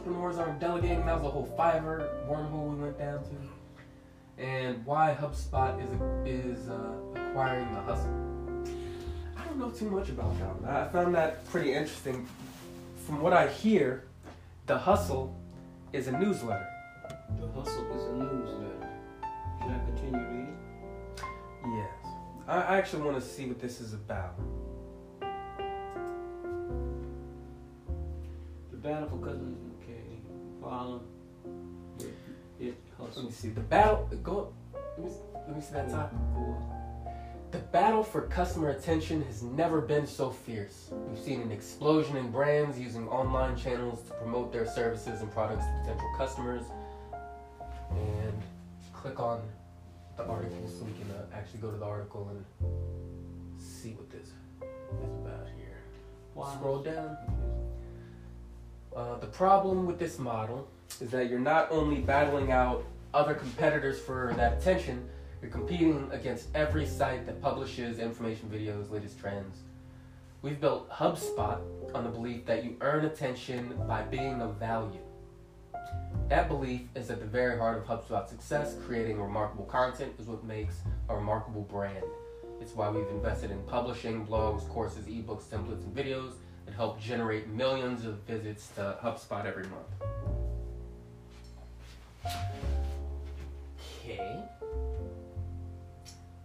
Entrepreneurs 0.00 0.38
aren't 0.38 0.58
delegating. 0.58 1.04
That 1.04 1.20
was 1.20 1.26
a 1.26 1.30
whole 1.30 1.54
Fiverr 1.58 2.26
wormhole 2.26 2.74
we 2.74 2.82
went 2.84 2.98
down 2.98 3.22
to. 3.22 4.42
And 4.42 4.82
why 4.86 5.14
HubSpot 5.20 5.78
is 5.78 5.90
is 6.26 6.70
uh, 6.70 6.94
acquiring 7.14 7.74
the 7.74 7.82
hustle. 7.82 8.64
I 9.36 9.44
don't 9.44 9.58
know 9.58 9.68
too 9.68 9.90
much 9.90 10.08
about 10.08 10.38
that. 10.38 10.62
one. 10.62 10.70
I 10.74 10.88
found 10.88 11.14
that 11.16 11.46
pretty 11.50 11.74
interesting. 11.74 12.26
From 13.04 13.20
what 13.20 13.34
I 13.34 13.48
hear, 13.48 14.04
the 14.64 14.78
hustle 14.78 15.36
is 15.92 16.08
a 16.08 16.12
newsletter. 16.12 16.66
The 17.38 17.48
hustle 17.48 17.94
is 17.94 18.04
a 18.04 18.12
newsletter. 18.14 18.88
Should 19.60 19.70
I 19.70 19.80
continue 19.84 20.18
reading? 20.18 20.56
Yes. 21.76 21.90
I 22.48 22.56
I 22.56 22.78
actually 22.78 23.02
want 23.02 23.20
to 23.20 23.26
see 23.28 23.44
what 23.44 23.60
this 23.60 23.82
is 23.82 23.92
about. 23.92 24.40
The 28.70 28.76
battle 28.78 29.10
for 29.10 29.18
cousins. 29.18 29.69
Okay. 30.70 30.78
Follow. 30.78 31.00
It, 31.98 32.14
it 32.60 32.74
Let 32.98 33.24
me 33.24 33.30
see. 33.30 33.48
The 33.48 33.60
battle. 33.60 34.08
Go. 34.22 34.52
Let 34.74 35.04
me, 35.06 35.12
let 35.34 35.56
me 35.56 35.62
see 35.62 35.72
that 35.74 35.90
top. 35.90 36.12
The 37.50 37.58
battle 37.58 38.04
for 38.04 38.22
customer 38.22 38.70
attention 38.70 39.22
has 39.24 39.42
never 39.42 39.80
been 39.80 40.06
so 40.06 40.30
fierce. 40.30 40.90
We've 41.08 41.18
seen 41.18 41.40
an 41.42 41.50
explosion 41.50 42.16
in 42.16 42.30
brands 42.30 42.78
using 42.78 43.08
online 43.08 43.56
channels 43.56 44.02
to 44.04 44.14
promote 44.14 44.52
their 44.52 44.66
services 44.66 45.20
and 45.20 45.32
products 45.32 45.64
to 45.64 45.80
potential 45.80 46.10
customers. 46.16 46.62
And 47.90 48.40
click 48.92 49.18
on 49.18 49.42
the 50.16 50.24
article 50.24 50.68
so 50.68 50.84
we 50.84 50.92
can 50.92 51.10
uh, 51.10 51.24
actually 51.34 51.58
go 51.58 51.72
to 51.72 51.76
the 51.76 51.84
article 51.84 52.30
and 52.30 53.60
see 53.60 53.90
what 53.94 54.08
this 54.10 54.28
is 54.28 55.10
about 55.24 55.48
here. 55.56 55.80
Why? 56.34 56.54
Scroll 56.54 56.82
down. 56.82 57.16
Uh, 58.94 59.16
the 59.18 59.26
problem 59.26 59.86
with 59.86 59.98
this 59.98 60.18
model 60.18 60.66
is 61.00 61.10
that 61.10 61.30
you're 61.30 61.38
not 61.38 61.70
only 61.70 62.00
battling 62.00 62.50
out 62.50 62.84
other 63.14 63.34
competitors 63.34 64.00
for 64.00 64.32
that 64.36 64.54
attention, 64.54 65.08
you're 65.40 65.50
competing 65.50 66.08
against 66.12 66.48
every 66.54 66.84
site 66.84 67.24
that 67.26 67.40
publishes 67.40 67.98
information 68.00 68.48
videos, 68.48 68.90
latest 68.90 69.18
trends. 69.18 69.58
We've 70.42 70.60
built 70.60 70.90
HubSpot 70.90 71.60
on 71.94 72.04
the 72.04 72.10
belief 72.10 72.46
that 72.46 72.64
you 72.64 72.76
earn 72.80 73.04
attention 73.04 73.78
by 73.86 74.02
being 74.02 74.40
of 74.42 74.56
value. 74.56 75.00
That 76.28 76.48
belief 76.48 76.82
is 76.96 77.10
at 77.10 77.20
the 77.20 77.26
very 77.26 77.58
heart 77.58 77.78
of 77.78 77.84
HubSpot's 77.84 78.30
success. 78.30 78.74
Creating 78.86 79.20
remarkable 79.20 79.64
content 79.64 80.12
is 80.18 80.26
what 80.26 80.42
makes 80.44 80.76
a 81.08 81.14
remarkable 81.14 81.62
brand. 81.62 82.04
It's 82.60 82.74
why 82.74 82.90
we've 82.90 83.08
invested 83.08 83.50
in 83.50 83.62
publishing 83.64 84.26
blogs, 84.26 84.68
courses, 84.68 85.06
ebooks, 85.06 85.44
templates, 85.44 85.84
and 85.84 85.94
videos 85.94 86.32
help 86.72 87.00
generate 87.00 87.48
millions 87.48 88.04
of 88.04 88.20
visits 88.20 88.68
to 88.76 88.96
HubSpot 89.02 89.44
every 89.44 89.64
month. 89.64 89.88
Okay. 94.02 94.42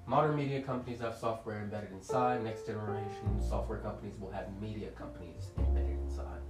Modern 0.07 0.36
media 0.36 0.61
companies 0.61 0.99
have 1.01 1.15
software 1.15 1.61
embedded 1.61 1.91
inside. 1.91 2.43
Next 2.43 2.67
generation 2.67 3.41
software 3.41 3.80
companies 3.80 4.13
will 4.19 4.32
have 4.32 4.45
media 4.61 4.89
companies 4.91 5.49
embedded 5.57 5.97
inside. 6.05 6.41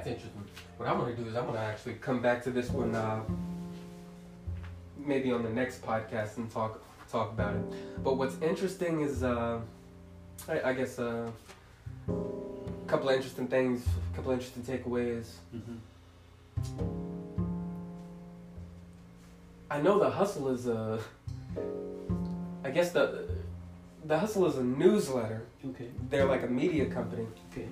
That's 0.00 0.12
interesting. 0.12 0.44
What 0.78 0.88
I'm 0.88 0.98
gonna 0.98 1.14
do 1.14 1.26
is 1.26 1.36
I'm 1.36 1.44
gonna 1.44 1.58
actually 1.58 1.94
come 1.94 2.22
back 2.22 2.42
to 2.44 2.50
this 2.50 2.70
one, 2.70 2.94
uh, 2.94 3.20
maybe 4.96 5.30
on 5.30 5.42
the 5.42 5.50
next 5.50 5.82
podcast 5.84 6.38
and 6.38 6.50
talk 6.50 6.82
talk 7.12 7.32
about 7.32 7.54
it. 7.54 8.02
But 8.02 8.16
what's 8.16 8.40
interesting 8.40 9.02
is, 9.02 9.22
uh, 9.22 9.60
I, 10.48 10.70
I 10.70 10.72
guess, 10.72 10.98
uh, 10.98 11.30
a 12.08 12.88
couple 12.88 13.10
of 13.10 13.14
interesting 13.14 13.46
things, 13.46 13.86
a 14.12 14.16
couple 14.16 14.32
of 14.32 14.38
interesting 14.38 14.62
takeaways. 14.62 15.32
Mm-hmm. 15.54 15.76
I 19.70 19.82
know 19.82 19.98
the 19.98 20.08
hustle 20.08 20.48
is 20.48 20.66
a, 20.66 20.98
I 22.64 22.70
guess 22.70 22.92
the, 22.92 23.28
the 24.06 24.18
hustle 24.18 24.46
is 24.46 24.56
a 24.56 24.64
newsletter. 24.64 25.42
Okay. 25.68 25.88
They're 26.08 26.24
like 26.24 26.42
a 26.42 26.48
media 26.48 26.86
company, 26.86 27.26
Okay. 27.52 27.68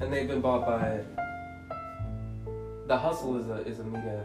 And 0.00 0.12
they've 0.12 0.28
been 0.28 0.40
bought 0.40 0.66
by. 0.66 1.00
The 2.86 2.96
hustle 2.96 3.38
is 3.38 3.48
a 3.48 3.66
is 3.66 3.80
a 3.80 3.84
media. 3.84 4.24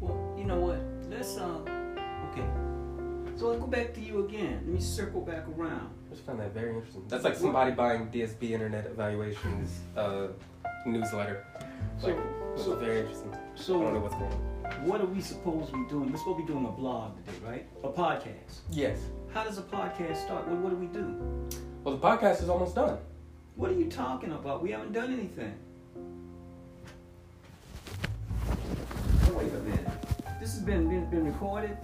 Well, 0.00 0.34
you 0.38 0.44
know 0.44 0.58
what? 0.60 0.78
Let's 1.10 1.36
um. 1.38 1.64
Okay. 2.30 2.46
So 3.36 3.48
let's 3.48 3.60
go 3.60 3.66
back 3.66 3.94
to 3.94 4.00
you 4.00 4.24
again. 4.24 4.60
Let 4.64 4.74
me 4.74 4.80
circle 4.80 5.20
back 5.20 5.44
around. 5.56 5.90
I 6.10 6.14
just 6.14 6.24
found 6.26 6.40
that 6.40 6.52
very 6.54 6.74
interesting. 6.74 7.04
That's 7.08 7.24
like 7.24 7.36
somebody 7.36 7.72
buying 7.72 8.08
DSB 8.08 8.50
Internet 8.50 8.86
Evaluations 8.86 9.80
uh, 9.96 10.28
newsletter. 10.86 11.44
Like, 12.02 12.16
it's 12.54 12.64
So, 12.64 12.76
very 12.76 13.00
interesting. 13.00 13.34
So 13.54 13.80
I 13.80 13.84
don't 13.84 13.94
know 13.94 14.00
what's 14.00 14.14
going 14.14 14.32
on. 14.32 14.86
what 14.86 15.00
are 15.00 15.06
we 15.06 15.20
supposed 15.20 15.70
to 15.70 15.82
be 15.82 15.88
doing? 15.88 16.12
We're 16.12 16.18
supposed 16.18 16.38
to 16.40 16.46
be 16.46 16.52
doing 16.52 16.66
a 16.66 16.70
blog 16.70 17.16
today, 17.24 17.38
right? 17.44 17.66
A 17.82 17.88
podcast. 17.88 18.60
Yes. 18.70 18.98
How 19.32 19.44
does 19.44 19.58
a 19.58 19.62
podcast 19.62 20.16
start? 20.24 20.46
What, 20.46 20.58
what 20.58 20.70
do 20.70 20.76
we 20.76 20.86
do? 20.86 21.16
Well, 21.84 21.96
the 21.96 22.00
podcast 22.06 22.42
is 22.42 22.48
almost 22.48 22.74
done. 22.74 22.98
What 23.56 23.70
are 23.70 23.74
you 23.74 23.86
talking 23.90 24.32
about? 24.32 24.62
We 24.62 24.70
haven't 24.70 24.92
done 24.92 25.12
anything. 25.12 25.54
Oh, 29.26 29.32
wait 29.34 29.52
a 29.52 29.58
minute. 29.60 29.88
This 30.40 30.52
has 30.54 30.60
been 30.60 30.88
been, 30.88 31.08
been 31.10 31.24
recorded. 31.24 31.76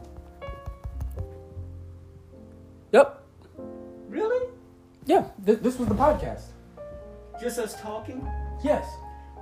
Yep. 2.92 3.22
Really? 4.09 4.49
Yeah. 5.07 5.24
Th- 5.44 5.59
this 5.61 5.78
was 5.78 5.88
the 5.88 5.94
podcast. 5.94 6.42
Just 7.40 7.59
us 7.59 7.80
talking? 7.80 8.26
Yes. 8.62 8.86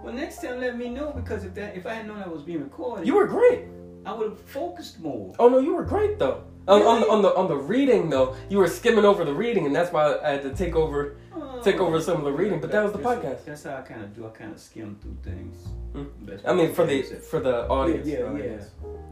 Well, 0.02 0.12
next 0.12 0.42
time 0.42 0.60
let 0.60 0.76
me 0.76 0.88
know 0.88 1.10
because 1.10 1.44
if 1.44 1.54
that 1.54 1.76
if 1.76 1.86
I 1.86 1.94
had 1.94 2.06
known 2.06 2.22
I 2.22 2.28
was 2.28 2.42
being 2.42 2.62
recorded, 2.62 3.06
You 3.06 3.16
were 3.16 3.26
great. 3.26 3.64
I 4.04 4.12
would 4.12 4.30
have 4.30 4.40
focused 4.40 5.00
more. 5.00 5.34
Oh 5.38 5.48
no, 5.48 5.58
you 5.58 5.74
were 5.74 5.84
great 5.84 6.18
though. 6.18 6.44
On, 6.68 6.82
on, 6.82 7.00
the, 7.00 7.08
on 7.08 7.22
the 7.22 7.34
on 7.34 7.48
the 7.48 7.56
reading 7.56 8.10
though, 8.10 8.34
you 8.48 8.58
were 8.58 8.66
skimming 8.66 9.04
over 9.04 9.24
the 9.24 9.32
reading, 9.34 9.66
and 9.66 9.74
that's 9.76 9.92
why 9.92 10.16
I 10.18 10.30
had 10.30 10.42
to 10.42 10.54
take 10.54 10.74
over 10.74 11.16
take 11.62 11.76
over 11.80 12.00
some 12.00 12.16
of 12.18 12.24
the 12.24 12.32
reading. 12.32 12.60
But 12.60 12.72
that 12.72 12.82
was 12.82 12.92
the 12.92 12.98
That's- 12.98 13.24
podcast. 13.40 13.44
That's 13.44 13.62
how 13.64 13.76
I 13.76 13.82
kind 13.82 14.02
of 14.02 14.14
do. 14.16 14.26
I 14.26 14.30
kind 14.30 14.52
of 14.52 14.58
skim 14.60 14.96
through 15.00 15.16
things. 15.22 15.56
Hmm. 15.92 16.04
I 16.44 16.52
mean, 16.54 16.72
for 16.74 16.84
the 16.84 17.02
said. 17.02 17.22
for 17.22 17.40
the 17.40 17.68
audience. 17.68 18.06
Yeah, 18.06 18.18
yeah, 18.18 18.32
the 18.32 18.44
yeah. 18.44 18.60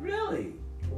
Really? 0.00 0.52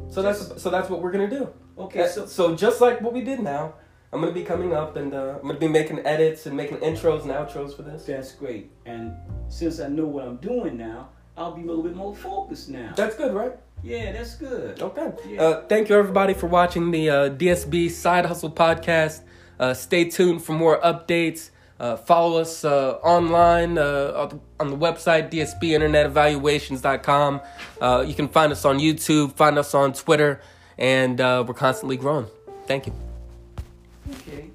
So 0.09 0.23
that's 0.23 0.61
so 0.63 0.71
that's 0.71 0.89
what 0.89 1.03
we're 1.03 1.13
gonna 1.13 1.29
do. 1.31 1.49
Okay, 1.79 2.05
Uh, 2.05 2.09
so 2.09 2.27
so 2.27 2.57
just 2.57 2.81
like 2.81 3.01
what 3.03 3.13
we 3.13 3.21
did 3.23 3.41
now, 3.41 3.75
I'm 4.13 4.21
gonna 4.21 4.33
be 4.33 4.43
coming 4.43 4.73
up 4.73 4.97
and 4.97 5.13
uh, 5.13 5.35
I'm 5.41 5.47
gonna 5.47 5.59
be 5.59 5.69
making 5.69 5.99
edits 6.07 6.47
and 6.47 6.57
making 6.57 6.79
intros 6.79 7.23
and 7.23 7.31
outros 7.31 7.77
for 7.77 7.83
this. 7.83 8.07
that's 8.07 8.33
great. 8.33 8.71
And 8.87 9.13
since 9.49 9.79
I 9.79 9.89
know 9.89 10.07
what 10.07 10.25
I'm 10.25 10.37
doing 10.39 10.77
now, 10.79 11.11
I'll 11.37 11.53
be 11.55 11.63
a 11.63 11.67
little 11.67 11.83
bit 11.83 11.95
more 11.95 12.15
focused 12.17 12.71
now. 12.71 12.93
That's 12.97 13.15
good, 13.15 13.35
right? 13.35 13.53
Yeah, 13.87 14.13
that's 14.13 14.35
good. 14.35 14.83
Okay. 14.83 15.13
Yeah. 15.29 15.43
Uh, 15.43 15.63
thank 15.67 15.89
you 15.89 15.97
everybody 15.97 16.35
for 16.35 16.47
watching 16.47 16.91
the 16.91 17.09
uh, 17.09 17.31
DSB 17.31 17.91
Side 17.91 18.27
Hustle 18.27 18.51
podcast. 18.51 19.23
Uh, 19.59 19.73
stay 19.75 20.11
tuned 20.11 20.43
for 20.43 20.53
more 20.53 20.79
updates. 20.81 21.51
Uh, 21.79 21.97
follow 21.97 22.41
us 22.41 22.65
uh, 22.65 22.93
online 23.03 23.79
uh, 23.79 24.31
on 24.59 24.71
the 24.71 24.77
website, 24.77 25.31
dsbinternetEvaluations.com. 25.31 27.41
Uh, 27.81 28.05
you 28.07 28.15
can 28.15 28.29
find 28.29 28.51
us 28.51 28.65
on 28.65 28.79
YouTube, 28.79 29.35
find 29.35 29.59
us 29.59 29.75
on 29.75 29.93
Twitter, 29.93 30.41
and 30.79 31.21
uh, 31.21 31.45
we're 31.47 31.55
constantly 31.55 31.97
growing. 31.97 32.27
Thank 32.67 32.87
you. 32.87 32.95
Okay. 34.11 34.51